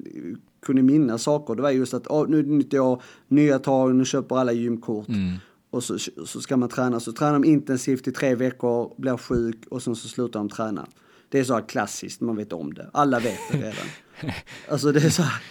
kunde 0.60 0.82
minnas 0.82 1.22
saker. 1.22 1.54
Det 1.54 1.62
var 1.62 1.70
just 1.70 1.94
att 1.94 2.06
oh, 2.06 2.28
nu 2.28 2.38
är 2.38 2.42
det 2.42 2.50
nytt 2.50 2.74
år, 2.74 3.02
nya 3.28 3.58
tag, 3.58 3.94
nu 3.94 4.04
köper 4.04 4.36
alla 4.36 4.52
gymkort. 4.52 5.08
Mm. 5.08 5.36
Och 5.70 5.84
så, 5.84 5.98
så 6.26 6.40
ska 6.40 6.56
man 6.56 6.68
träna, 6.68 7.00
så 7.00 7.12
tränar 7.12 7.32
de 7.32 7.44
intensivt 7.44 8.08
i 8.08 8.12
tre 8.12 8.34
veckor, 8.34 8.94
blir 8.96 9.16
sjuk 9.16 9.66
och 9.70 9.82
sen 9.82 9.96
så 9.96 10.08
slutar 10.08 10.40
de 10.40 10.48
träna. 10.48 10.86
Det 11.28 11.38
är 11.38 11.44
så 11.44 11.54
här 11.54 11.68
klassiskt, 11.68 12.20
man 12.20 12.36
vet 12.36 12.52
om 12.52 12.74
det. 12.74 12.90
Alla 12.92 13.18
vet 13.18 13.38
det 13.52 13.58
redan. 13.58 13.86
alltså 14.68 14.92
det 14.92 15.04
är 15.04 15.10
så 15.10 15.22
här, 15.22 15.42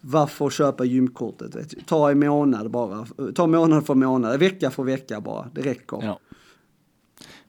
varför 0.00 0.50
köpa 0.50 0.84
gymkortet? 0.84 1.86
Ta 1.86 2.10
en 2.10 2.18
månad 2.18 2.70
bara, 2.70 3.06
ta 3.34 3.46
månad 3.46 3.86
för 3.86 3.94
månad, 3.94 4.38
vecka 4.40 4.70
för 4.70 4.82
vecka 4.82 5.20
bara, 5.20 5.50
det 5.54 5.60
räcker. 5.60 5.98
Ja. 6.02 6.20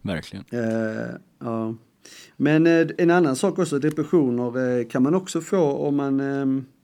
Verkligen. 0.02 0.46
Uh, 0.54 1.16
ja. 1.40 1.76
Men 2.38 2.68
uh, 2.68 2.90
en 2.98 3.12
annan 3.12 3.36
sak 3.36 3.60
också, 3.60 3.80
depressioner 3.80 4.58
uh, 4.58 4.88
kan 4.88 5.04
man 5.04 5.16
också 5.16 5.42
få 5.42 5.72
om 5.72 5.96
man 5.96 6.20
ehm, 6.20 6.66
Eh, 6.68 6.77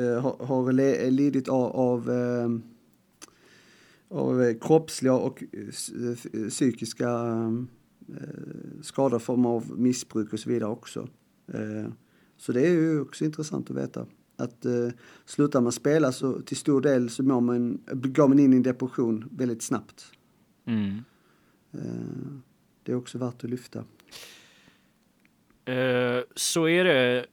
har, 0.00 0.46
har 0.46 0.72
lidit 1.10 1.48
av, 1.48 1.76
av, 1.76 2.10
eh, 2.10 2.48
av 4.08 4.54
kroppsliga 4.58 5.14
och 5.14 5.42
eh, 5.52 6.48
psykiska 6.48 7.08
skador 8.82 9.16
i 9.16 9.22
form 9.22 9.46
av 9.46 9.80
missbruk 9.80 10.32
och 10.32 10.38
så 10.38 10.50
vidare 10.50 10.70
också. 10.70 11.08
Så 12.36 12.52
det 12.52 12.66
är 12.66 12.70
ju 12.70 13.00
också 13.00 13.24
intressant 13.24 13.70
att 13.70 13.76
veta. 13.76 14.06
Att 14.36 14.66
slutar 15.24 15.60
man 15.60 15.72
spela 15.72 16.12
så 16.12 16.40
till 16.40 16.56
stor 16.56 16.80
del 16.80 17.10
så 17.10 17.22
mår 17.22 17.40
man, 17.40 17.80
går 17.92 18.28
man 18.28 18.38
in 18.38 18.52
i 18.52 18.56
en 18.56 18.62
depression 18.62 19.28
väldigt 19.30 19.62
snabbt. 19.62 20.12
Mm. 20.64 20.98
Det 22.82 22.92
är 22.92 22.96
också 22.96 23.18
värt 23.18 23.44
att 23.44 23.50
lyfta. 23.50 23.84
så 26.34 26.68
är 26.68 26.84
det 26.84 27.26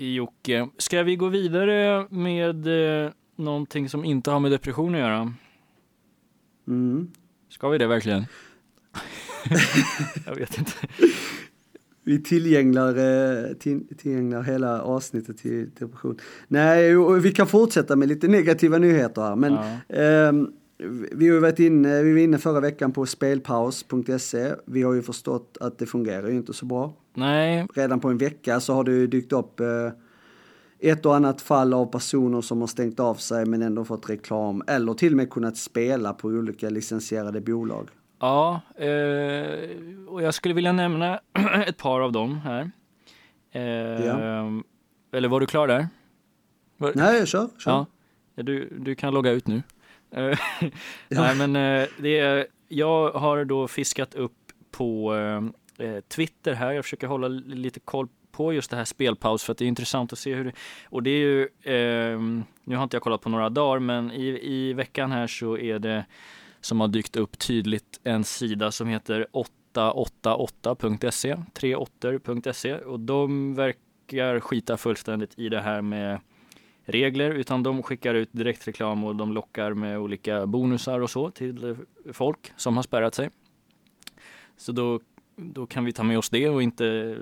Jocke. 0.00 0.68
Ska 0.78 1.02
vi 1.02 1.16
gå 1.16 1.28
vidare 1.28 2.06
med 2.10 2.66
eh, 3.04 3.10
någonting 3.36 3.88
som 3.88 4.04
inte 4.04 4.30
har 4.30 4.40
med 4.40 4.50
depression 4.50 4.94
att 4.94 5.00
göra? 5.00 5.34
Mm. 6.68 7.10
Ska 7.48 7.68
vi 7.68 7.78
det 7.78 7.86
verkligen? 7.86 8.24
jag 10.26 10.34
vet 10.34 10.58
inte. 10.58 10.72
Vi 12.04 12.22
tillgänglar, 12.22 12.88
eh, 12.88 13.52
tillgänglar 13.96 14.42
hela 14.42 14.82
avsnittet 14.82 15.38
till 15.38 15.70
depression. 15.78 16.18
Nej, 16.48 16.94
vi 17.20 17.32
kan 17.32 17.46
fortsätta 17.46 17.96
med 17.96 18.08
lite 18.08 18.28
negativa 18.28 18.78
nyheter 18.78 19.22
här. 19.22 19.36
Men 19.36 19.52
ja. 19.88 19.96
eh, 19.96 20.32
vi 21.12 21.28
har 21.28 21.40
varit 21.40 21.58
inne, 21.58 22.02
vi 22.02 22.12
var 22.12 22.20
inne 22.20 22.38
förra 22.38 22.60
veckan 22.60 22.92
på 22.92 23.06
spelpaus.se. 23.06 24.54
Vi 24.64 24.82
har 24.82 24.94
ju 24.94 25.02
förstått 25.02 25.56
att 25.60 25.78
det 25.78 25.86
fungerar 25.86 26.28
ju 26.28 26.36
inte 26.36 26.52
så 26.52 26.66
bra. 26.66 26.92
Nej. 27.14 27.66
Redan 27.74 28.00
på 28.00 28.08
en 28.08 28.18
vecka 28.18 28.60
så 28.60 28.74
har 28.74 28.84
det 28.84 28.92
ju 28.92 29.06
dykt 29.06 29.32
upp 29.32 29.60
eh, 29.60 29.66
ett 30.78 31.06
och 31.06 31.16
annat 31.16 31.40
fall 31.40 31.74
av 31.74 31.86
personer 31.86 32.40
som 32.40 32.60
har 32.60 32.66
stängt 32.66 33.00
av 33.00 33.14
sig 33.14 33.46
men 33.46 33.62
ändå 33.62 33.84
fått 33.84 34.10
reklam 34.10 34.62
eller 34.66 34.94
till 34.94 35.12
och 35.12 35.16
med 35.16 35.30
kunnat 35.30 35.56
spela 35.56 36.12
på 36.12 36.28
olika 36.28 36.70
licensierade 36.70 37.40
bolag. 37.40 37.88
Ja, 38.20 38.60
eh, 38.76 39.68
och 40.08 40.22
jag 40.22 40.34
skulle 40.34 40.54
vilja 40.54 40.72
nämna 40.72 41.20
ett 41.66 41.76
par 41.76 42.00
av 42.00 42.12
dem 42.12 42.38
här. 42.38 42.70
Eh, 43.52 43.62
ja. 44.06 44.62
Eller 45.12 45.28
var 45.28 45.40
du 45.40 45.46
klar 45.46 45.68
där? 45.68 45.88
Nej, 46.94 47.26
kör. 47.26 47.48
kör. 47.58 47.70
Ja, 47.70 47.86
du, 48.42 48.68
du 48.78 48.94
kan 48.94 49.14
logga 49.14 49.30
ut 49.30 49.46
nu. 49.46 49.62
Ja. 50.10 50.30
Eh, 50.30 50.38
nej, 51.08 51.36
men 51.36 51.56
eh, 51.56 51.88
det 51.98 52.18
är, 52.18 52.46
jag 52.68 53.12
har 53.12 53.44
då 53.44 53.68
fiskat 53.68 54.14
upp 54.14 54.32
på 54.70 55.14
eh, 55.14 55.86
eh 55.86 56.00
Twitter 56.00 56.54
här. 56.54 56.72
Jag 56.72 56.84
försöker 56.84 57.06
hålla 57.06 57.28
lite 57.28 57.80
koll 57.80 58.08
på 58.32 58.52
just 58.52 58.70
det 58.70 58.76
här 58.76 58.84
spelpaus 58.84 59.42
för 59.42 59.52
att 59.52 59.58
det 59.58 59.64
är 59.64 59.68
intressant 59.68 60.12
att 60.12 60.18
se 60.18 60.34
hur 60.34 60.44
det, 60.44 60.52
och 60.84 61.02
det 61.02 61.10
är 61.10 61.18
ju, 61.18 61.42
eh, 61.62 62.20
nu 62.64 62.76
har 62.76 62.82
inte 62.82 62.96
jag 62.96 63.02
kollat 63.02 63.20
på 63.20 63.28
några 63.28 63.48
dagar, 63.48 63.78
men 63.78 64.12
i, 64.12 64.40
i 64.42 64.72
veckan 64.72 65.12
här 65.12 65.26
så 65.26 65.58
är 65.58 65.78
det 65.78 66.04
som 66.60 66.80
har 66.80 66.88
dykt 66.88 67.16
upp 67.16 67.38
tydligt 67.38 68.00
en 68.04 68.24
sida 68.24 68.70
som 68.72 68.88
heter 68.88 69.26
888.se, 69.74 71.36
38.se 71.54 72.74
och 72.74 73.00
de 73.00 73.54
verkar 73.54 74.40
skita 74.40 74.76
fullständigt 74.76 75.38
i 75.38 75.48
det 75.48 75.60
här 75.60 75.82
med 75.82 76.20
regler 76.90 77.30
utan 77.30 77.62
de 77.62 77.82
skickar 77.82 78.14
ut 78.14 78.28
direktreklam 78.32 79.04
och 79.04 79.16
de 79.16 79.32
lockar 79.32 79.74
med 79.74 79.98
olika 79.98 80.46
bonusar 80.46 81.00
och 81.00 81.10
så 81.10 81.30
till 81.30 81.76
folk 82.12 82.52
som 82.56 82.76
har 82.76 82.82
spärrat 82.82 83.14
sig. 83.14 83.30
Så 84.56 84.72
då, 84.72 85.00
då 85.36 85.66
kan 85.66 85.84
vi 85.84 85.92
ta 85.92 86.02
med 86.02 86.18
oss 86.18 86.30
det 86.30 86.48
och 86.48 86.62
inte 86.62 87.16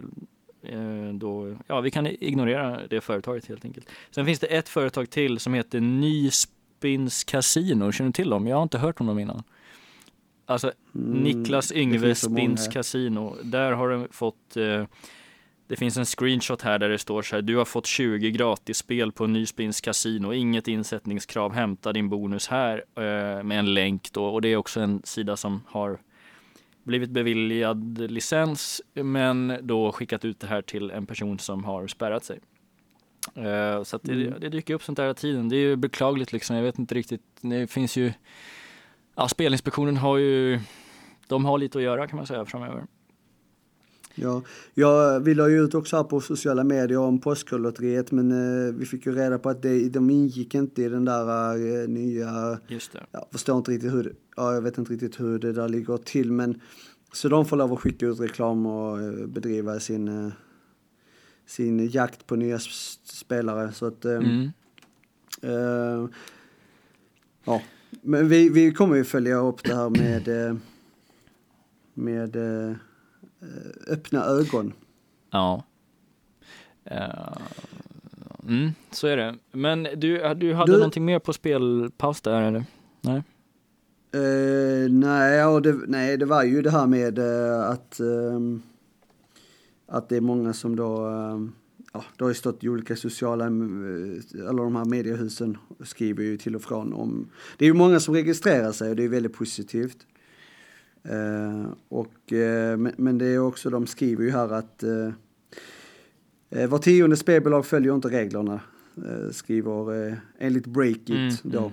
Eh, 0.63 1.15
då, 1.15 1.57
ja, 1.67 1.81
vi 1.81 1.91
kan 1.91 2.07
ignorera 2.07 2.87
det 2.91 3.01
företaget 3.01 3.47
helt 3.47 3.65
enkelt. 3.65 3.89
Sen 4.11 4.27
finns 4.27 4.39
det 4.39 4.47
ett 4.47 4.69
företag 4.69 5.11
till 5.11 5.39
som 5.39 5.55
heter 5.55 5.81
Nyspins 5.81 7.25
Casino. 7.25 7.93
Känner 7.93 8.09
du 8.09 8.13
till 8.13 8.31
dem? 8.31 8.47
Jag 8.47 8.57
har 8.57 8.63
inte 8.63 8.79
hört 8.79 9.01
om 9.01 9.07
dem 9.07 9.19
innan. 9.19 9.43
Alltså 10.47 10.73
mm, 10.95 11.19
Niklas 11.19 11.73
Yngve 11.73 12.15
Spins 12.15 12.69
Casino. 12.69 13.37
Där 13.43 13.73
har 13.73 13.89
de 13.89 14.09
fått 14.11 14.57
eh, 14.57 14.85
det 15.69 15.77
finns 15.77 15.97
en 15.97 16.05
screenshot 16.05 16.63
här 16.63 16.79
där 16.79 16.89
det 16.89 16.99
står 16.99 17.23
så 17.23 17.37
här. 17.37 17.43
Du 17.43 17.57
har 17.57 17.65
fått 17.65 17.87
20 17.87 18.31
gratis 18.31 18.79
spel 18.79 19.13
på 19.13 19.27
Nyspins 19.27 19.81
Casino. 19.81 20.33
Inget 20.33 20.69
insättningskrav. 20.69 21.53
Hämta 21.53 21.93
din 21.93 22.09
bonus 22.09 22.49
här 22.49 22.85
eh, 22.97 23.43
med 23.43 23.59
en 23.59 23.75
länk 23.75 24.13
då. 24.13 24.25
Och 24.25 24.43
det 24.43 24.49
är 24.49 24.57
också 24.57 24.81
en 24.81 25.03
sida 25.05 25.37
som 25.37 25.63
har 25.67 25.99
blivit 26.83 27.11
beviljad 27.11 27.99
licens 27.99 28.83
men 28.95 29.59
då 29.63 29.93
skickat 29.93 30.25
ut 30.25 30.41
det 30.41 30.47
här 30.47 30.63
till 30.63 30.91
en 30.91 31.07
person 31.07 31.39
som 31.39 31.65
har 31.65 31.87
spärrat 31.87 32.25
sig. 32.25 32.41
Uh, 33.37 33.83
så 33.83 33.97
att 33.97 34.03
det, 34.03 34.13
mm. 34.13 34.41
det 34.41 34.49
dyker 34.49 34.75
upp 34.75 34.83
sånt 34.83 34.97
där 34.97 35.05
hela 35.05 35.15
tiden. 35.15 35.49
Det 35.49 35.57
är 35.57 35.61
ju 35.61 35.77
beklagligt 35.77 36.33
liksom. 36.33 36.57
Jag 36.57 36.63
vet 36.63 36.79
inte 36.79 36.95
riktigt. 36.95 37.23
Det 37.41 37.67
finns 37.67 37.97
ju, 37.97 38.13
ja 39.15 39.29
Spelinspektionen 39.29 39.97
har 39.97 40.17
ju, 40.17 40.61
de 41.27 41.45
har 41.45 41.59
lite 41.59 41.79
att 41.79 41.85
göra 41.85 42.07
kan 42.07 42.17
man 42.17 42.27
säga 42.27 42.45
framöver. 42.45 42.85
Ja, 44.21 44.43
ja, 44.75 45.19
vi 45.19 45.35
la 45.35 45.49
ju 45.49 45.65
ut 45.65 45.75
också 45.75 45.97
här 45.97 46.05
på 46.05 46.21
sociala 46.21 46.65
medier 46.65 46.99
om 46.99 47.21
Postkodlotteriet 47.21 48.13
men 48.13 48.31
eh, 48.31 48.75
vi 48.75 48.87
fick 48.87 49.07
ju 49.07 49.13
reda 49.13 49.39
på 49.39 49.51
att 49.51 49.63
det, 49.63 49.89
de 49.89 50.11
ingick 50.11 50.55
inte 50.55 50.83
i 50.83 50.89
den 50.89 51.05
där 51.05 51.55
eh, 51.83 51.89
nya... 51.89 52.59
Just 52.69 52.93
det. 52.93 53.07
Jag 53.13 53.27
förstår 53.33 53.57
inte 53.57 53.71
riktigt 53.71 53.93
hur, 53.93 54.15
ja, 54.37 54.55
jag 54.55 54.63
vet 54.63 54.79
inte 54.79 54.93
riktigt 54.93 55.21
hur 55.21 55.39
det 55.39 55.53
där 55.53 55.69
ligger 55.69 55.97
till 55.97 56.33
men 56.33 56.61
så 57.13 57.29
de 57.29 57.47
får 57.47 57.57
lov 57.57 57.73
att 57.73 57.81
skicka 57.81 58.07
ut 58.07 58.21
reklam 58.21 58.67
och 58.67 59.01
eh, 59.01 59.27
bedriva 59.27 59.81
sin, 59.81 60.09
eh, 60.09 60.33
sin 61.47 61.89
jakt 61.89 62.27
på 62.27 62.37
nya 62.37 62.59
spelare 63.05 63.73
så 63.73 63.87
att... 63.87 64.05
Eh, 64.05 64.13
mm. 64.13 64.51
eh, 65.43 66.09
ja, 67.45 67.63
men 68.03 68.29
vi, 68.29 68.49
vi 68.49 68.73
kommer 68.73 68.97
ju 68.97 69.05
följa 69.05 69.37
upp 69.37 69.65
det 69.65 69.75
här 69.75 69.91
med 69.91 70.59
med 71.95 72.37
öppna 73.87 74.25
ögon. 74.25 74.73
Ja. 75.31 75.65
Uh, 76.91 77.37
mm, 78.49 78.71
så 78.91 79.07
är 79.07 79.17
det. 79.17 79.35
Men 79.53 79.83
du, 79.83 80.35
du 80.35 80.55
hade 80.55 80.73
du... 80.73 80.79
någonting 80.79 81.05
mer 81.05 81.19
på 81.19 81.33
spelpaus 81.33 82.21
där 82.21 82.43
eller? 82.43 82.65
Nej? 83.01 83.23
Uh, 84.17 84.91
nej, 84.91 85.45
och 85.45 85.63
det, 85.63 85.73
nej, 85.87 86.17
det 86.17 86.25
var 86.25 86.43
ju 86.43 86.63
det 86.63 86.71
här 86.71 86.87
med 86.87 87.19
uh, 87.19 87.71
att, 87.71 88.01
um, 88.01 88.63
att 89.87 90.09
det 90.09 90.17
är 90.17 90.21
många 90.21 90.53
som 90.53 90.77
då, 90.77 91.07
um, 91.07 91.53
ja, 91.93 92.05
det 92.17 92.25
har 92.25 92.31
ju 92.31 92.35
stått 92.35 92.65
i 92.65 92.69
olika 92.69 92.97
sociala, 92.97 93.45
alla 93.45 94.63
de 94.63 94.77
här 94.77 94.85
mediehusen 94.85 95.59
skriver 95.85 96.23
ju 96.23 96.37
till 96.37 96.57
och 96.57 96.63
från 96.63 96.93
om, 96.93 97.29
det 97.59 97.65
är 97.65 97.67
ju 97.67 97.75
många 97.75 98.01
som 98.01 98.15
registrerar 98.15 98.73
sig 98.73 98.91
och 98.91 98.97
det 98.97 99.05
är 99.05 99.09
väldigt 99.09 99.35
positivt. 99.35 100.07
Eh, 101.09 101.67
och, 101.89 102.33
eh, 102.33 102.77
men, 102.77 103.19
det 103.19 103.27
är 103.27 103.39
också, 103.39 103.71
de 103.71 103.87
skriver 103.87 104.25
ju 104.25 104.31
här 104.31 104.53
att 104.53 104.83
eh, 104.83 106.69
var 106.69 106.79
tionde 106.79 107.17
spelbolag 107.17 107.67
följer 107.67 107.95
inte 107.95 108.09
reglerna, 108.09 108.61
skriver 109.33 110.07
eh, 110.07 110.15
enligt 110.39 110.67
Breakit 110.67 111.11
mm, 111.11 111.35
då. 111.43 111.73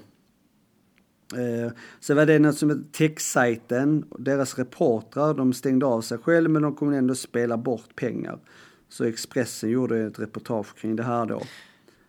Mm. 1.35 1.71
Så 1.99 2.15
var 2.15 2.25
det 2.25 2.39
något 2.39 2.57
som 2.57 2.83
techsajten, 2.91 4.05
deras 4.19 4.57
reportrar, 4.57 5.33
de 5.33 5.53
stängde 5.53 5.85
av 5.85 6.01
sig 6.01 6.17
själv 6.17 6.49
men 6.49 6.61
de 6.61 6.75
kunde 6.75 6.97
ändå 6.97 7.15
spela 7.15 7.57
bort 7.57 7.95
pengar. 7.95 8.39
Så 8.89 9.03
Expressen 9.03 9.69
gjorde 9.69 9.99
ett 9.99 10.19
reportage 10.19 10.75
kring 10.75 10.95
det 10.95 11.03
här 11.03 11.25
då. 11.25 11.41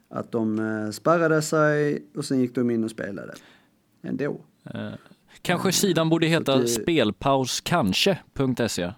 Att 0.08 0.32
de 0.32 0.90
spärrade 0.92 1.42
sig 1.42 2.06
och 2.14 2.24
sen 2.24 2.40
gick 2.40 2.54
de 2.54 2.70
in 2.70 2.84
och 2.84 2.90
spelade. 2.90 3.34
Ändå. 4.02 4.40
Kanske 5.42 5.72
sidan 5.72 6.08
borde 6.08 6.26
heta 6.26 6.58
det... 6.58 6.68
spelpauskanske.se. 6.68 8.92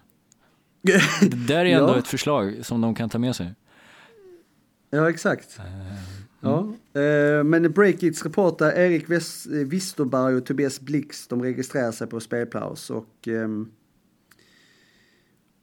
det 0.81 1.01
där 1.47 1.65
är 1.65 1.79
ändå 1.79 1.93
ja. 1.93 1.97
ett 1.97 2.07
förslag 2.07 2.65
som 2.65 2.81
de 2.81 2.95
kan 2.95 3.09
ta 3.09 3.19
med 3.19 3.35
sig. 3.35 3.53
Ja, 4.89 5.09
exakt. 5.09 5.59
Mm. 5.59 5.69
Ja, 6.41 6.73
eh, 7.01 7.43
men 7.43 7.71
Breakits 7.71 8.23
reporter 8.23 8.77
Erik 8.77 9.09
Wisterberg 9.65 10.35
och 10.35 10.45
Tobias 10.45 10.81
Blix, 10.81 11.27
de 11.27 11.41
registrerar 11.41 11.91
sig 11.91 12.07
på 12.07 12.19
spelpaus 12.19 12.89
och 12.89 13.27
ehm, 13.27 13.71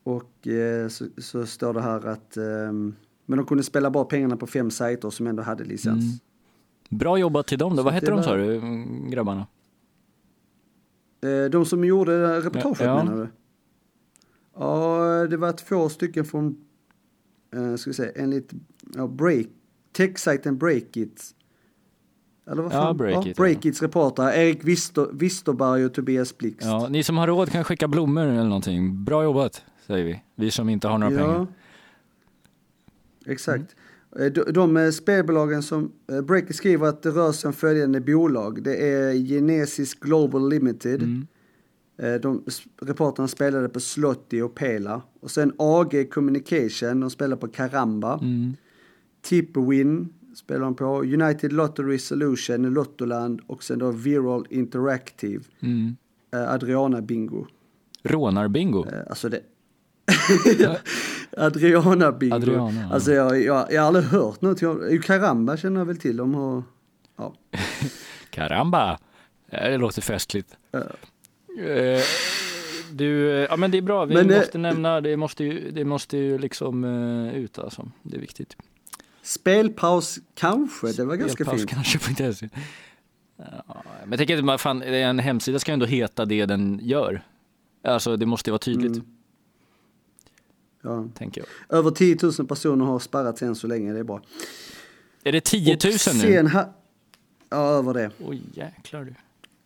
och 0.04 0.48
eh, 0.48 0.88
så, 0.88 1.04
så, 1.18 1.46
står 1.46 1.74
det 1.74 1.82
här 1.82 2.06
att 2.06 2.36
ehm, 2.36 2.94
men 3.26 3.36
de 3.36 3.46
kunde 3.46 3.64
spela 3.64 3.90
bort 3.90 4.08
pengarna 4.08 4.36
på 4.36 4.46
fem 4.46 4.70
sajter 4.70 5.10
som 5.10 5.26
ändå 5.26 5.42
hade 5.42 5.64
licens. 5.64 6.04
Mm. 6.04 6.18
Bra 6.88 7.18
jobbat 7.18 7.46
till 7.46 7.58
dem 7.58 7.76
då. 7.76 7.82
Vad 7.82 7.94
hette 7.94 8.10
de 8.10 8.22
sa 8.22 8.36
du, 8.36 8.60
grabbarna? 9.10 9.46
Eh, 11.26 11.50
de 11.50 11.66
som 11.66 11.84
gjorde 11.84 12.40
reportaget 12.40 12.80
ja. 12.80 13.04
menar 13.04 13.16
du? 13.16 13.28
Ja, 14.58 15.26
det 15.30 15.36
var 15.36 15.52
två 15.52 15.88
stycken 15.88 16.24
från, 16.24 16.56
uh, 17.56 17.76
ska 17.76 17.90
vi 17.90 17.94
säga, 17.94 18.12
enligt 18.16 18.52
ja, 18.94 19.06
Break, 19.06 19.46
techsajten 19.92 20.58
Breakit. 20.58 21.22
Eller 22.50 22.62
vad 22.62 22.72
fan? 22.72 22.86
Ja, 22.86 22.94
Breakit. 22.94 23.26
Ja, 23.26 23.42
Breakits 23.42 23.82
ja. 23.82 23.86
reportrar, 23.86 24.32
Erik 24.32 24.64
Wister, 24.64 25.08
Wisterberg 25.12 25.84
och 25.84 25.94
Tobias 25.94 26.38
Blixt. 26.38 26.66
Ja, 26.66 26.88
ni 26.88 27.02
som 27.02 27.18
har 27.18 27.26
råd 27.26 27.50
kan 27.50 27.64
skicka 27.64 27.88
blommor 27.88 28.26
eller 28.26 28.44
någonting. 28.44 29.04
Bra 29.04 29.24
jobbat, 29.24 29.64
säger 29.86 30.04
vi. 30.04 30.22
Vi 30.34 30.50
som 30.50 30.68
inte 30.68 30.88
har 30.88 30.98
några 30.98 31.14
ja. 31.14 31.18
pengar. 31.18 31.46
Exakt. 33.26 33.56
Mm. 33.56 33.85
Eh, 34.18 34.32
de, 34.32 34.52
de 34.52 34.92
spelbolagen 34.92 35.62
som 35.62 35.92
eh, 36.12 36.20
Breaker 36.20 36.54
skriver 36.54 36.86
att 36.86 37.02
det 37.02 37.10
rör 37.10 37.32
sig 37.32 37.48
om 37.48 37.54
följande 37.54 38.00
bolag. 38.00 38.62
Det 38.62 38.76
är 38.76 39.14
Genesis 39.14 39.94
Global 39.94 40.48
Limited. 40.48 41.02
Mm. 41.02 41.26
Eh, 41.98 42.14
de, 42.14 42.44
reporterna 42.82 43.28
spelade 43.28 43.68
på 43.68 43.80
Slotty 43.80 44.42
och 44.42 44.54
Pela. 44.54 45.02
Och 45.20 45.30
sen 45.30 45.52
AG 45.56 46.10
Communication, 46.10 47.00
de 47.00 47.10
spelar 47.10 47.36
på 47.36 47.48
Karamba. 47.48 48.18
Mm. 48.22 48.56
Tipwin 49.22 50.08
spelar 50.34 50.60
de 50.60 50.74
på. 50.74 51.02
United 51.02 51.52
Lottery 51.52 51.98
Solution, 51.98 52.62
Lottoland 52.62 53.40
och 53.46 53.62
sen 53.62 53.78
då 53.78 53.90
Viral 53.90 54.46
Interactive. 54.50 55.44
Mm. 55.60 55.96
Adriana 56.48 57.02
Bingo. 57.02 57.46
Rånar-bingo? 58.02 59.04
Alltså 59.08 59.28
det... 59.28 59.40
Adriana 61.36 62.12
Bingo. 62.12 62.34
Adriana, 62.34 62.88
Alltså 62.92 63.12
jag, 63.12 63.42
jag, 63.42 63.72
jag 63.72 63.80
har 63.80 63.86
aldrig 63.86 64.04
hört 64.04 64.40
något. 64.40 64.62
Jag, 64.62 65.04
Karamba 65.04 65.56
känner 65.56 65.80
jag 65.80 65.86
väl 65.86 65.98
till. 65.98 66.16
De 66.16 66.34
har, 66.34 66.62
ja. 67.16 67.34
Karamba. 68.30 68.98
Det 69.50 69.78
låter 69.78 70.02
festligt. 70.02 70.56
Uh, 70.74 72.00
du, 72.92 73.16
ja 73.50 73.56
men 73.56 73.70
det 73.70 73.78
är 73.78 73.82
bra. 73.82 74.04
Vi 74.04 74.14
men, 74.14 74.26
måste 74.26 74.58
äh, 74.58 74.62
nämna, 74.62 75.00
det 75.00 75.16
måste 75.16 75.44
ju, 75.44 75.70
det 75.70 75.84
måste 75.84 76.16
ju 76.16 76.38
liksom 76.38 76.84
uh, 76.84 77.34
ut 77.34 77.58
alltså. 77.58 77.90
Det 78.02 78.16
är 78.16 78.20
viktigt. 78.20 78.56
Spelpaus 79.22 80.18
kanske, 80.34 80.92
det 80.92 81.04
var 81.04 81.16
ganska 81.16 81.44
fint. 81.44 81.70
kanske 81.70 81.98
på 82.04 82.10
inte 82.10 82.48
Ja, 83.38 83.82
men 84.00 84.10
jag 84.10 84.18
tänker 84.18 84.52
att 84.52 84.60
fan, 84.60 84.82
en 84.82 85.18
hemsida 85.18 85.58
ska 85.58 85.72
ju 85.72 85.74
ändå 85.74 85.86
heta 85.86 86.24
det 86.24 86.46
den 86.46 86.80
gör. 86.82 87.22
Alltså 87.84 88.16
det 88.16 88.26
måste 88.26 88.50
ju 88.50 88.52
vara 88.52 88.58
tydligt. 88.58 88.96
Mm. 88.96 89.15
Ja. 90.86 91.08
Tänker 91.14 91.40
jag. 91.40 91.78
Över 91.78 91.90
10 91.90 92.16
000 92.22 92.32
personer 92.32 92.84
har 92.84 92.98
spärrats 92.98 93.42
än 93.42 93.54
så 93.54 93.66
länge, 93.66 93.92
det 93.92 93.98
är 93.98 94.04
bra. 94.04 94.22
Är 95.24 95.32
det 95.32 95.40
10 95.40 95.78
000 95.84 95.92
nu? 96.14 96.48
Ha... 96.48 96.74
Ja, 97.48 97.68
över 97.68 97.94
det. 97.94 98.10
Oj, 98.18 98.42
jäklar 98.54 99.04
du. 99.04 99.14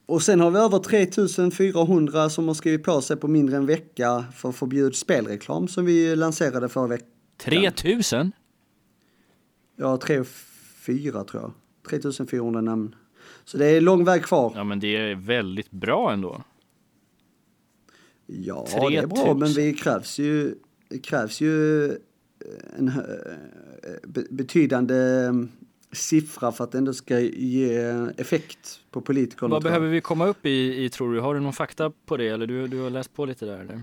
Och 0.06 0.22
sen 0.22 0.40
har 0.40 0.50
vi 0.50 0.58
över 0.58 0.78
3400 0.78 2.30
som 2.30 2.48
har 2.48 2.54
skrivit 2.54 2.82
på 2.82 3.00
sig 3.00 3.16
på 3.16 3.28
mindre 3.28 3.56
än 3.56 3.62
en 3.62 3.66
vecka 3.66 4.24
för 4.36 4.52
förbjud 4.52 4.96
spelreklam 4.96 5.68
som 5.68 5.84
vi 5.84 6.16
lanserade 6.16 6.68
förra 6.68 6.86
veckan. 6.86 7.08
3000? 7.38 8.32
Ja, 9.76 9.96
3 9.96 10.24
4 10.80 11.24
tror 11.24 11.42
jag. 11.42 11.52
3400 11.88 12.60
namn. 12.60 12.94
Så 13.44 13.58
det 13.58 13.66
är 13.66 13.80
lång 13.80 14.04
väg 14.04 14.22
kvar. 14.22 14.52
Ja, 14.56 14.64
men 14.64 14.80
det 14.80 14.96
är 14.96 15.14
väldigt 15.14 15.70
bra 15.70 16.12
ändå. 16.12 16.42
Ja, 18.26 18.66
3000. 18.70 18.90
det 18.90 18.96
är 18.96 19.06
bra, 19.06 19.34
men 19.34 19.52
vi 19.52 19.74
krävs 19.74 20.18
ju 20.18 20.54
krävs 21.02 21.40
ju 21.40 21.84
eh, 21.86 21.98
en 22.78 22.88
eh, 22.88 24.20
betydande 24.30 24.94
mm, 24.96 25.48
siffra 25.92 26.52
för 26.52 26.64
att 26.64 26.72
det 26.72 26.78
ändå 26.78 26.92
ska 26.92 27.20
ge 27.20 27.76
effekt 28.16 28.80
på 28.90 29.00
politikerna. 29.00 29.48
Vad 29.48 29.62
behöver 29.62 29.88
vi 29.88 30.00
komma 30.00 30.26
upp 30.26 30.46
i, 30.46 30.84
i 30.84 30.88
tror 30.90 31.14
du? 31.14 31.20
Har 31.20 31.34
du 31.34 31.40
någon 31.40 31.52
fakta 31.52 31.92
på 32.06 32.16
det 32.16 32.28
eller 32.28 32.46
du, 32.46 32.68
du 32.68 32.80
har 32.80 32.90
läst 32.90 33.14
på 33.14 33.24
lite 33.24 33.46
där 33.46 33.60
eller? 33.60 33.82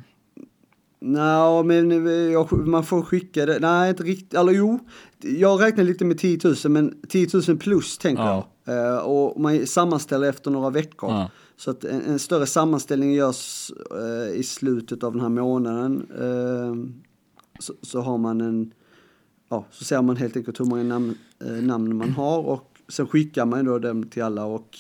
Nej, 0.99 1.63
men 1.63 2.05
jag, 2.31 2.67
man 2.67 2.83
får 2.83 3.01
skicka 3.01 3.45
det. 3.45 3.59
Nej, 3.59 3.89
inte 3.89 4.03
riktigt. 4.03 4.33
Eller 4.33 4.51
jo, 4.51 4.79
jag 5.19 5.61
räknar 5.61 5.83
lite 5.83 6.05
med 6.05 6.17
10 6.17 6.39
000, 6.43 6.55
men 6.63 7.01
10 7.09 7.27
000 7.47 7.57
plus 7.57 7.97
tänker 7.97 8.23
ja. 8.23 8.47
jag. 8.63 8.93
Uh, 8.93 8.97
och 8.97 9.41
man 9.41 9.67
sammanställer 9.67 10.29
efter 10.29 10.51
några 10.51 10.69
veckor. 10.69 11.09
Ja. 11.09 11.29
Så 11.57 11.71
att 11.71 11.83
en, 11.83 12.01
en, 12.01 12.19
större 12.19 12.45
sammanställning 12.45 13.13
görs 13.13 13.71
eh, 13.91 14.39
i 14.39 14.43
slutet 14.43 15.03
av 15.03 15.11
den 15.11 15.21
här 15.21 15.29
månaden. 15.29 16.07
Eh, 16.19 16.75
så, 17.59 17.73
så, 17.81 18.01
har 18.01 18.17
man 18.17 18.41
en, 18.41 18.73
ja, 19.49 19.65
så 19.71 19.85
ser 19.85 20.01
man 20.01 20.17
helt 20.17 20.37
enkelt 20.37 20.59
hur 20.59 20.65
många 20.65 20.83
namn, 20.83 21.17
eh, 21.39 21.51
namn 21.51 21.97
man 21.97 22.09
har 22.09 22.39
och 22.39 22.77
sen 22.87 23.07
skickar 23.07 23.45
man 23.45 23.65
då 23.65 23.79
dem 23.79 24.03
till 24.03 24.23
alla 24.23 24.45
och 24.45 24.77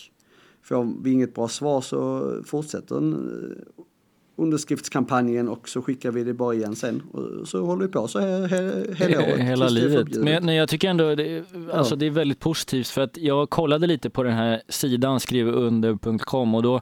får 0.61 1.03
vi 1.03 1.11
inget 1.11 1.35
bra 1.35 1.47
svar 1.47 1.81
så 1.81 2.31
fortsätter 2.45 2.95
den. 2.95 3.13
eh, 3.13 3.83
underskriftskampanjen 4.37 5.49
och 5.49 5.69
så 5.69 5.81
skickar 5.81 6.11
vi 6.11 6.23
det 6.23 6.33
bara 6.33 6.53
igen 6.53 6.75
sen. 6.75 7.03
Och 7.11 7.47
så 7.47 7.65
håller 7.65 7.85
vi 7.85 7.91
på 7.91 8.07
så 8.07 8.19
he, 8.19 8.47
he, 8.47 8.93
hela 8.95 9.19
året. 9.19 9.39
Hela 9.39 9.69
livet. 9.69 10.07
Men, 10.15 10.45
men, 10.45 10.55
jag 10.55 10.69
tycker 10.69 10.89
ändå 10.89 11.15
det, 11.15 11.43
alltså 11.73 11.93
ja. 11.93 11.99
det 11.99 12.05
är 12.05 12.09
väldigt 12.09 12.39
positivt 12.39 12.87
för 12.87 13.01
att 13.01 13.17
jag 13.17 13.49
kollade 13.49 13.87
lite 13.87 14.09
på 14.09 14.23
den 14.23 14.33
här 14.33 14.61
sidan 14.69 15.19
skrivunder.com 15.19 16.55
och 16.55 16.63
då 16.63 16.81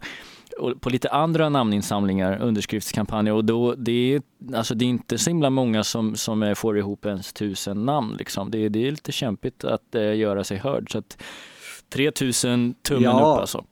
och 0.60 0.82
på 0.82 0.90
lite 0.90 1.10
andra 1.10 1.50
namninsamlingar, 1.50 2.42
underskriftskampanjer 2.42 3.34
och 3.34 3.46
då 3.46 3.76
det 3.76 4.14
är, 4.16 4.22
alltså 4.56 4.76
det 4.76 4.86
är 4.86 4.90
inte 4.90 5.18
så 5.18 5.30
himla 5.30 5.50
många 5.50 5.84
som, 5.84 6.16
som 6.16 6.54
får 6.58 6.78
ihop 6.78 7.06
ens 7.06 7.34
tusen 7.34 7.86
namn 7.86 8.16
liksom. 8.18 8.52
Det, 8.52 8.70
det 8.70 8.88
är 8.88 8.92
lite 8.92 9.12
kämpigt 9.12 9.64
att 9.64 9.96
äh, 9.96 10.16
göra 10.16 10.44
sig 10.44 10.58
hörd 10.58 10.92
så 10.92 10.98
att 10.98 11.18
3000 11.90 12.76
tummen 12.82 13.04
ja. 13.04 13.12
upp 13.12 13.40
alltså. 13.40 13.66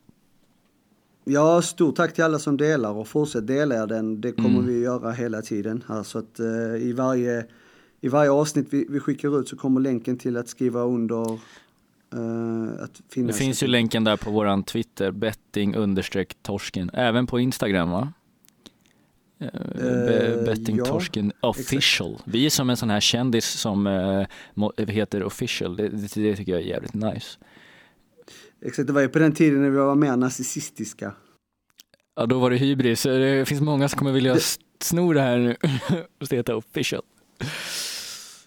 Ja, 1.26 1.62
stort 1.62 1.96
tack 1.96 2.14
till 2.14 2.24
alla 2.24 2.40
som 2.40 2.58
delar 2.58 2.92
och 2.92 3.08
fortsätt 3.08 3.48
dela 3.48 3.86
den. 3.86 4.22
Det 4.22 4.32
kommer 4.32 4.60
mm. 4.60 4.68
vi 4.68 4.80
göra 4.80 5.12
hela 5.12 5.42
tiden 5.42 5.84
här 5.88 6.04
så 6.04 6.20
att 6.20 6.40
uh, 6.40 6.76
i 6.82 6.94
varje 6.94 7.46
i 8.02 8.08
varje 8.08 8.32
avsnitt 8.32 8.68
vi, 8.70 8.88
vi, 8.90 9.00
skickar 9.00 9.40
ut 9.40 9.48
så 9.48 9.56
kommer 9.56 9.82
länken 9.82 10.18
till 10.18 10.38
att 10.38 10.48
skriva 10.48 10.82
under 10.82 11.32
uh, 11.32 11.40
att 12.80 13.02
finnas. 13.10 13.38
Det 13.38 13.44
finns 13.44 13.64
ju 13.64 13.68
länken 13.68 14.04
där 14.04 14.18
på 14.18 14.32
våran 14.32 14.64
Twitter, 14.64 15.12
betting 15.12 15.76
understreck 15.76 16.36
torsken, 16.42 16.92
även 16.94 17.28
på 17.28 17.40
Instagram 17.40 17.90
va? 17.90 18.14
Uh, 19.42 20.46
betting 20.46 20.78
ja, 20.78 20.86
torsken 20.86 21.32
official. 21.40 22.12
Exakt. 22.12 22.28
Vi 22.28 22.46
är 22.46 22.50
som 22.50 22.70
en 22.70 22.78
sån 22.78 22.90
här 22.90 23.00
kändis 23.00 23.46
som 23.46 23.88
heter 24.78 25.24
official, 25.24 25.76
det, 25.76 25.90
det, 25.90 26.14
det 26.16 26.36
tycker 26.36 26.52
jag 26.52 26.62
är 26.62 26.66
jävligt 26.66 26.94
nice. 26.94 27.38
Exakt, 28.66 28.88
det 28.88 28.94
var 28.94 29.02
ju 29.02 29.10
på 29.10 29.20
den 29.20 29.34
tiden 29.34 29.62
när 29.62 29.70
vi 29.70 29.78
var 29.78 29.96
mer 29.96 30.18
narcissistiska. 30.18 31.14
Ja, 32.16 32.26
då 32.26 32.40
var 32.40 32.50
det 32.50 32.58
hybris. 32.58 33.04
Det 33.04 33.48
finns 33.48 33.62
många 33.62 33.90
som 33.90 34.00
kommer 34.00 34.12
vilja 34.12 34.38
sno 34.82 35.14
det 35.14 35.22
här 35.22 35.38
nu 35.38 35.56
och 36.22 36.32
heta 36.32 36.56
official. 36.56 37.02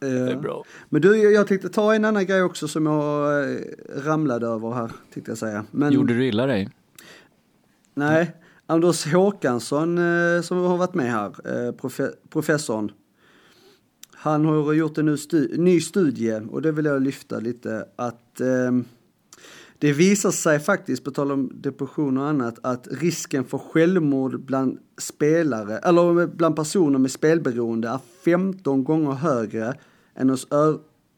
Det 0.01 0.07
är 0.07 0.37
bra. 0.37 0.64
Men 0.89 1.03
du, 1.03 1.33
jag 1.33 1.47
tänkte 1.47 1.69
ta 1.69 1.95
en 1.95 2.05
annan 2.05 2.27
grej 2.27 2.43
också 2.43 2.69
som 2.69 2.87
jag 2.87 3.43
eh, 3.51 3.59
ramlade 3.89 4.47
över 4.47 4.71
här, 4.71 4.91
tänkte 5.14 5.31
jag 5.31 5.39
säga. 5.39 5.64
Men... 5.71 5.93
Gjorde 5.93 6.14
du 6.14 6.27
illa 6.27 6.47
dig? 6.47 6.69
Nej, 7.95 8.35
Anders 8.67 9.07
Håkansson 9.07 9.99
eh, 9.99 10.43
som 10.43 10.59
har 10.59 10.77
varit 10.77 10.95
med 10.95 11.12
här, 11.12 11.27
eh, 11.67 11.73
profe 11.73 12.11
professorn. 12.31 12.93
Han 14.14 14.45
har 14.45 14.73
gjort 14.73 14.99
en 14.99 15.17
ny 15.57 15.81
studie 15.81 16.41
och 16.51 16.62
det 16.62 16.73
vill 16.73 16.85
jag 16.85 17.03
lyfta 17.03 17.39
lite 17.39 17.89
att 17.97 18.41
det 19.79 19.93
visar 19.93 20.31
sig 20.31 20.61
faktiskt, 20.61 21.05
på 21.05 21.11
tal 21.11 21.33
om 21.33 21.51
depression 21.55 22.18
och 22.18 22.27
annat, 22.27 22.59
att 22.62 22.89
risken 22.91 23.45
för 23.45 23.59
självmord 23.59 24.41
bland 24.41 24.79
spelare, 24.99 25.79
eller 25.79 26.27
bland 26.27 26.57
personer 26.57 26.99
med 26.99 27.11
spelberoende 27.11 27.89
är 27.89 28.01
15 28.24 28.85
gånger 28.85 29.12
högre 29.12 29.74
än 30.14 30.31
hos 30.31 30.49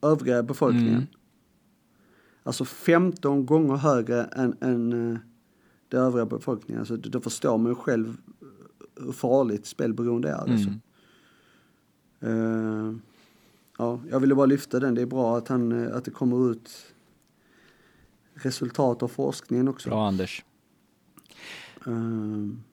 övriga 0.02 0.42
befolkningen. 0.42 0.94
Mm. 0.94 1.06
Alltså 2.42 2.64
15 2.64 3.46
gånger 3.46 3.76
högre 3.76 4.24
än, 4.24 4.56
än 4.60 4.92
uh, 4.92 5.18
den 5.88 6.00
övriga 6.00 6.26
befolkningen. 6.26 6.80
Alltså, 6.80 6.96
då 6.96 7.20
förstår 7.20 7.58
man 7.58 7.72
ju 7.72 7.74
själv 7.74 8.16
hur 9.00 9.12
farligt 9.12 9.66
spelberoende 9.66 10.28
är. 10.28 10.34
Alltså. 10.34 10.70
Uh, 12.24 12.96
ja, 13.78 14.00
jag 14.10 14.20
ville 14.20 14.34
bara 14.34 14.46
lyfta 14.46 14.80
den. 14.80 14.94
Det 14.94 15.02
är 15.02 15.06
bra 15.06 15.36
att, 15.36 15.48
han, 15.48 15.92
att 15.92 16.04
det 16.04 16.10
kommer 16.10 16.50
ut 16.50 16.70
resultat 18.42 19.02
av 19.02 19.08
forskningen 19.08 19.68
också. 19.68 19.88
Bra 19.88 20.06
Anders. 20.06 20.44
Uh, 21.86 21.94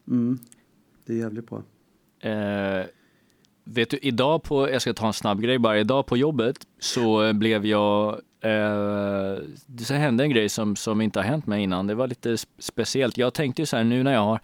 mm, 0.07 0.39
det 1.05 1.13
är 1.13 1.17
jävligt 1.17 1.49
bra. 1.49 1.57
Uh, 2.25 2.85
vet 3.63 3.89
du, 3.89 3.97
idag 3.97 4.43
på, 4.43 4.69
jag 4.69 4.81
ska 4.81 4.93
ta 4.93 5.07
en 5.07 5.13
snabb 5.13 5.41
grej 5.41 5.59
bara, 5.59 5.79
idag 5.79 6.05
på 6.05 6.17
jobbet 6.17 6.67
så 6.79 7.33
blev 7.33 7.65
jag, 7.65 8.13
uh, 8.45 9.43
det 9.65 9.89
hände 9.89 10.23
en 10.23 10.29
grej 10.29 10.49
som, 10.49 10.75
som 10.75 11.01
inte 11.01 11.19
har 11.19 11.23
hänt 11.23 11.47
mig 11.47 11.63
innan. 11.63 11.87
Det 11.87 11.95
var 11.95 12.07
lite 12.07 12.37
speciellt. 12.59 13.17
Jag 13.17 13.33
tänkte 13.33 13.61
ju 13.61 13.65
så 13.65 13.77
här 13.77 13.83
nu 13.83 14.03
när 14.03 14.13
jag 14.13 14.21
har 14.25 14.39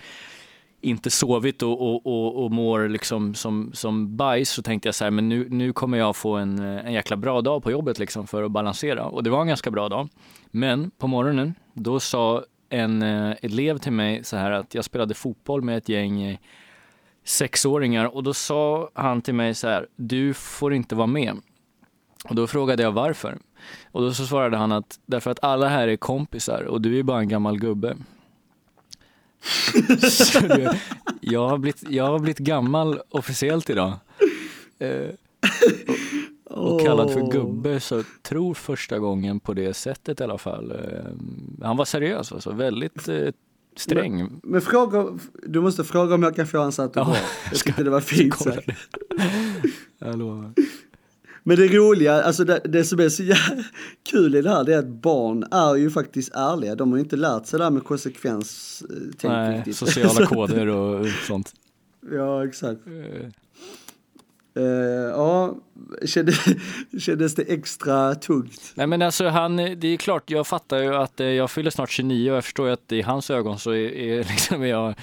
inte 0.81 1.09
sovit 1.09 1.63
och, 1.63 1.81
och, 1.81 2.05
och, 2.05 2.43
och 2.43 2.51
mår 2.51 2.89
liksom 2.89 3.33
som, 3.33 3.71
som 3.73 4.17
bajs 4.17 4.49
så 4.49 4.61
tänkte 4.61 4.87
jag 4.87 4.95
så 4.95 5.03
här, 5.03 5.11
men 5.11 5.29
nu, 5.29 5.47
nu 5.49 5.73
kommer 5.73 5.97
jag 5.97 6.15
få 6.15 6.35
en, 6.35 6.59
en 6.59 6.93
jäkla 6.93 7.17
bra 7.17 7.41
dag 7.41 7.63
på 7.63 7.71
jobbet 7.71 7.99
liksom 7.99 8.27
för 8.27 8.43
att 8.43 8.51
balansera. 8.51 9.05
Och 9.05 9.23
det 9.23 9.29
var 9.29 9.41
en 9.41 9.47
ganska 9.47 9.71
bra 9.71 9.89
dag. 9.89 10.09
Men 10.51 10.91
på 10.91 11.07
morgonen, 11.07 11.55
då 11.73 11.99
sa 11.99 12.43
en 12.69 13.01
eh, 13.01 13.35
elev 13.41 13.77
till 13.77 13.91
mig 13.91 14.23
så 14.23 14.37
här 14.37 14.51
att 14.51 14.75
jag 14.75 14.85
spelade 14.85 15.13
fotboll 15.13 15.61
med 15.61 15.77
ett 15.77 15.89
gäng 15.89 16.21
eh, 16.21 16.37
sexåringar 17.23 18.05
och 18.15 18.23
då 18.23 18.33
sa 18.33 18.89
han 18.93 19.21
till 19.21 19.35
mig 19.35 19.53
så 19.53 19.67
här, 19.67 19.87
du 19.95 20.33
får 20.33 20.73
inte 20.73 20.95
vara 20.95 21.07
med. 21.07 21.37
Och 22.29 22.35
då 22.35 22.47
frågade 22.47 22.83
jag 22.83 22.91
varför. 22.91 23.37
Och 23.91 24.01
då 24.01 24.13
så 24.13 24.25
svarade 24.25 24.57
han 24.57 24.71
att 24.71 24.99
därför 25.05 25.31
att 25.31 25.43
alla 25.43 25.67
här 25.67 25.87
är 25.87 25.97
kompisar 25.97 26.63
och 26.63 26.81
du 26.81 26.99
är 26.99 27.03
bara 27.03 27.19
en 27.19 27.29
gammal 27.29 27.59
gubbe 27.59 27.97
du, 30.41 30.69
jag, 31.21 31.49
har 31.49 31.57
blivit, 31.57 31.83
jag 31.89 32.03
har 32.03 32.19
blivit 32.19 32.37
gammal 32.37 32.99
officiellt 33.09 33.69
idag. 33.69 33.93
Eh, 34.79 35.09
och, 36.43 36.73
och 36.73 36.81
kallad 36.81 37.13
för 37.13 37.31
gubbe, 37.31 37.79
så 37.79 38.03
tror 38.21 38.53
första 38.53 38.99
gången 38.99 39.39
på 39.39 39.53
det 39.53 39.73
sättet 39.73 40.21
i 40.21 40.23
alla 40.23 40.37
fall. 40.37 40.71
Eh, 40.71 41.11
han 41.61 41.77
var 41.77 41.85
seriös 41.85 42.31
alltså, 42.31 42.51
väldigt 42.51 43.07
eh, 43.07 43.27
sträng. 43.75 44.17
Men, 44.17 44.41
men, 44.43 44.61
fråga, 44.61 45.05
du 45.43 45.61
måste 45.61 45.83
fråga 45.83 46.15
om 46.15 46.23
jag 46.23 46.35
kan 46.35 46.47
få 46.47 46.57
hans 46.57 46.79
autograf. 46.79 47.17
Ja, 47.17 47.49
jag 47.51 47.59
tyckte 47.59 47.83
det 47.83 47.89
var 47.89 48.01
fint 48.01 48.37
sagt. 48.37 48.67
jag 49.99 50.19
lovar. 50.19 50.53
Men 51.43 51.57
det 51.57 51.67
roliga, 51.67 52.23
alltså 52.23 52.43
det, 52.43 52.61
det 52.63 52.83
som 52.83 52.99
är 52.99 53.09
så 53.09 53.23
kul 54.11 54.35
i 54.35 54.41
det 54.41 54.49
här, 54.49 54.63
det 54.63 54.73
är 54.73 54.79
att 54.79 54.87
barn 54.87 55.43
är 55.51 55.75
ju 55.75 55.89
faktiskt 55.89 56.35
ärliga. 56.35 56.75
De 56.75 56.91
har 56.91 56.97
ju 56.97 57.03
inte 57.03 57.15
lärt 57.15 57.45
sig 57.45 57.59
det 57.59 57.63
här 57.63 57.71
med 57.71 57.83
konsekvens. 57.83 58.83
Eh, 59.23 59.29
Nej, 59.29 59.57
riktigt. 59.57 59.75
sociala 59.75 60.25
koder 60.25 60.67
och 60.67 61.07
sånt. 61.27 61.53
Ja, 62.11 62.45
exakt. 62.45 62.87
Uh. 62.87 63.29
Uh, 64.57 64.65
ja, 65.09 65.55
kändes, 66.05 66.35
kändes 66.99 67.35
det 67.35 67.41
extra 67.41 68.15
tungt? 68.15 68.73
Nej 68.75 68.87
men 68.87 69.01
alltså 69.01 69.27
han, 69.27 69.55
det 69.55 69.87
är 69.87 69.97
klart, 69.97 70.29
jag 70.29 70.47
fattar 70.47 70.77
ju 70.77 70.95
att 70.95 71.19
jag 71.19 71.51
fyller 71.51 71.71
snart 71.71 71.89
29 71.89 72.31
och 72.31 72.37
jag 72.37 72.43
förstår 72.43 72.67
ju 72.67 72.73
att 72.73 72.91
i 72.91 73.01
hans 73.01 73.29
ögon 73.29 73.59
så 73.59 73.71
är, 73.71 73.91
är 73.91 74.23
liksom 74.23 74.67
jag 74.67 74.95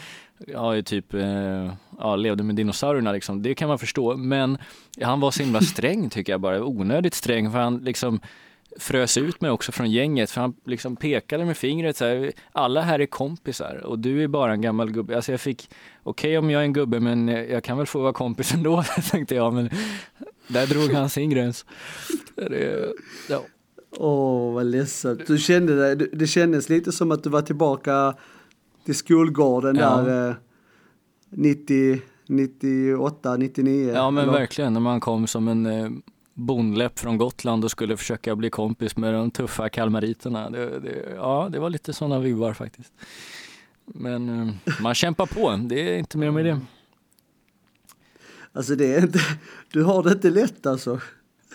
ja, 0.46 0.82
typ, 0.82 1.14
eh, 1.14 1.72
ja, 1.98 2.16
levde 2.16 2.44
med 2.44 2.56
dinosaurierna 2.56 3.12
liksom. 3.12 3.42
Det 3.42 3.54
kan 3.54 3.68
man 3.68 3.78
förstå. 3.78 4.16
Men 4.16 4.58
han 5.00 5.20
var 5.20 5.30
så 5.30 5.42
himla 5.42 5.60
sträng 5.60 6.10
tycker 6.10 6.32
jag 6.32 6.40
bara. 6.40 6.64
Onödigt 6.64 7.14
sträng 7.14 7.52
för 7.52 7.58
han 7.58 7.78
liksom 7.78 8.20
frös 8.76 9.18
ut 9.18 9.40
mig 9.40 9.50
också 9.50 9.72
från 9.72 9.90
gänget 9.90 10.30
för 10.30 10.40
han 10.40 10.54
liksom 10.64 10.96
pekade 10.96 11.44
med 11.44 11.56
fingret 11.56 11.96
så 11.96 12.04
här, 12.04 12.32
alla 12.52 12.80
här 12.80 12.98
är 12.98 13.06
kompisar 13.06 13.82
och 13.84 13.98
du 13.98 14.22
är 14.22 14.28
bara 14.28 14.52
en 14.52 14.60
gammal 14.60 14.90
gubbe. 14.90 15.16
Alltså 15.16 15.32
jag 15.32 15.40
fick, 15.40 15.70
okej 16.02 16.28
okay, 16.28 16.38
om 16.38 16.50
jag 16.50 16.60
är 16.60 16.64
en 16.64 16.72
gubbe 16.72 17.00
men 17.00 17.28
jag 17.28 17.64
kan 17.64 17.76
väl 17.76 17.86
få 17.86 18.00
vara 18.00 18.12
kompis 18.12 18.54
ändå 18.54 18.84
tänkte 19.10 19.34
jag 19.34 19.54
men 19.54 19.70
där 20.48 20.66
drog 20.66 20.92
han 20.92 21.10
sin 21.10 21.30
gräns. 21.30 21.64
Det, 22.34 22.92
ja. 23.28 23.42
Åh, 23.90 24.08
oh, 24.08 24.54
vad 24.54 24.66
ledsamt. 24.66 25.26
Du 25.26 25.38
kände 25.38 25.94
det, 25.94 26.06
det 26.12 26.26
kändes 26.26 26.68
lite 26.68 26.92
som 26.92 27.12
att 27.12 27.24
du 27.24 27.30
var 27.30 27.42
tillbaka 27.42 28.14
till 28.88 28.96
skolgården 28.96 29.76
ja. 29.76 29.96
där 29.96 30.28
eh, 30.30 30.36
90, 31.30 32.00
98, 32.26 33.36
99. 33.36 33.92
Ja 33.94 34.10
men 34.10 34.22
eller? 34.22 34.32
verkligen, 34.32 34.72
när 34.72 34.80
man 34.80 35.00
kom 35.00 35.26
som 35.26 35.48
en 35.48 35.66
eh, 35.66 35.90
bondläpp 36.34 36.98
från 36.98 37.18
Gotland 37.18 37.64
och 37.64 37.70
skulle 37.70 37.96
försöka 37.96 38.36
bli 38.36 38.50
kompis 38.50 38.96
med 38.96 39.14
de 39.14 39.30
tuffa 39.30 39.68
kalmariterna. 39.68 40.50
Det, 40.50 40.80
det, 40.80 41.14
ja, 41.16 41.48
det 41.52 41.58
var 41.58 41.70
lite 41.70 41.92
sådana 41.92 42.18
vibbar 42.18 42.52
faktiskt. 42.52 42.92
Men 43.84 44.28
eh, 44.28 44.54
man 44.82 44.94
kämpar 44.94 45.26
på, 45.26 45.56
det 45.68 45.94
är 45.94 45.98
inte 45.98 46.18
mer 46.18 46.30
med 46.30 46.44
det. 46.44 46.60
Alltså 48.52 48.74
det 48.74 48.94
är 48.94 49.02
inte, 49.02 49.20
du 49.72 49.82
har 49.82 50.02
det 50.02 50.12
inte 50.12 50.30
lätt 50.30 50.66
alltså. 50.66 51.00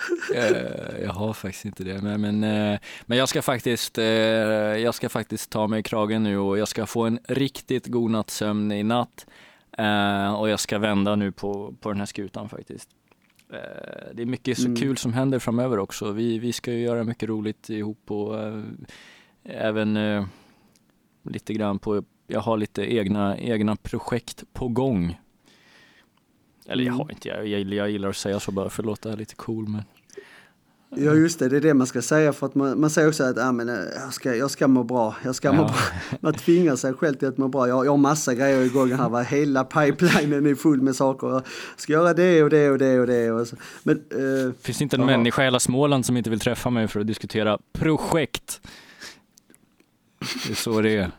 Eh, 0.35 1.03
jag 1.03 1.13
har 1.13 1.33
faktiskt 1.33 1.65
inte 1.65 1.83
det, 1.83 2.01
men, 2.01 2.21
men, 2.21 2.43
eh, 2.43 2.79
men 3.05 3.17
jag, 3.17 3.29
ska 3.29 3.41
faktiskt, 3.41 3.97
eh, 3.97 4.05
jag 4.05 4.95
ska 4.95 5.09
faktiskt 5.09 5.49
ta 5.49 5.67
mig 5.67 5.79
i 5.79 5.83
kragen 5.83 6.23
nu 6.23 6.37
och 6.37 6.57
jag 6.57 6.67
ska 6.67 6.85
få 6.85 7.03
en 7.03 7.19
riktigt 7.27 7.87
god 7.87 8.11
nattsömn 8.11 8.71
i 8.71 8.83
natt. 8.83 9.25
Och 10.37 10.49
jag 10.49 10.59
ska 10.59 10.79
vända 10.79 11.15
nu 11.15 11.31
på, 11.31 11.73
på 11.79 11.89
den 11.89 11.99
här 11.99 12.05
skutan 12.05 12.49
faktiskt. 12.49 12.89
Det 14.13 14.21
är 14.21 14.25
mycket 14.25 14.57
så 14.57 14.65
mm. 14.65 14.75
kul 14.75 14.97
som 14.97 15.13
händer 15.13 15.39
framöver 15.39 15.79
också. 15.79 16.11
Vi, 16.11 16.39
vi 16.39 16.53
ska 16.53 16.71
ju 16.71 16.79
göra 16.81 17.03
mycket 17.03 17.29
roligt 17.29 17.69
ihop 17.69 18.11
och 18.11 18.35
även 19.43 19.97
lite 21.23 21.53
grann 21.53 21.79
på, 21.79 22.03
jag 22.27 22.39
har 22.39 22.57
lite 22.57 22.93
egna, 22.93 23.37
egna 23.37 23.75
projekt 23.75 24.43
på 24.53 24.67
gång 24.67 25.17
Eller 26.65 26.83
jag 26.83 26.93
har 26.93 27.11
inte, 27.11 27.27
jag, 27.27 27.47
jag, 27.47 27.61
jag 27.61 27.89
gillar 27.91 28.09
att 28.09 28.15
säga 28.15 28.39
så 28.39 28.51
bara 28.51 28.69
för 28.69 28.83
att 28.83 28.85
låta 28.85 29.15
lite 29.15 29.35
cool 29.35 29.67
men 29.67 29.83
Ja 30.95 31.13
just 31.13 31.39
det, 31.39 31.49
det 31.49 31.57
är 31.57 31.61
det 31.61 31.73
man 31.73 31.87
ska 31.87 32.01
säga 32.01 32.33
för 32.33 32.45
att 32.45 32.55
man, 32.55 32.81
man 32.81 32.89
säger 32.89 33.07
också 33.07 33.23
att 33.23 33.37
ah, 33.37 33.51
men, 33.51 33.67
jag, 33.67 34.13
ska, 34.13 34.35
jag 34.35 34.51
ska 34.51 34.67
må 34.67 34.83
bra, 34.83 35.15
jag 35.23 35.35
ska 35.35 35.47
ja. 35.47 35.53
må 35.53 35.63
bra. 35.63 35.75
Man 36.19 36.33
tvingar 36.33 36.75
sig 36.75 36.93
själv 36.93 37.15
till 37.15 37.27
att 37.27 37.37
må 37.37 37.47
bra. 37.47 37.67
Jag, 37.67 37.85
jag 37.85 37.91
har 37.91 37.97
massa 37.97 38.33
grejer 38.33 38.61
igång 38.61 38.91
här, 38.91 39.09
va? 39.09 39.21
hela 39.21 39.63
pipelinen 39.63 40.45
är 40.45 40.55
full 40.55 40.81
med 40.81 40.95
saker. 40.95 41.27
Jag 41.27 41.43
ska 41.75 41.93
göra 41.93 42.13
det 42.13 42.43
och 42.43 42.49
det 42.49 42.69
och 42.69 42.77
det 42.77 42.99
och 42.99 43.07
det. 43.07 43.31
Och 43.31 43.47
så. 43.47 43.55
Men, 43.83 43.95
eh, 43.97 44.53
Finns 44.61 44.77
det 44.77 44.83
inte 44.83 44.95
en 44.95 45.01
aha. 45.01 45.11
människa 45.11 45.41
i 45.41 45.45
hela 45.45 45.59
Småland 45.59 46.05
som 46.05 46.17
inte 46.17 46.29
vill 46.29 46.39
träffa 46.39 46.69
mig 46.69 46.87
för 46.87 46.99
att 46.99 47.07
diskutera 47.07 47.59
projekt? 47.73 48.61
Det 50.19 50.51
är 50.51 50.55
så 50.55 50.81
det 50.81 50.95
är. 50.95 51.11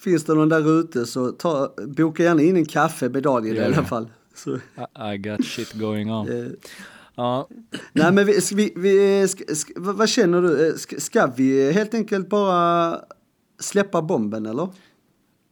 Finns 0.00 0.24
det 0.24 0.34
någon 0.34 0.48
där 0.48 0.80
ute 0.80 1.06
så 1.06 1.32
ta, 1.32 1.74
boka 1.86 2.22
gärna 2.22 2.42
in 2.42 2.56
en 2.56 2.66
kaffe 2.66 3.08
med 3.08 3.22
Daniel 3.22 3.56
i 3.56 3.60
alla 3.60 3.84
fall. 3.84 4.08
Så. 4.34 4.56
I, 4.56 4.60
I 5.14 5.18
got 5.18 5.44
shit 5.44 5.72
going 5.72 6.12
on. 6.12 6.28
Eh, 6.32 6.46
Ja. 7.18 7.48
Nej 7.92 8.12
men 8.12 8.26
vi, 8.26 8.40
vi, 8.54 8.72
vi 8.76 9.28
ska, 9.28 9.54
ska, 9.54 9.72
vad 9.76 10.08
känner 10.08 10.42
du? 10.42 10.78
Ska, 10.78 11.00
ska, 11.00 11.26
vi 11.26 11.72
helt 11.72 11.94
enkelt 11.94 12.28
bara 12.28 13.00
släppa 13.58 14.02
bomben 14.02 14.46
eller? 14.46 14.68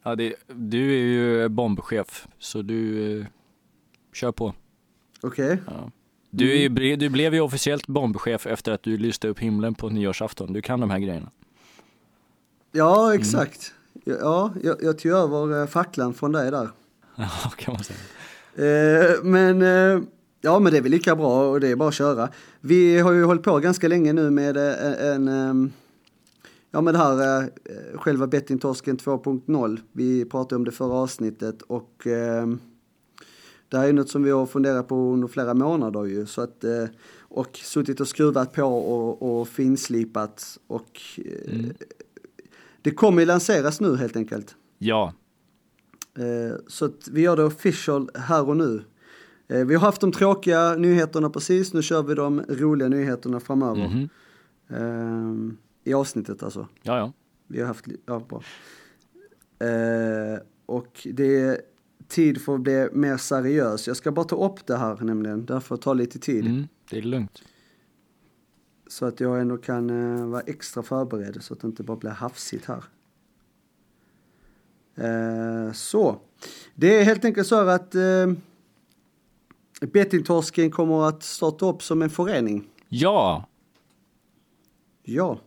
Ja, 0.02 0.14
det, 0.14 0.34
du 0.46 0.94
är 0.94 1.04
ju 1.04 1.48
bombchef 1.48 2.26
så 2.38 2.62
du 2.62 3.12
eh, 3.20 3.26
kör 4.12 4.32
på. 4.32 4.54
Okej. 5.20 5.52
Okay. 5.52 5.58
Ja. 5.66 5.90
Du, 6.30 6.62
är, 6.62 6.96
du 6.96 7.08
blev 7.08 7.34
ju 7.34 7.40
officiellt 7.40 7.86
bombchef 7.86 8.46
efter 8.46 8.72
att 8.72 8.82
du 8.82 8.96
lyste 8.96 9.28
upp 9.28 9.38
himlen 9.38 9.74
på 9.74 9.88
nyårsafton. 9.88 10.52
Du 10.52 10.62
kan 10.62 10.80
de 10.80 10.90
här 10.90 10.98
grejerna. 10.98 11.30
Ja, 12.72 13.14
exakt. 13.14 13.74
Ja, 14.04 14.52
jag, 14.62 14.76
jag 14.82 14.98
tog 14.98 15.12
över 15.12 15.60
eh, 15.60 15.66
facklan 15.66 16.14
från 16.14 16.32
dig 16.32 16.50
där. 16.50 16.68
Ja, 17.16 17.52
kan 17.56 17.74
man 17.74 17.84
säga. 17.84 17.98
Eh, 18.56 19.22
men 19.22 19.62
eh, 19.62 20.02
Ja, 20.40 20.58
men 20.58 20.72
det 20.72 20.78
är 20.78 20.82
väl 20.82 20.90
lika 20.90 21.16
bra 21.16 21.50
och 21.50 21.60
det 21.60 21.68
är 21.68 21.76
bara 21.76 21.88
att 21.88 21.94
köra. 21.94 22.28
Vi 22.60 22.98
har 22.98 23.12
ju 23.12 23.24
hållit 23.24 23.42
på 23.42 23.58
ganska 23.58 23.88
länge 23.88 24.12
nu 24.12 24.30
med 24.30 24.56
en, 24.56 25.28
en 25.28 25.72
ja 26.70 26.80
med 26.80 26.94
det 26.94 26.98
här 26.98 27.42
eh, 27.42 27.98
själva 27.98 28.26
bettingtorsken 28.26 28.98
2.0. 28.98 29.80
Vi 29.92 30.24
pratade 30.24 30.56
om 30.56 30.64
det 30.64 30.72
förra 30.72 30.94
avsnittet 30.94 31.62
och 31.62 32.06
eh, 32.06 32.46
det 33.68 33.78
här 33.78 33.88
är 33.88 33.92
något 33.92 34.08
som 34.08 34.22
vi 34.22 34.30
har 34.30 34.46
funderat 34.46 34.88
på 34.88 34.94
under 34.94 35.28
flera 35.28 35.54
månader 35.54 36.04
ju 36.04 36.26
så 36.26 36.40
att 36.40 36.64
och 37.18 37.56
suttit 37.56 38.00
och 38.00 38.08
skruvat 38.08 38.52
på 38.52 38.62
och, 38.62 39.40
och 39.40 39.48
finslipat 39.48 40.58
och 40.66 41.00
mm. 41.48 41.72
Det 42.86 42.92
kommer 42.92 43.22
ju 43.22 43.26
lanseras 43.26 43.80
nu 43.80 43.96
helt 43.96 44.16
enkelt. 44.16 44.56
Ja. 44.78 45.12
Så 46.66 46.84
att 46.84 47.08
vi 47.08 47.20
gör 47.20 47.36
det 47.36 47.44
official 47.44 48.10
här 48.14 48.48
och 48.48 48.56
nu. 48.56 48.84
Eh, 49.48 49.64
vi 49.64 49.74
har 49.74 49.80
haft 49.80 50.00
de 50.00 50.12
tråkiga 50.12 50.74
nyheterna 50.74 51.30
precis, 51.30 51.72
nu 51.72 51.82
kör 51.82 52.02
vi 52.02 52.14
de 52.14 52.40
roliga 52.48 52.88
nyheterna 52.88 53.40
framöver. 53.40 54.08
Mm. 54.68 55.56
I 55.84 55.94
avsnittet 55.94 56.42
alltså. 56.42 56.68
Ja, 56.82 56.98
ja. 56.98 57.12
Vi 57.46 57.60
har 57.60 57.66
haft, 57.66 57.86
ja 58.06 58.22
bra. 58.28 58.42
Eh, 59.68 60.38
och 60.66 61.06
det 61.12 61.40
är 61.40 61.60
tid 62.08 62.42
för 62.42 62.54
att 62.54 62.60
bli 62.60 62.88
mer 62.92 63.16
seriös. 63.16 63.86
Jag 63.86 63.96
ska 63.96 64.12
bara 64.12 64.24
ta 64.24 64.46
upp 64.46 64.66
det 64.66 64.76
här 64.76 64.96
nämligen, 65.00 65.46
därför 65.46 65.76
tar 65.76 65.94
lite 65.94 66.18
tid. 66.18 66.46
Mm, 66.46 66.64
det 66.90 66.98
är 66.98 67.02
lugnt. 67.02 67.42
Så 68.86 69.06
att 69.06 69.20
jag 69.20 69.40
ändå 69.40 69.56
kan 69.56 69.90
uh, 69.90 70.26
vara 70.26 70.42
extra 70.42 70.82
förberedd 70.82 71.42
så 71.42 71.54
att 71.54 71.60
det 71.60 71.66
inte 71.66 71.82
bara 71.82 71.96
blir 71.96 72.10
hafsigt 72.10 72.64
här. 72.64 72.84
Uh, 74.98 75.72
så, 75.72 76.20
det 76.74 77.00
är 77.00 77.04
helt 77.04 77.24
enkelt 77.24 77.46
så 77.46 77.68
att 77.68 77.94
uh, 77.94 78.32
Bettingtorsken 79.80 80.70
kommer 80.70 81.08
att 81.08 81.22
starta 81.22 81.66
upp 81.66 81.82
som 81.82 82.02
en 82.02 82.10
förening. 82.10 82.68
Ja! 82.88 83.48
Ja. 85.02 85.40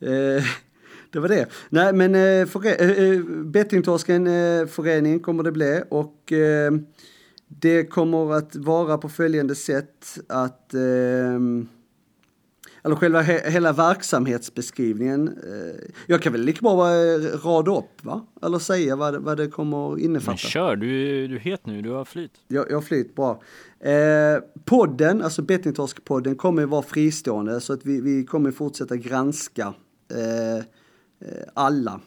Eh, 0.00 0.44
det 1.10 1.18
var 1.18 1.28
det. 1.28 1.46
Nej 1.68 1.92
men 1.92 2.14
eh, 2.14 2.46
för, 2.46 2.66
eh, 2.66 2.90
eh, 2.90 3.20
Bettingtorsken 3.44 4.26
eh, 4.26 4.66
förening 4.66 5.20
kommer 5.20 5.42
det 5.42 5.52
bli 5.52 5.82
och 5.88 6.32
eh, 6.32 6.72
det 7.48 7.84
kommer 7.84 8.32
att 8.32 8.56
vara 8.56 8.98
på 8.98 9.08
följande 9.08 9.54
sätt 9.54 10.18
att 10.28 10.74
eh, 10.74 11.38
eller 12.88 12.96
själva 12.96 13.20
he 13.20 13.50
hela 13.50 13.72
verksamhetsbeskrivningen. 13.72 15.28
Eh, 15.28 15.90
jag 16.06 16.22
kan 16.22 16.32
väl 16.32 16.42
lika 16.42 16.60
bra 16.60 16.88
rada 17.44 17.78
upp 17.78 18.04
va? 18.04 18.26
Eller 18.42 18.58
säga 18.58 18.96
vad, 18.96 19.16
vad 19.16 19.36
det 19.36 19.48
kommer 19.48 19.98
innefatta. 19.98 20.30
Men 20.30 20.36
kör, 20.36 20.76
du, 20.76 21.28
du 21.28 21.34
är 21.34 21.40
het 21.40 21.66
nu, 21.66 21.82
du 21.82 21.90
har 21.90 22.04
flyt. 22.04 22.30
Jag, 22.48 22.70
jag 22.70 22.76
har 22.76 22.82
flyt, 22.82 23.14
bra. 23.14 23.42
Eh, 23.80 24.42
podden, 24.64 25.22
alltså 25.22 25.42
Bettingtorsk-podden 25.42 26.34
kommer 26.34 26.62
ju 26.62 26.68
vara 26.68 26.82
fristående 26.82 27.60
så 27.60 27.72
att 27.72 27.86
vi, 27.86 28.00
vi 28.00 28.24
kommer 28.24 28.50
fortsätta 28.50 28.96
granska 28.96 29.74
eh, 30.14 30.56
eh, 30.56 30.62
alla 31.54 32.00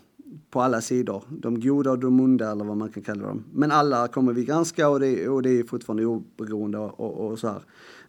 på 0.49 0.61
alla 0.61 0.81
sidor. 0.81 1.23
De 1.29 1.59
goda 1.59 1.91
och 1.91 1.99
de 1.99 2.19
onda 2.19 2.51
eller 2.51 2.65
vad 2.65 2.77
man 2.77 2.89
kan 2.89 3.03
kalla 3.03 3.27
dem. 3.27 3.43
Men 3.53 3.71
alla 3.71 4.07
kommer 4.07 4.33
vi 4.33 4.45
granska 4.45 4.89
och 4.89 4.99
det, 4.99 5.27
och 5.27 5.41
det 5.41 5.59
är 5.59 5.63
fortfarande 5.63 6.05
oberoende 6.05 6.77
och, 6.77 6.99
och, 6.99 7.31
och 7.31 7.39
så 7.39 7.47
här. 7.47 7.61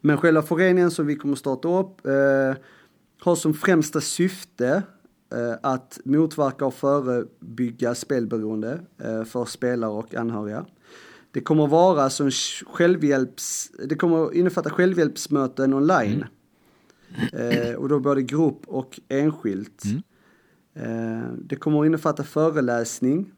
Men 0.04 0.16
själva 0.16 0.42
föreningen 0.42 0.90
som 0.90 1.06
vi 1.06 1.16
kommer 1.16 1.36
starta 1.36 1.78
upp 1.78 2.06
eh, 2.06 2.62
har 3.20 3.36
som 3.36 3.54
främsta 3.54 4.00
syfte 4.00 4.82
eh, 5.32 5.54
att 5.62 6.00
motverka 6.04 6.66
och 6.66 6.74
förebygga 6.74 7.94
spelberoende 7.94 8.80
eh, 8.98 9.24
för 9.24 9.44
spelare 9.44 9.90
och 9.90 10.14
anhöriga. 10.14 10.66
Det 11.30 11.40
kommer 11.40 11.66
vara 11.66 12.10
som 12.10 12.30
självhjälps, 12.66 13.70
det 13.88 13.94
kommer 13.94 14.34
innefatta 14.34 14.70
självhjälpsmöten 14.70 15.74
online. 15.74 16.24
Mm. 17.32 17.68
Eh, 17.68 17.74
och 17.74 17.88
då 17.88 18.00
både 18.00 18.22
grupp 18.22 18.62
och 18.66 19.00
enskilt. 19.08 19.82
Mm. 19.84 20.02
Eh, 20.74 21.28
det 21.38 21.56
kommer 21.56 21.86
innefatta 21.86 22.24
föreläsning. 22.24 23.32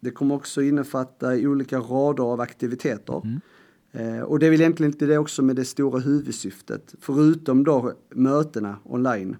Det 0.00 0.10
kommer 0.10 0.34
också 0.34 0.62
innefatta 0.62 1.32
olika 1.32 1.78
rader 1.78 2.24
av 2.24 2.40
aktiviteter. 2.40 3.22
Mm. 3.24 3.40
Eh, 3.92 4.20
och 4.20 4.38
det 4.38 4.46
är 4.46 4.50
väl 4.50 4.60
egentligen 4.60 4.92
inte 4.92 5.06
det 5.06 5.18
också 5.18 5.42
med 5.42 5.56
det 5.56 5.64
stora 5.64 6.00
huvudsyftet. 6.00 6.94
Förutom 7.00 7.64
då 7.64 7.92
mötena 8.14 8.78
online. 8.84 9.36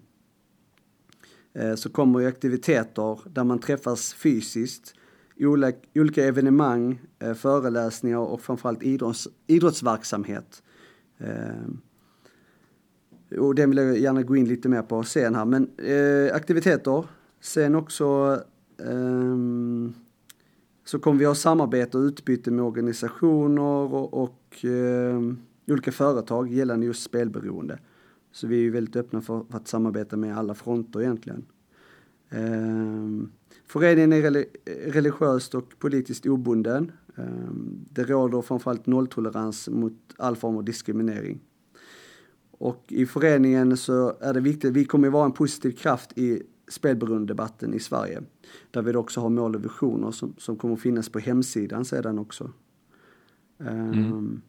Eh, 1.53 1.75
så 1.75 1.91
kommer 1.91 2.21
ju 2.21 2.27
aktiviteter 2.27 3.21
där 3.33 3.45
man 3.45 3.59
träffas 3.59 4.15
fysiskt. 4.15 4.95
Olika 5.95 6.25
evenemang, 6.25 7.01
eh, 7.19 7.35
föreläsningar 7.35 8.19
och 8.19 8.41
framförallt 8.41 8.83
idrotts, 8.83 9.29
idrottsverksamhet. 9.47 10.63
Eh, 11.19 11.71
och 13.39 13.55
det 13.55 13.67
vill 13.67 13.79
jag 13.79 13.99
gärna 13.99 14.23
gå 14.23 14.37
in 14.37 14.49
lite 14.49 14.69
mer 14.69 14.83
på 14.83 15.03
sen 15.03 15.35
här. 15.35 15.45
Men 15.45 15.71
eh, 15.79 16.35
aktiviteter. 16.35 17.05
Sen 17.41 17.75
också 17.75 18.39
ehm, 18.79 19.95
så 20.91 20.99
kommer 20.99 21.19
vi 21.19 21.25
ha 21.25 21.35
samarbete 21.35 21.99
och 21.99 22.03
utbyte 22.03 22.51
med 22.51 22.65
organisationer 22.65 23.63
och, 23.63 24.23
och 24.23 24.65
eh, 24.65 25.21
olika 25.67 25.93
företag 25.93 26.53
gällande 26.53 26.87
just 26.87 27.03
spelberoende. 27.03 27.79
Så 28.33 28.47
vi 28.47 28.67
är 28.67 28.71
väldigt 28.71 28.97
öppna 28.97 29.21
för, 29.21 29.45
för 29.51 29.57
att 29.57 29.69
samarbeta 29.69 30.17
med 30.17 30.39
alla 30.39 30.55
fronter 30.55 31.01
egentligen. 31.01 31.45
Eh, 32.31 33.29
föreningen 33.67 34.13
är 34.13 34.45
religiöst 34.93 35.55
och 35.55 35.79
politiskt 35.79 36.27
obunden. 36.27 36.93
Eh, 37.17 37.25
det 37.91 38.05
råder 38.05 38.43
framförallt 38.43 38.87
nolltolerans 38.87 39.69
mot 39.69 39.99
all 40.17 40.37
form 40.37 40.57
av 40.57 40.65
diskriminering. 40.65 41.41
Och 42.51 42.85
i 42.89 43.07
föreningen 43.07 43.77
så 43.77 44.17
är 44.21 44.35
det 44.35 44.41
viktigt, 44.41 44.73
vi 44.73 44.85
kommer 44.85 45.09
vara 45.09 45.25
en 45.25 45.33
positiv 45.33 45.71
kraft 45.71 46.19
i 46.19 46.43
spelberoendedebatten 46.71 47.75
i 47.75 47.81
Sverige. 47.81 48.23
Där 48.71 48.83
vi 48.83 48.95
också 48.95 49.21
har 49.21 49.29
mål 49.29 49.55
och 49.55 49.65
visioner 49.65 50.11
som, 50.11 50.35
som 50.39 50.57
kommer 50.57 50.77
finnas 50.77 51.09
på 51.09 51.19
hemsidan 51.19 51.85
sedan 51.85 52.19
också. 52.19 52.51
Mm. 53.61 54.13
Um, 54.13 54.43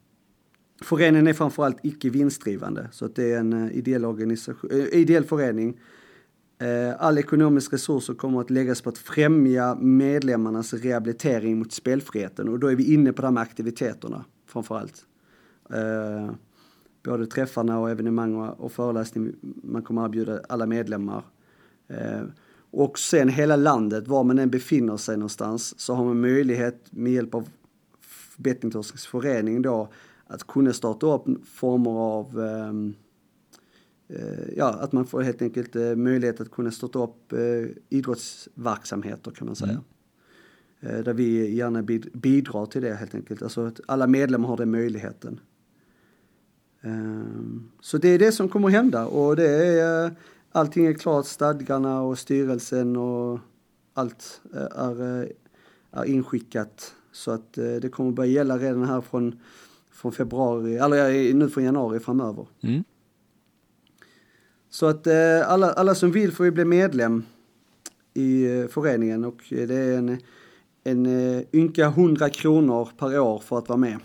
föreningen 0.80 1.26
är 1.26 1.32
framförallt 1.32 1.78
icke 1.82 2.10
vinstdrivande 2.10 2.88
så 2.92 3.04
att 3.04 3.14
det 3.14 3.32
är 3.32 3.38
en 3.38 3.52
uh, 3.52 3.76
ideell, 3.76 4.04
organisation, 4.04 4.70
uh, 4.70 4.86
ideell 4.94 5.24
förening. 5.24 5.80
Uh, 6.62 6.94
all 6.98 7.18
ekonomisk 7.18 7.72
resurser 7.72 8.14
kommer 8.14 8.40
att 8.40 8.50
läggas 8.50 8.82
på 8.82 8.88
att 8.88 8.98
främja 8.98 9.74
medlemmarnas 9.74 10.74
rehabilitering 10.74 11.58
mot 11.58 11.72
spelfriheten 11.72 12.48
och 12.48 12.58
då 12.58 12.66
är 12.66 12.76
vi 12.76 12.94
inne 12.94 13.12
på 13.12 13.22
de 13.22 13.36
här 13.36 13.44
aktiviteterna 13.44 14.24
framförallt. 14.46 15.06
Uh, 15.74 16.32
både 17.04 17.26
träffarna 17.26 17.78
och 17.78 17.90
evenemang 17.90 18.34
och, 18.34 18.60
och 18.60 18.72
föreläsning 18.72 19.32
man 19.62 19.82
kommer 19.82 20.02
att 20.02 20.08
erbjuda 20.08 20.40
alla 20.48 20.66
medlemmar 20.66 21.22
Eh, 21.22 21.31
och 22.72 22.98
sen 22.98 23.28
hela 23.28 23.56
landet, 23.56 24.08
var 24.08 24.24
man 24.24 24.38
än 24.38 24.50
befinner 24.50 24.96
sig 24.96 25.16
någonstans, 25.16 25.80
så 25.80 25.94
har 25.94 26.04
man 26.04 26.20
möjlighet 26.20 26.86
med 26.90 27.12
hjälp 27.12 27.34
av 27.34 27.48
Bettingtorskens 28.36 29.06
förening 29.06 29.62
då 29.62 29.88
att 30.26 30.46
kunna 30.46 30.72
starta 30.72 31.06
upp 31.06 31.24
former 31.44 31.90
av 31.90 32.40
ehm, 32.40 32.94
eh, 34.08 34.56
ja, 34.56 34.68
att 34.80 34.92
man 34.92 35.06
får 35.06 35.22
helt 35.22 35.42
enkelt 35.42 35.76
eh, 35.76 35.94
möjlighet 35.94 36.40
att 36.40 36.50
kunna 36.50 36.70
starta 36.70 36.98
upp 36.98 37.32
idrottsverksamheter 37.88 39.30
kan 39.30 39.46
man 39.46 39.56
säga. 39.56 39.80
där 40.80 41.12
vi 41.12 41.54
gärna 41.54 41.82
bidrar 42.12 42.66
till 42.66 42.82
det 42.82 42.94
helt 42.94 43.14
enkelt. 43.14 43.42
Alltså 43.42 43.66
att 43.66 43.80
alla 43.86 44.06
medlemmar 44.06 44.48
har 44.48 44.56
den 44.56 44.70
möjligheten. 44.70 45.40
Så 47.80 47.98
det 47.98 48.08
är 48.08 48.18
det 48.18 48.32
som 48.32 48.48
kommer 48.48 48.68
hända 48.68 49.06
och 49.06 49.36
det 49.36 49.48
är 49.80 50.14
allting 50.52 50.86
är 50.86 50.94
klart, 50.94 51.26
stadgarna 51.26 52.02
och 52.02 52.18
styrelsen 52.18 52.96
och 52.96 53.38
allt 53.94 54.40
är, 54.74 55.28
är 55.90 56.04
inskickat. 56.04 56.94
Så 57.12 57.30
att 57.30 57.52
det 57.52 57.92
kommer 57.92 58.12
börja 58.12 58.30
gälla 58.30 58.58
redan 58.58 58.84
här 58.84 59.00
från, 59.00 59.40
från 59.90 60.12
februari, 60.12 60.76
eller 60.76 61.34
nu 61.34 61.48
från 61.48 61.64
januari 61.64 62.00
framöver. 62.00 62.46
Mm. 62.60 62.84
Så 64.70 64.86
att 64.86 65.06
alla, 65.46 65.72
alla 65.72 65.94
som 65.94 66.12
vill 66.12 66.32
får 66.32 66.46
ju 66.46 66.52
bli 66.52 66.64
medlem 66.64 67.24
i 68.14 68.46
föreningen 68.70 69.24
och 69.24 69.42
det 69.48 69.74
är 69.74 69.98
en, 69.98 70.18
en 70.84 71.06
ynka 71.52 71.86
100 71.86 72.30
kronor 72.30 72.88
per 72.98 73.18
år 73.18 73.38
för 73.38 73.58
att 73.58 73.68
vara 73.68 73.78
med. 73.78 73.98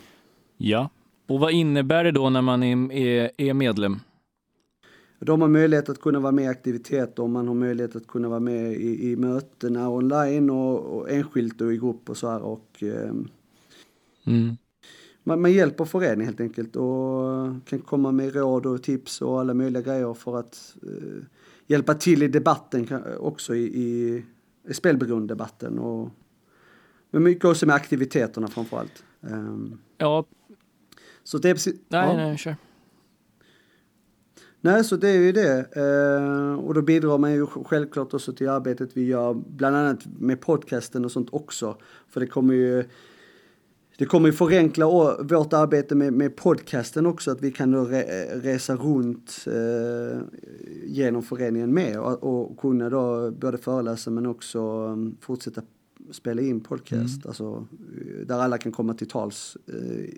Ja, 0.58 0.89
och 1.28 1.39
vad 1.39 1.52
innebär 1.52 2.04
det 2.04 2.12
då 2.12 2.30
när 2.30 2.41
man 2.41 2.64
är, 2.64 3.32
är, 3.38 3.54
medlem? 3.54 4.00
De 5.20 5.41
har 5.41 5.47
möjlighet 5.47 5.89
att 5.89 6.01
kunna 6.01 6.20
vara 6.20 6.32
med 6.32 6.45
i 6.45 6.47
aktiviteter, 6.47 7.24
och 7.24 7.30
man 7.30 7.47
har 7.47 7.55
möjlighet 7.55 7.95
att 7.95 8.07
kunna 8.07 8.30
vara 8.30 8.39
med 8.39 8.74
i, 8.74 9.11
i 9.11 9.15
mötena 9.15 9.89
online 9.89 10.49
och, 10.49 10.80
och 10.80 11.09
enskilt 11.11 11.61
och 11.61 11.74
i 11.74 11.78
grupp 11.78 12.09
och 12.09 12.18
så 12.18 12.30
här. 12.30 12.41
Och, 12.41 12.84
eh, 12.84 13.11
mm. 14.28 14.57
man, 15.24 15.41
man 15.41 15.53
hjälper 15.53 15.86
föreningen 15.86 16.26
helt 16.26 16.41
enkelt 16.41 16.76
och 16.76 17.65
kan 17.65 17.80
komma 17.80 18.11
med 18.11 18.36
råd 18.36 18.65
och 18.65 18.84
tips 18.84 19.22
och 19.22 19.39
alla 19.39 19.53
möjliga 19.53 19.82
grejer 19.82 20.13
för 20.13 20.39
att 20.39 20.76
eh, 20.84 21.24
hjälpa 21.68 21.93
till 21.93 22.24
i 22.24 22.28
debatten 22.28 22.88
också 23.20 23.55
i, 23.55 23.63
i, 23.63 24.24
i 24.68 24.74
spelberoendedebatten 24.74 25.80
och 25.80 26.09
men 27.11 27.24
mycket 27.24 27.45
också 27.45 27.65
med 27.65 27.76
aktiviteterna 27.76 28.47
framförallt. 28.47 29.03
Um, 29.22 29.80
ja, 29.97 30.26
så 31.24 31.38
det 31.38 31.49
är 31.49 31.53
precis... 31.53 31.76
Nej, 31.88 32.09
ja. 32.09 32.18
nej, 32.18 32.38
kör. 32.38 32.55
Nej, 34.62 34.84
så 34.84 34.95
det 34.95 35.10
är 35.10 35.20
ju 35.20 35.32
det. 35.32 35.76
Eh, 35.76 36.53
och 36.53 36.74
då 36.74 36.82
bidrar 36.82 37.18
man 37.18 37.34
ju 37.34 37.45
självklart 37.45 38.14
också 38.14 38.34
till 38.34 38.49
arbetet 38.49 38.89
vi 38.93 39.05
gör, 39.05 39.34
bland 39.34 39.76
annat 39.76 39.99
med 40.20 40.41
podcasten 40.41 41.05
och 41.05 41.12
sånt 41.12 41.30
också. 41.32 41.78
För 42.10 42.20
det 42.20 42.28
kommer 42.28 42.53
ju 42.53 42.84
det 43.97 44.05
kommer 44.05 44.28
ju 44.28 44.34
förenkla 44.34 44.86
vårt 45.24 45.53
arbete 45.53 45.95
med, 45.95 46.14
med 46.14 46.36
podcasten 46.36 47.05
också, 47.05 47.32
att 47.32 47.41
vi 47.41 47.51
kan 47.51 47.72
då 47.72 47.86
re, 47.86 48.03
resa 48.39 48.76
runt 48.76 49.45
eh, 49.47 50.22
genom 50.86 51.24
föreningen 51.24 51.74
med 51.74 51.99
och, 51.99 52.24
och 52.24 52.58
kunna 52.60 52.89
då 52.89 53.32
både 53.32 53.58
föreläsa 53.58 54.12
men 54.12 54.26
också 54.26 54.60
um, 54.60 55.18
fortsätta 55.22 55.62
spela 56.12 56.41
in 56.41 56.60
podcast, 56.60 57.16
mm. 57.16 57.28
alltså, 57.28 57.68
där 58.26 58.39
alla 58.39 58.58
kan 58.58 58.72
komma 58.72 58.93
till 58.93 59.10
tals. 59.10 59.58
Eh, 59.68 60.10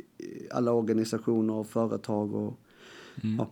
alla 0.51 0.71
organisationer 0.71 1.53
och 1.53 1.67
företag 1.67 2.35
och 2.35 2.59
mm. 3.23 3.35
ja, 3.37 3.49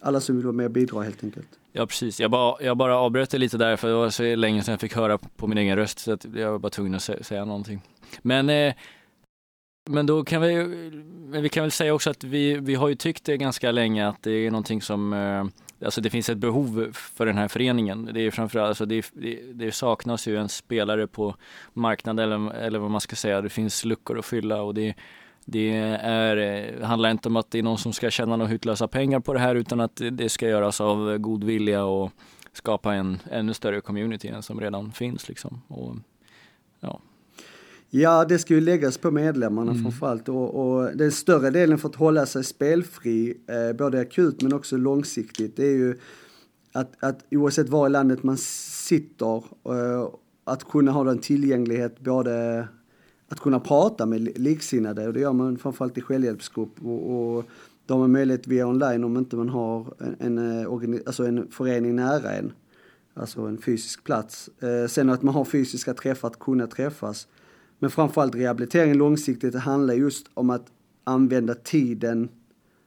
alla 0.00 0.20
som 0.20 0.36
vill 0.36 0.44
vara 0.44 0.56
med 0.56 0.66
och 0.66 0.72
bidra 0.72 1.02
helt 1.02 1.24
enkelt. 1.24 1.48
Ja 1.72 1.86
precis, 1.86 2.20
jag 2.20 2.30
bara, 2.30 2.62
jag 2.62 2.76
bara 2.76 2.96
avbröt 2.96 3.30
det 3.30 3.38
lite 3.38 3.56
där 3.56 3.76
för 3.76 3.88
det 3.88 3.94
var 3.94 4.10
så 4.10 4.36
länge 4.36 4.62
sedan 4.62 4.72
jag 4.72 4.80
fick 4.80 4.94
höra 4.94 5.18
på 5.18 5.46
min 5.46 5.58
egen 5.58 5.76
röst 5.76 5.98
så 5.98 6.12
att 6.12 6.24
jag 6.34 6.50
var 6.50 6.58
bara 6.58 6.70
tvungen 6.70 6.94
att 6.94 7.02
säga, 7.02 7.22
säga 7.22 7.44
någonting. 7.44 7.82
Men, 8.22 8.50
eh, 8.50 8.74
men 9.90 10.06
då 10.06 10.24
kan 10.24 10.42
vi, 10.42 10.54
vi 11.40 11.48
kan 11.48 11.62
väl 11.62 11.70
säga 11.70 11.94
också 11.94 12.10
att 12.10 12.24
vi, 12.24 12.54
vi 12.54 12.74
har 12.74 12.88
ju 12.88 12.94
tyckt 12.94 13.24
det 13.24 13.36
ganska 13.36 13.72
länge 13.72 14.08
att 14.08 14.22
det 14.22 14.30
är 14.30 14.50
någonting 14.50 14.82
som 14.82 15.12
eh, 15.12 15.44
alltså 15.84 16.00
det 16.00 16.10
finns 16.10 16.28
ett 16.28 16.38
behov 16.38 16.90
för 16.92 17.26
den 17.26 17.38
här 17.38 17.48
föreningen. 17.48 18.10
Det 18.14 18.20
är 18.20 18.30
framförallt, 18.30 18.68
alltså 18.68 18.86
det, 18.86 19.10
det, 19.12 19.40
det 19.52 19.72
saknas 19.72 20.28
ju 20.28 20.36
en 20.36 20.48
spelare 20.48 21.06
på 21.06 21.34
marknaden 21.72 22.32
eller, 22.32 22.54
eller 22.54 22.78
vad 22.78 22.90
man 22.90 23.00
ska 23.00 23.16
säga. 23.16 23.40
Det 23.40 23.48
finns 23.48 23.84
luckor 23.84 24.18
att 24.18 24.26
fylla 24.26 24.62
och 24.62 24.74
det, 24.74 24.94
det 25.50 25.76
är, 26.02 26.36
det 26.36 26.86
handlar 26.86 27.10
inte 27.10 27.28
om 27.28 27.36
att 27.36 27.50
det 27.50 27.58
är 27.58 27.62
någon 27.62 27.78
som 27.78 27.92
ska 27.92 28.10
tjäna 28.10 28.36
några 28.36 28.50
hutlösa 28.50 28.88
pengar 28.88 29.20
på 29.20 29.34
det 29.34 29.40
här 29.40 29.54
utan 29.54 29.80
att 29.80 30.02
det 30.12 30.28
ska 30.28 30.48
göras 30.48 30.80
av 30.80 31.18
god 31.18 31.44
vilja 31.44 31.84
och 31.84 32.12
skapa 32.52 32.94
en 32.94 33.18
ännu 33.30 33.54
större 33.54 33.80
community 33.80 34.28
än 34.28 34.42
som 34.42 34.60
redan 34.60 34.92
finns 34.92 35.28
liksom. 35.28 35.62
Och, 35.68 35.96
ja. 36.80 37.00
Ja, 37.90 38.24
det 38.24 38.38
ska 38.38 38.54
ju 38.54 38.60
läggas 38.60 38.98
på 38.98 39.10
medlemmarna 39.10 39.70
mm. 39.70 39.82
framförallt 39.82 40.28
och, 40.28 40.54
och 40.54 40.96
den 40.96 41.12
större 41.12 41.50
delen 41.50 41.78
för 41.78 41.88
att 41.88 41.94
hålla 41.94 42.26
sig 42.26 42.44
spelfri, 42.44 43.34
eh, 43.46 43.76
både 43.76 44.00
akut 44.00 44.42
men 44.42 44.52
också 44.52 44.76
långsiktigt, 44.76 45.56
det 45.56 45.66
är 45.66 45.76
ju 45.76 45.98
att, 46.72 47.04
att 47.04 47.24
oavsett 47.30 47.68
var 47.68 47.86
i 47.86 47.90
landet 47.90 48.22
man 48.22 48.36
sitter, 48.36 49.36
eh, 49.36 50.08
att 50.44 50.64
kunna 50.64 50.92
ha 50.92 51.04
den 51.04 51.18
tillgänglighet 51.18 52.00
både 52.00 52.68
att 53.28 53.40
kunna 53.40 53.60
prata 53.60 54.06
med 54.06 54.38
liksinnade 54.38 55.06
och 55.06 55.12
det 55.12 55.20
gör 55.20 55.32
man 55.32 55.58
framförallt 55.58 55.98
i 55.98 56.00
självhjälpsgrupp 56.00 56.84
och, 56.84 57.36
och 57.36 57.44
då 57.86 57.94
har 57.94 57.98
man 57.98 58.12
möjlighet 58.12 58.46
via 58.46 58.66
online 58.66 59.04
om 59.04 59.16
inte 59.16 59.36
man 59.36 59.48
har 59.48 59.94
en, 59.98 60.16
en, 60.18 60.62
eh, 60.62 61.00
alltså 61.06 61.26
en 61.26 61.50
förening 61.50 61.96
nära 61.96 62.30
en. 62.32 62.52
Alltså 63.14 63.40
en 63.40 63.58
fysisk 63.58 64.04
plats. 64.04 64.50
Eh, 64.62 64.88
sen 64.88 65.10
att 65.10 65.22
man 65.22 65.34
har 65.34 65.44
fysiska 65.44 65.94
träffar, 65.94 66.28
att 66.28 66.38
kunna 66.38 66.66
träffas. 66.66 67.28
Men 67.78 67.90
framförallt 67.90 68.34
rehabilitering 68.34 68.94
långsiktigt 68.94 69.52
det 69.52 69.58
handlar 69.58 69.94
just 69.94 70.26
om 70.34 70.50
att 70.50 70.66
använda 71.04 71.54
tiden 71.54 72.28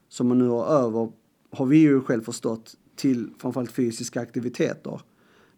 som 0.09 0.27
man 0.27 0.37
nu 0.37 0.47
har 0.47 0.65
över, 0.65 1.11
har 1.51 1.65
vi 1.65 1.77
ju 1.77 2.01
själv 2.01 2.21
förstått, 2.21 2.75
till 2.95 3.29
framförallt 3.37 3.71
fysiska 3.71 4.21
aktiviteter. 4.21 5.01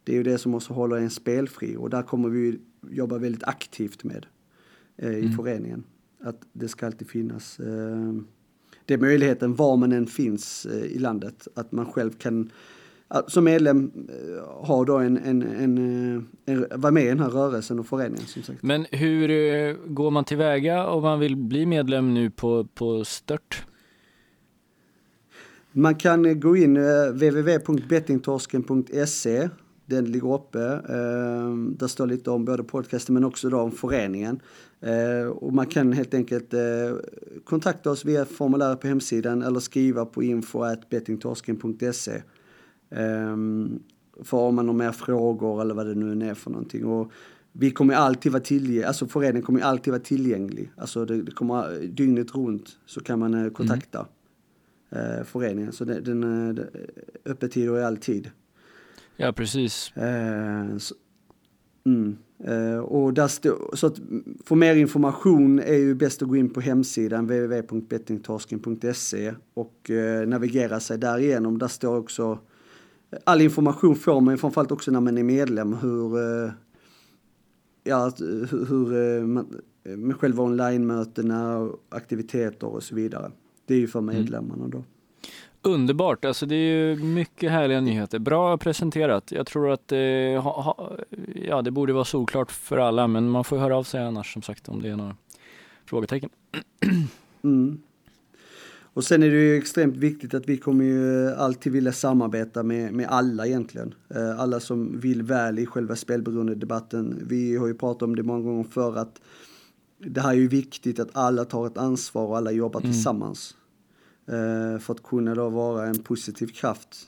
Det 0.04 0.12
är 0.12 0.16
ju 0.16 0.24
det 0.24 0.38
som 0.38 0.56
också 0.56 0.74
håller 0.74 0.98
en 0.98 1.10
spelfri 1.10 1.76
och 1.78 1.90
där 1.90 2.02
kommer 2.02 2.30
vi 2.30 2.60
jobba 2.90 3.18
väldigt 3.18 3.44
aktivt 3.44 4.04
med 4.04 4.26
eh, 4.98 5.12
i 5.12 5.26
mm. 5.26 5.32
föreningen. 5.32 5.84
Att 6.22 6.41
det 6.54 6.68
ska 6.68 6.86
alltid 6.86 7.10
finnas 7.10 7.60
eh, 7.60 8.14
det 8.86 8.94
är 8.94 8.98
möjligheten 8.98 9.56
var 9.56 9.78
man 9.78 9.91
än 9.91 10.08
finns 10.08 10.66
eh, 10.66 10.84
i 10.84 11.00
landet, 11.00 11.48
att 11.56 11.72
man 11.72 11.86
själv 11.86 12.12
kan 12.12 12.52
som 13.28 13.44
medlem 13.44 13.91
eh, 14.10 14.44
ha 14.68 14.86
då 14.86 14.98
en, 14.98 15.18
en, 15.18 15.41
en, 15.41 15.78
eh, 15.78 16.22
en, 16.54 16.66
vara 16.76 16.91
med 16.91 17.04
i 17.04 17.08
den 17.08 17.20
här 17.20 17.30
rörelsen 17.30 17.80
och 17.80 17.86
föreningen 17.86 18.28
som 18.28 18.44
sagt. 18.44 18.64
Men 18.64 18.86
hur 18.91 19.30
eh, 19.30 19.76
går 19.86 20.12
man 20.12 20.26
tillväga 20.26 20.88
om 20.88 21.04
man 21.04 21.20
vill 21.20 21.36
bli 21.36 21.66
medlem 21.66 22.14
nu 22.14 22.30
på, 22.30 22.68
på 22.74 23.06
stört? 23.06 23.66
Man 25.72 25.96
kan 25.96 26.39
gå 26.39 26.58
in 26.58 26.78
www.bettingtorsken.se 27.12 29.50
den 29.86 30.06
ligger 30.06 30.34
uppe. 30.34 30.60
där 31.78 31.88
står 31.88 32.08
lite 32.08 32.32
om 32.32 32.46
både 32.46 32.64
podcasten 32.64 33.14
men 33.14 33.24
också 33.24 33.50
då 33.50 33.60
om 33.60 33.72
föreningen. 33.72 34.39
Och 35.36 35.54
man 35.54 35.66
kan 35.66 35.94
helt 35.94 36.14
enkelt 36.14 36.54
kontakta 37.44 37.92
oss 37.92 38.06
via 38.06 38.26
formulär 38.26 38.76
på 38.76 38.88
hemsidan 38.88 39.42
eller 39.42 39.60
skriva 39.60 40.06
på 40.06 40.24
info.bettingtorsken.se. 40.24 42.22
Um, 42.90 43.84
för 44.24 44.38
om 44.38 44.56
man 44.56 44.68
har 44.68 44.76
mer 44.76 44.92
frågor 44.92 45.62
eller 45.62 45.74
vad 45.74 45.86
det 45.86 45.96
nu 45.96 46.30
är 46.30 46.34
för 46.34 46.52
någonting. 46.52 46.86
Och 46.86 47.12
vi 47.52 47.72
kommer 47.72 47.94
alltid 47.94 48.32
vara 48.32 48.44
tillgängliga, 48.44 48.88
alltså 48.88 49.08
föreningen 49.08 49.42
kommer 49.42 49.62
alltid 49.62 49.94
vara 49.94 50.04
tillgänglig. 50.04 50.72
Alltså 50.78 51.06
det, 51.06 51.22
det 51.22 51.32
kommer 51.32 51.80
dygnet 51.88 52.36
runt 52.36 52.78
så 52.86 53.00
kan 53.00 53.20
man 53.20 53.52
kontakta 53.52 54.08
mm. 54.90 55.26
föreningen. 55.26 55.72
Så 55.72 55.86
det, 55.86 56.00
den, 56.00 56.24
uh, 56.24 56.66
öppettider 57.26 57.78
är 57.78 57.84
alltid. 57.84 58.30
Ja, 59.18 59.32
precis. 59.32 59.92
Så, 60.80 60.96
mm. 61.86 62.18
Uh, 62.50 62.78
och 62.78 63.14
där 63.14 63.28
stå, 63.28 63.72
så 63.74 63.88
att 63.88 64.00
för 64.46 64.56
mer 64.56 64.76
information 64.76 65.60
är 65.60 65.78
ju 65.78 65.96
bäst 65.96 66.22
att 66.22 66.28
gå 66.28 66.36
in 66.36 66.50
på 66.50 66.62
hemsidan 66.62 67.26
www.bettingtorsken.se 67.26 69.34
och 69.54 69.89
uh, 69.89 70.28
navigera 70.28 70.80
sig 70.80 70.98
därigenom. 70.98 71.58
Där 71.58 71.68
står 71.68 71.98
också 71.98 72.39
all 73.24 73.41
information 73.41 73.96
får 73.96 74.22
man 74.22 74.38
framförallt 74.38 74.72
också 74.72 74.91
när 74.91 75.00
man 75.00 75.18
är 75.18 75.24
medlem 75.24 75.74
hur, 75.74 76.18
eh, 76.18 76.52
ja, 77.84 78.12
hur, 78.20 78.66
hur 78.66 79.18
eh, 79.18 79.24
man, 79.24 79.62
med 79.84 80.16
själva 80.16 80.44
online-mötena, 80.44 81.70
aktiviteter 81.89 82.68
och 82.68 82.84
så 82.84 82.96
vidare. 82.96 83.32
Det 83.66 83.74
är 83.74 83.80
ju 83.80 83.88
för 83.88 84.00
mm. 84.00 84.16
medlemmarna 84.16 84.68
då. 84.68 84.84
Underbart, 85.66 86.26
alltså 86.26 86.45
det 86.45 86.55
är 86.55 86.88
ju 86.88 86.95
mycket 86.95 87.51
härliga 87.51 87.82
nyheter. 87.82 88.20
Bra 88.20 88.57
presenterat. 88.57 89.32
Jag 89.32 89.47
tror 89.47 89.72
att 89.72 89.91
ha, 90.43 90.61
ha, 90.61 90.97
ja, 91.47 91.61
det 91.61 91.72
borde 91.72 91.93
vara 91.93 92.05
solklart 92.05 92.51
för 92.51 92.78
alla, 92.78 93.07
men 93.07 93.30
man 93.30 93.43
får 93.43 93.57
höra 93.57 93.78
av 93.78 93.84
sig 93.84 94.03
annars 94.03 94.34
som 94.34 94.41
sagt 94.41 94.70
om 94.70 94.82
det 94.82 94.89
är 94.89 94.95
några 94.95 95.16
frågetecken. 95.86 96.30
Mm. 97.45 97.82
Och 98.93 99.03
sen 99.03 99.24
är 99.24 99.30
det 99.30 99.36
ju 99.36 99.57
extremt 99.57 99.95
viktigt 99.95 100.34
att 100.34 100.49
vi 100.49 100.57
kommer 100.57 100.86
ju 100.86 101.30
alltid 101.30 101.74
vilja 101.74 101.91
samarbeta 101.91 102.64
med, 102.64 102.93
med 102.93 103.07
alla 103.07 103.47
egentligen. 103.47 103.93
Eh, 104.16 104.39
alla 104.39 104.59
som 104.59 104.99
vill 104.99 105.24
väl 105.24 105.59
i 105.59 105.66
själva 105.66 105.95
spelberoendedebatten. 105.95 107.24
Vi 107.28 107.57
har 107.57 107.68
ju 107.68 107.74
pratat 107.74 108.01
om 108.01 108.16
det 108.16 108.24
många 108.24 108.41
gånger 108.41 108.64
för 108.64 108.95
att 108.95 109.22
det 109.97 110.22
här 110.22 110.30
är 110.30 110.36
ju 110.36 110.47
viktigt 110.47 110.99
att 110.99 111.09
alla 111.14 111.45
tar 111.45 111.68
ett 111.68 111.78
ansvar 111.78 112.28
och 112.28 112.38
alla 112.38 112.51
jobbar 112.51 112.80
mm. 112.80 112.91
tillsammans. 112.91 113.55
Eh, 114.26 114.80
för 114.80 114.93
att 114.93 115.03
kunna 115.03 115.36
då 115.36 115.49
vara 115.49 115.86
en 115.86 116.03
positiv 116.03 116.47
kraft 116.47 117.07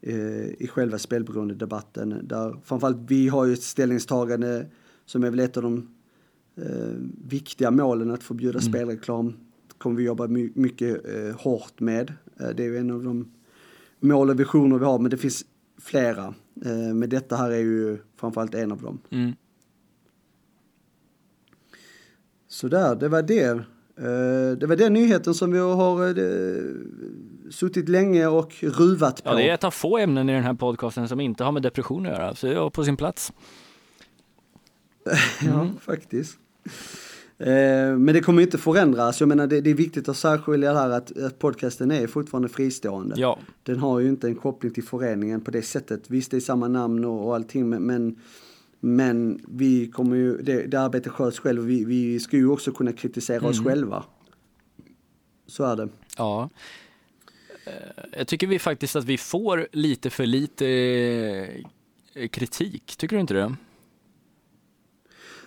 eh, 0.00 0.48
i 0.48 0.68
själva 0.72 0.98
spelberoendedebatten. 0.98 2.20
Där 2.22 2.56
framförallt 2.64 3.10
vi 3.10 3.28
har 3.28 3.44
ju 3.44 3.52
ett 3.52 3.62
ställningstagande 3.62 4.66
som 5.04 5.24
är 5.24 5.30
väl 5.30 5.40
ett 5.40 5.56
av 5.56 5.62
de 5.62 5.88
eh, 6.56 6.94
viktiga 7.28 7.70
målen 7.70 8.10
att 8.10 8.22
förbjuda 8.22 8.58
mm. 8.58 8.72
spelreklam 8.72 9.34
kommer 9.78 9.96
vi 9.96 10.04
jobba 10.04 10.26
my 10.26 10.50
mycket 10.54 11.02
hårt 11.36 11.80
med. 11.80 12.12
Det 12.36 12.64
är 12.64 12.66
ju 12.66 12.78
en 12.78 12.90
av 12.90 13.04
de 13.04 13.32
mål 14.00 14.30
och 14.30 14.40
visioner 14.40 14.78
vi 14.78 14.84
har, 14.84 14.98
men 14.98 15.10
det 15.10 15.16
finns 15.16 15.44
flera. 15.78 16.34
Men 16.94 17.08
detta 17.08 17.36
här 17.36 17.50
är 17.50 17.58
ju 17.58 17.98
framförallt 18.16 18.54
en 18.54 18.72
av 18.72 18.82
dem. 18.82 18.98
Mm. 19.10 19.32
Så 22.48 22.68
där, 22.68 22.96
det 22.96 23.08
var 23.08 23.22
det. 23.22 23.64
Eh, 23.98 24.58
det 24.58 24.66
var 24.66 24.76
den 24.76 24.92
nyheten 24.92 25.34
som 25.34 25.52
vi 25.52 25.58
har 25.58 26.06
eh, 26.06 26.64
suttit 27.50 27.88
länge 27.88 28.26
och 28.26 28.54
ruvat 28.60 29.24
på. 29.24 29.30
Ja, 29.30 29.34
det 29.34 29.48
är 29.48 29.54
ett 29.54 29.64
av 29.64 29.70
få 29.70 29.98
ämnen 29.98 30.28
i 30.28 30.32
den 30.32 30.42
här 30.42 30.54
podcasten 30.54 31.08
som 31.08 31.20
inte 31.20 31.44
har 31.44 31.52
med 31.52 31.62
depression 31.62 32.06
att 32.06 32.12
göra, 32.12 32.34
så 32.34 32.46
det 32.46 32.54
var 32.54 32.70
på 32.70 32.84
sin 32.84 32.96
plats. 32.96 33.32
ja, 35.40 35.60
mm. 35.60 35.76
faktiskt. 35.80 36.38
Eh, 37.38 37.96
men 37.96 38.06
det 38.06 38.20
kommer 38.20 38.42
inte 38.42 38.58
förändras. 38.58 39.20
Jag 39.20 39.28
menar 39.28 39.46
det, 39.46 39.60
det 39.60 39.70
är 39.70 39.74
viktigt 39.74 40.08
att 40.08 40.16
särskilja 40.16 40.74
här 40.74 40.90
att, 40.90 41.18
att, 41.18 41.38
podcasten 41.38 41.90
är 41.90 42.06
fortfarande 42.06 42.48
fristående. 42.48 43.14
Ja. 43.18 43.38
Den 43.62 43.78
har 43.78 44.00
ju 44.00 44.08
inte 44.08 44.26
en 44.26 44.34
koppling 44.34 44.72
till 44.72 44.84
föreningen 44.84 45.40
på 45.40 45.50
det 45.50 45.62
sättet. 45.62 46.02
Visst 46.06 46.30
det 46.30 46.36
är 46.36 46.40
samma 46.40 46.68
namn 46.68 47.04
och, 47.04 47.26
och 47.26 47.34
allting 47.34 47.68
men, 47.68 47.82
men 47.82 48.18
vi 49.48 49.90
kommer 49.90 50.16
ju, 50.16 50.42
det, 50.42 50.66
det 50.66 50.80
arbetet 50.80 51.12
sköts 51.12 51.38
själv 51.38 51.62
och 51.62 51.70
vi, 51.70 51.84
vi 51.84 52.20
ska 52.20 52.36
ju 52.36 52.48
också 52.48 52.72
kunna 52.72 52.92
kritisera 52.92 53.38
mm. 53.38 53.50
oss 53.50 53.64
själva. 53.64 54.04
Så 55.46 55.64
är 55.64 55.76
det. 55.76 55.88
Ja. 56.16 56.50
Eh, 57.66 57.72
jag 58.18 58.28
tycker 58.28 58.46
vi 58.46 58.58
faktiskt 58.58 58.96
att 58.96 59.04
vi 59.04 59.18
får 59.18 59.68
lite 59.72 60.10
för 60.10 60.26
lite 60.26 60.66
eh, 62.14 62.28
kritik, 62.28 62.96
tycker 62.96 63.16
du 63.16 63.20
inte 63.20 63.34
det? 63.34 63.54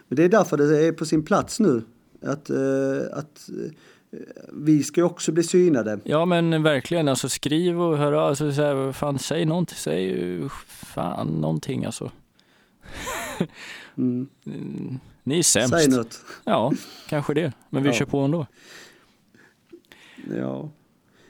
Men 0.07 0.15
det 0.15 0.23
är 0.23 0.29
därför 0.29 0.57
det 0.57 0.87
är 0.87 0.91
på 0.91 1.05
sin 1.05 1.25
plats 1.25 1.59
nu. 1.59 1.83
Att, 2.21 2.49
uh, 2.49 3.01
att 3.13 3.49
vi 4.53 4.83
ska 4.83 5.03
också 5.03 5.31
bli 5.31 5.43
synade. 5.43 5.99
Ja 6.03 6.25
men 6.25 6.63
verkligen, 6.63 7.07
alltså 7.07 7.29
skriv 7.29 7.81
och 7.81 7.97
hör 7.97 8.11
av 8.11 8.27
alltså, 8.29 8.51
så 8.51 8.61
här, 8.61 8.91
fan 8.91 9.19
säg 9.19 9.45
någonting, 9.45 9.77
säg 9.77 10.49
fan 10.67 11.27
någonting 11.27 11.85
alltså. 11.85 12.11
mm. 13.97 14.27
Ni 15.23 15.39
är 15.39 15.43
sämst. 15.43 15.73
Säg 15.73 15.89
något. 15.89 16.25
Ja, 16.43 16.73
kanske 17.09 17.33
det. 17.33 17.53
Men 17.69 17.83
vi 17.83 17.89
ja. 17.89 17.93
kör 17.93 18.05
på 18.05 18.19
ändå. 18.19 18.47
Ja. 20.35 20.69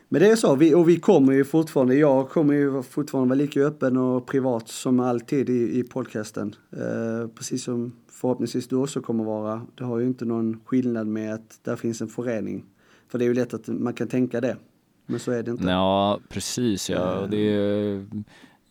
Men 0.09 0.21
det 0.21 0.31
är 0.31 0.35
så, 0.35 0.55
vi, 0.55 0.73
och 0.73 0.89
vi 0.89 0.99
kommer 0.99 1.33
ju 1.33 1.45
fortfarande, 1.45 1.95
jag 1.95 2.29
kommer 2.29 2.53
ju 2.53 2.83
fortfarande 2.83 3.29
vara 3.29 3.37
lika 3.37 3.61
öppen 3.61 3.97
och 3.97 4.25
privat 4.25 4.67
som 4.67 4.99
alltid 4.99 5.49
i, 5.49 5.79
i 5.79 5.83
podcasten. 5.83 6.55
Eh, 6.71 7.27
precis 7.35 7.63
som 7.63 7.91
förhoppningsvis 8.09 8.67
du 8.67 8.75
också 8.75 9.01
kommer 9.01 9.23
vara. 9.23 9.61
Det 9.75 9.83
har 9.83 9.99
ju 9.99 10.07
inte 10.07 10.25
någon 10.25 10.59
skillnad 10.65 11.07
med 11.07 11.33
att 11.33 11.59
där 11.63 11.75
finns 11.75 12.01
en 12.01 12.07
förening. 12.07 12.65
För 13.07 13.19
det 13.19 13.25
är 13.25 13.27
ju 13.27 13.33
lätt 13.33 13.53
att 13.53 13.67
man 13.67 13.93
kan 13.93 14.07
tänka 14.07 14.41
det. 14.41 14.57
Men 15.05 15.19
så 15.19 15.31
är 15.31 15.43
det 15.43 15.51
inte. 15.51 15.63
Ja, 15.63 16.19
precis 16.29 16.89
ja. 16.89 17.27
Det, 17.31 17.37
är, 17.37 18.05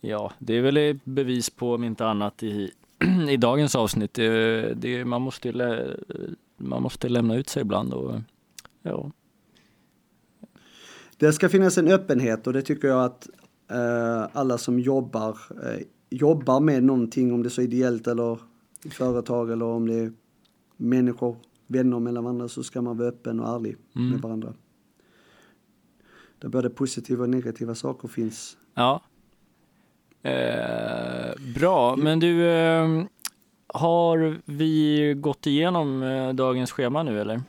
ja, 0.01 0.33
det 0.39 0.55
är 0.55 0.63
väl 0.63 0.77
ett 0.77 1.05
bevis 1.05 1.51
på 1.51 1.75
om 1.75 1.85
inte 1.85 2.07
annat 2.07 2.43
i, 2.43 2.71
i 3.31 3.37
dagens 3.37 3.77
avsnitt. 3.77 4.15
Det, 4.15 4.75
det, 4.75 5.05
man, 5.05 5.23
måste, 5.23 5.53
lä, 5.53 5.97
man 6.57 6.83
måste 6.83 7.09
lämna 7.09 7.37
ut 7.37 7.49
sig 7.49 7.63
ibland 7.63 7.95
och 7.95 8.21
ja. 8.83 9.11
Det 11.17 11.33
ska 11.33 11.49
finnas 11.49 11.79
en 11.79 11.89
öppenhet 11.89 12.47
och 12.47 12.53
det 12.53 12.63
tycker 12.63 12.89
jag 12.89 13.05
att 13.05 13.29
eh, 13.71 14.29
alla 14.33 14.59
som 14.59 14.79
jobbar, 14.79 15.39
eh, 15.63 15.83
jobbar 16.11 16.61
med 16.61 16.85
någonting, 16.85 17.33
om 17.33 17.43
det 17.43 17.47
är 17.47 17.51
så 17.51 17.63
ideellt 17.63 18.07
eller 18.07 18.39
företag 18.91 19.51
eller 19.51 19.67
om 19.67 19.87
det 19.87 19.95
är 19.95 20.13
människor, 20.77 21.37
vänner 21.67 22.01
mellan 22.01 22.25
varandra 22.25 22.49
så 22.49 22.63
ska 22.63 22.83
man 22.83 22.97
vara 22.97 23.09
öppen 23.09 23.41
och 23.41 23.49
ärlig 23.57 23.77
mm. 23.97 24.11
med 24.11 24.21
varandra. 24.21 24.55
Där 26.39 26.49
både 26.49 26.71
positiva 26.71 27.23
och 27.23 27.31
negativa 27.31 27.75
saker 27.75 28.09
finns. 28.09 28.57
Ja. 28.75 29.03
Eh, 30.27 31.33
bra, 31.55 31.97
men 31.97 32.21
du, 32.21 32.49
eh, 32.49 33.05
har 33.67 34.41
vi 34.45 35.15
gått 35.17 35.47
igenom 35.47 36.03
eh, 36.03 36.33
dagens 36.33 36.73
schema 36.73 37.03
nu 37.03 37.21
eller? 37.21 37.43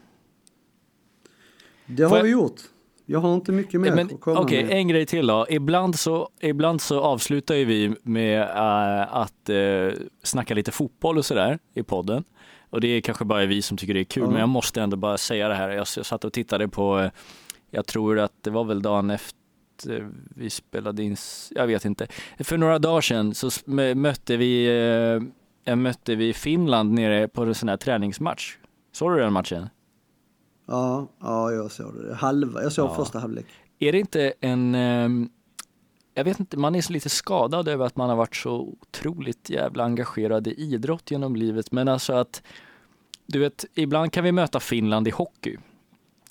Det 1.85 2.03
har 2.03 2.17
jag... 2.17 2.23
vi 2.23 2.29
gjort. 2.29 2.61
Jag 3.05 3.19
har 3.19 3.33
inte 3.33 3.51
mycket 3.51 3.81
mer 3.81 3.95
Men, 3.95 4.05
att 4.05 4.21
komma 4.21 4.41
okay, 4.41 4.63
med. 4.63 4.71
En 4.71 4.87
grej 4.87 5.05
till 5.05 5.27
då. 5.27 5.45
Ibland 5.49 5.99
så, 5.99 6.29
ibland 6.39 6.81
så 6.81 7.01
avslutar 7.01 7.55
ju 7.55 7.65
vi 7.65 7.95
med 8.01 8.41
uh, 8.41 9.15
att 9.17 9.49
uh, 9.49 9.91
snacka 10.23 10.53
lite 10.53 10.71
fotboll 10.71 11.17
och 11.17 11.25
sådär 11.25 11.59
i 11.73 11.83
podden. 11.83 12.23
Och 12.69 12.81
det 12.81 12.87
är 12.87 13.01
kanske 13.01 13.25
bara 13.25 13.45
vi 13.45 13.61
som 13.61 13.77
tycker 13.77 13.93
det 13.93 13.99
är 13.99 14.03
kul, 14.03 14.23
mm. 14.23 14.33
men 14.33 14.39
jag 14.39 14.49
måste 14.49 14.81
ändå 14.81 14.97
bara 14.97 15.17
säga 15.17 15.47
det 15.47 15.55
här. 15.55 15.69
Jag, 15.69 15.87
jag 15.97 16.05
satt 16.05 16.25
och 16.25 16.33
tittade 16.33 16.67
på, 16.67 17.09
jag 17.71 17.85
tror 17.85 18.19
att 18.19 18.33
det 18.41 18.49
var 18.49 18.63
väl 18.63 18.81
dagen 18.81 19.09
efter 19.09 19.36
vi 20.35 20.49
spelade 20.49 21.03
in, 21.03 21.15
jag 21.51 21.67
vet 21.67 21.85
inte. 21.85 22.07
För 22.39 22.57
några 22.57 22.79
dagar 22.79 23.01
sedan 23.01 23.33
så 23.35 23.49
mötte 23.95 24.37
vi, 24.37 24.69
mötte 25.75 26.15
vi 26.15 26.33
Finland 26.33 26.93
nere 26.93 27.27
på 27.27 27.43
en 27.43 27.55
sån 27.55 27.69
här 27.69 27.77
träningsmatch. 27.77 28.57
Såg 28.91 29.11
du 29.11 29.19
den 29.19 29.33
matchen? 29.33 29.69
Ja, 30.67 31.07
ja 31.19 31.51
jag 31.51 31.71
såg 31.71 31.93
det. 31.95 32.15
Halva, 32.15 32.63
jag 32.63 32.71
såg 32.71 32.89
ja. 32.89 32.95
första 32.95 33.19
halvlek. 33.19 33.45
Är 33.79 33.91
det 33.91 33.99
inte 33.99 34.33
en, 34.39 34.75
ehm, 34.75 35.29
jag 36.13 36.23
vet 36.23 36.39
inte, 36.39 36.57
man 36.57 36.75
är 36.75 36.81
så 36.81 36.93
lite 36.93 37.09
skadad 37.09 37.67
över 37.67 37.85
att 37.85 37.95
man 37.95 38.09
har 38.09 38.15
varit 38.15 38.35
så 38.35 38.75
otroligt 38.81 39.49
jävla 39.49 39.83
engagerad 39.83 40.47
i 40.47 40.51
idrott 40.51 41.11
genom 41.11 41.35
livet, 41.35 41.71
men 41.71 41.87
alltså 41.87 42.13
att, 42.13 42.43
du 43.25 43.39
vet, 43.39 43.65
ibland 43.73 44.13
kan 44.13 44.23
vi 44.23 44.31
möta 44.31 44.59
Finland 44.59 45.07
i 45.07 45.11
hockey. 45.11 45.57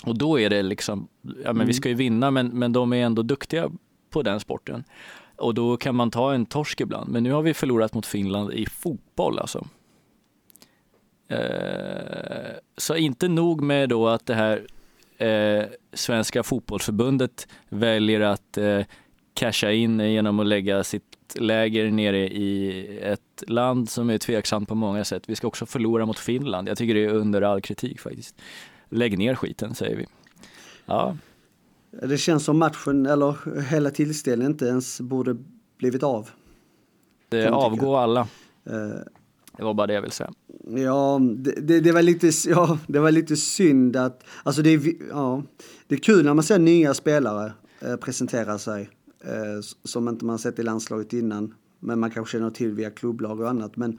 Och 0.06 0.18
då 0.18 0.40
är 0.40 0.50
det 0.50 0.62
liksom, 0.62 1.08
ja 1.22 1.30
men 1.34 1.56
mm. 1.56 1.66
vi 1.66 1.72
ska 1.72 1.88
ju 1.88 1.94
vinna 1.94 2.30
men, 2.30 2.46
men 2.46 2.72
de 2.72 2.92
är 2.92 3.06
ändå 3.06 3.22
duktiga 3.22 3.70
på 4.10 4.22
den 4.22 4.40
sporten. 4.40 4.84
Och 5.36 5.54
då 5.54 5.76
kan 5.76 5.94
man 5.94 6.10
ta 6.10 6.34
en 6.34 6.46
torsk 6.46 6.80
ibland. 6.80 7.10
Men 7.10 7.22
nu 7.22 7.32
har 7.32 7.42
vi 7.42 7.54
förlorat 7.54 7.94
mot 7.94 8.06
Finland 8.06 8.52
i 8.52 8.66
fotboll 8.66 9.38
alltså. 9.38 9.66
Eh, 11.28 12.56
så 12.76 12.96
inte 12.96 13.28
nog 13.28 13.62
med 13.62 13.88
då 13.88 14.08
att 14.08 14.26
det 14.26 14.34
här 14.34 14.66
eh, 15.18 15.64
Svenska 15.92 16.42
fotbollsförbundet 16.42 17.48
väljer 17.68 18.20
att 18.20 18.58
eh, 18.58 18.80
casha 19.34 19.72
in 19.72 20.00
genom 20.00 20.40
att 20.40 20.46
lägga 20.46 20.84
sitt 20.84 21.16
läger 21.34 21.90
nere 21.90 22.18
i 22.18 22.98
ett 23.02 23.42
land 23.46 23.90
som 23.90 24.10
är 24.10 24.18
tveksamt 24.18 24.68
på 24.68 24.74
många 24.74 25.04
sätt. 25.04 25.22
Vi 25.26 25.36
ska 25.36 25.46
också 25.46 25.66
förlora 25.66 26.06
mot 26.06 26.18
Finland. 26.18 26.68
Jag 26.68 26.78
tycker 26.78 26.94
det 26.94 27.04
är 27.04 27.08
under 27.08 27.42
all 27.42 27.60
kritik 27.60 28.00
faktiskt. 28.00 28.36
Lägg 28.88 29.18
ner 29.18 29.34
skiten 29.34 29.74
säger 29.74 29.96
vi. 29.96 30.06
Ja. 30.86 31.16
Det 32.02 32.18
känns 32.18 32.44
som 32.44 32.58
matchen, 32.58 33.06
eller 33.06 33.60
hela 33.60 33.90
tillställningen 33.90 34.52
inte 34.52 34.66
ens 34.66 35.00
borde 35.00 35.36
blivit 35.78 36.02
av. 36.02 36.30
Det 37.28 37.48
avgår 37.48 37.98
alla. 37.98 38.20
Uh, 38.70 38.98
det 39.56 39.64
var 39.64 39.74
bara 39.74 39.86
det 39.86 39.94
jag 39.94 40.02
ville 40.02 40.12
säga. 40.12 40.32
Ja, 40.66 41.20
det, 41.36 41.52
det, 41.60 41.80
det, 41.80 41.92
var 41.92 42.02
lite, 42.02 42.30
ja, 42.48 42.78
det 42.86 42.98
var 42.98 43.10
lite 43.10 43.36
synd 43.36 43.96
att, 43.96 44.24
alltså 44.42 44.62
det 44.62 44.70
är, 44.70 44.92
ja, 45.10 45.42
det 45.86 45.94
är 45.94 45.98
kul 45.98 46.24
när 46.24 46.34
man 46.34 46.44
ser 46.44 46.58
nya 46.58 46.94
spelare 46.94 47.52
eh, 47.80 47.96
presentera 47.96 48.58
sig 48.58 48.90
eh, 49.24 49.60
som 49.84 50.08
inte 50.08 50.24
man 50.24 50.38
sett 50.38 50.58
i 50.58 50.62
landslaget 50.62 51.12
innan. 51.12 51.54
Men 51.80 52.00
man 52.00 52.10
kanske 52.10 52.38
känner 52.38 52.50
till 52.50 52.72
via 52.72 52.90
klubblag 52.90 53.40
och 53.40 53.48
annat. 53.48 53.76
Men 53.76 53.98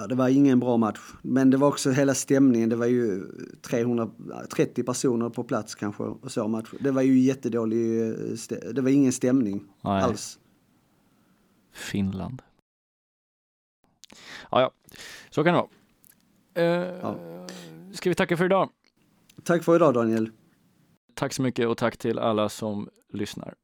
ja, 0.00 0.06
det 0.06 0.14
var 0.14 0.28
ingen 0.28 0.60
bra 0.60 0.76
match. 0.76 1.00
Men 1.22 1.50
det 1.50 1.56
var 1.56 1.68
också 1.68 1.90
hela 1.90 2.14
stämningen. 2.14 2.68
Det 2.68 2.76
var 2.76 2.86
ju 2.86 3.22
330 3.62 4.84
personer 4.84 5.30
på 5.30 5.44
plats 5.44 5.74
kanske 5.74 6.02
och 6.02 6.32
så 6.32 6.48
match. 6.48 6.68
Det 6.80 6.90
var 6.90 7.02
ju 7.02 7.18
jättedålig, 7.18 8.02
eh, 8.02 8.14
det 8.72 8.80
var 8.80 8.90
ingen 8.90 9.12
stämning 9.12 9.64
Nej. 9.80 10.02
alls. 10.02 10.38
Finland. 11.72 12.42
Ja, 14.50 14.60
ja, 14.60 14.70
så 15.30 15.44
kan 15.44 15.54
det 15.54 15.60
vara. 15.60 15.68
Eh, 16.54 16.98
ja. 17.02 17.16
Ska 17.92 18.08
vi 18.10 18.14
tacka 18.14 18.36
för 18.36 18.44
idag? 18.44 18.68
Tack 19.44 19.64
för 19.64 19.76
idag 19.76 19.94
Daniel. 19.94 20.30
Tack 21.14 21.32
så 21.32 21.42
mycket 21.42 21.68
och 21.68 21.76
tack 21.76 21.96
till 21.96 22.18
alla 22.18 22.48
som 22.48 22.88
lyssnar. 23.12 23.54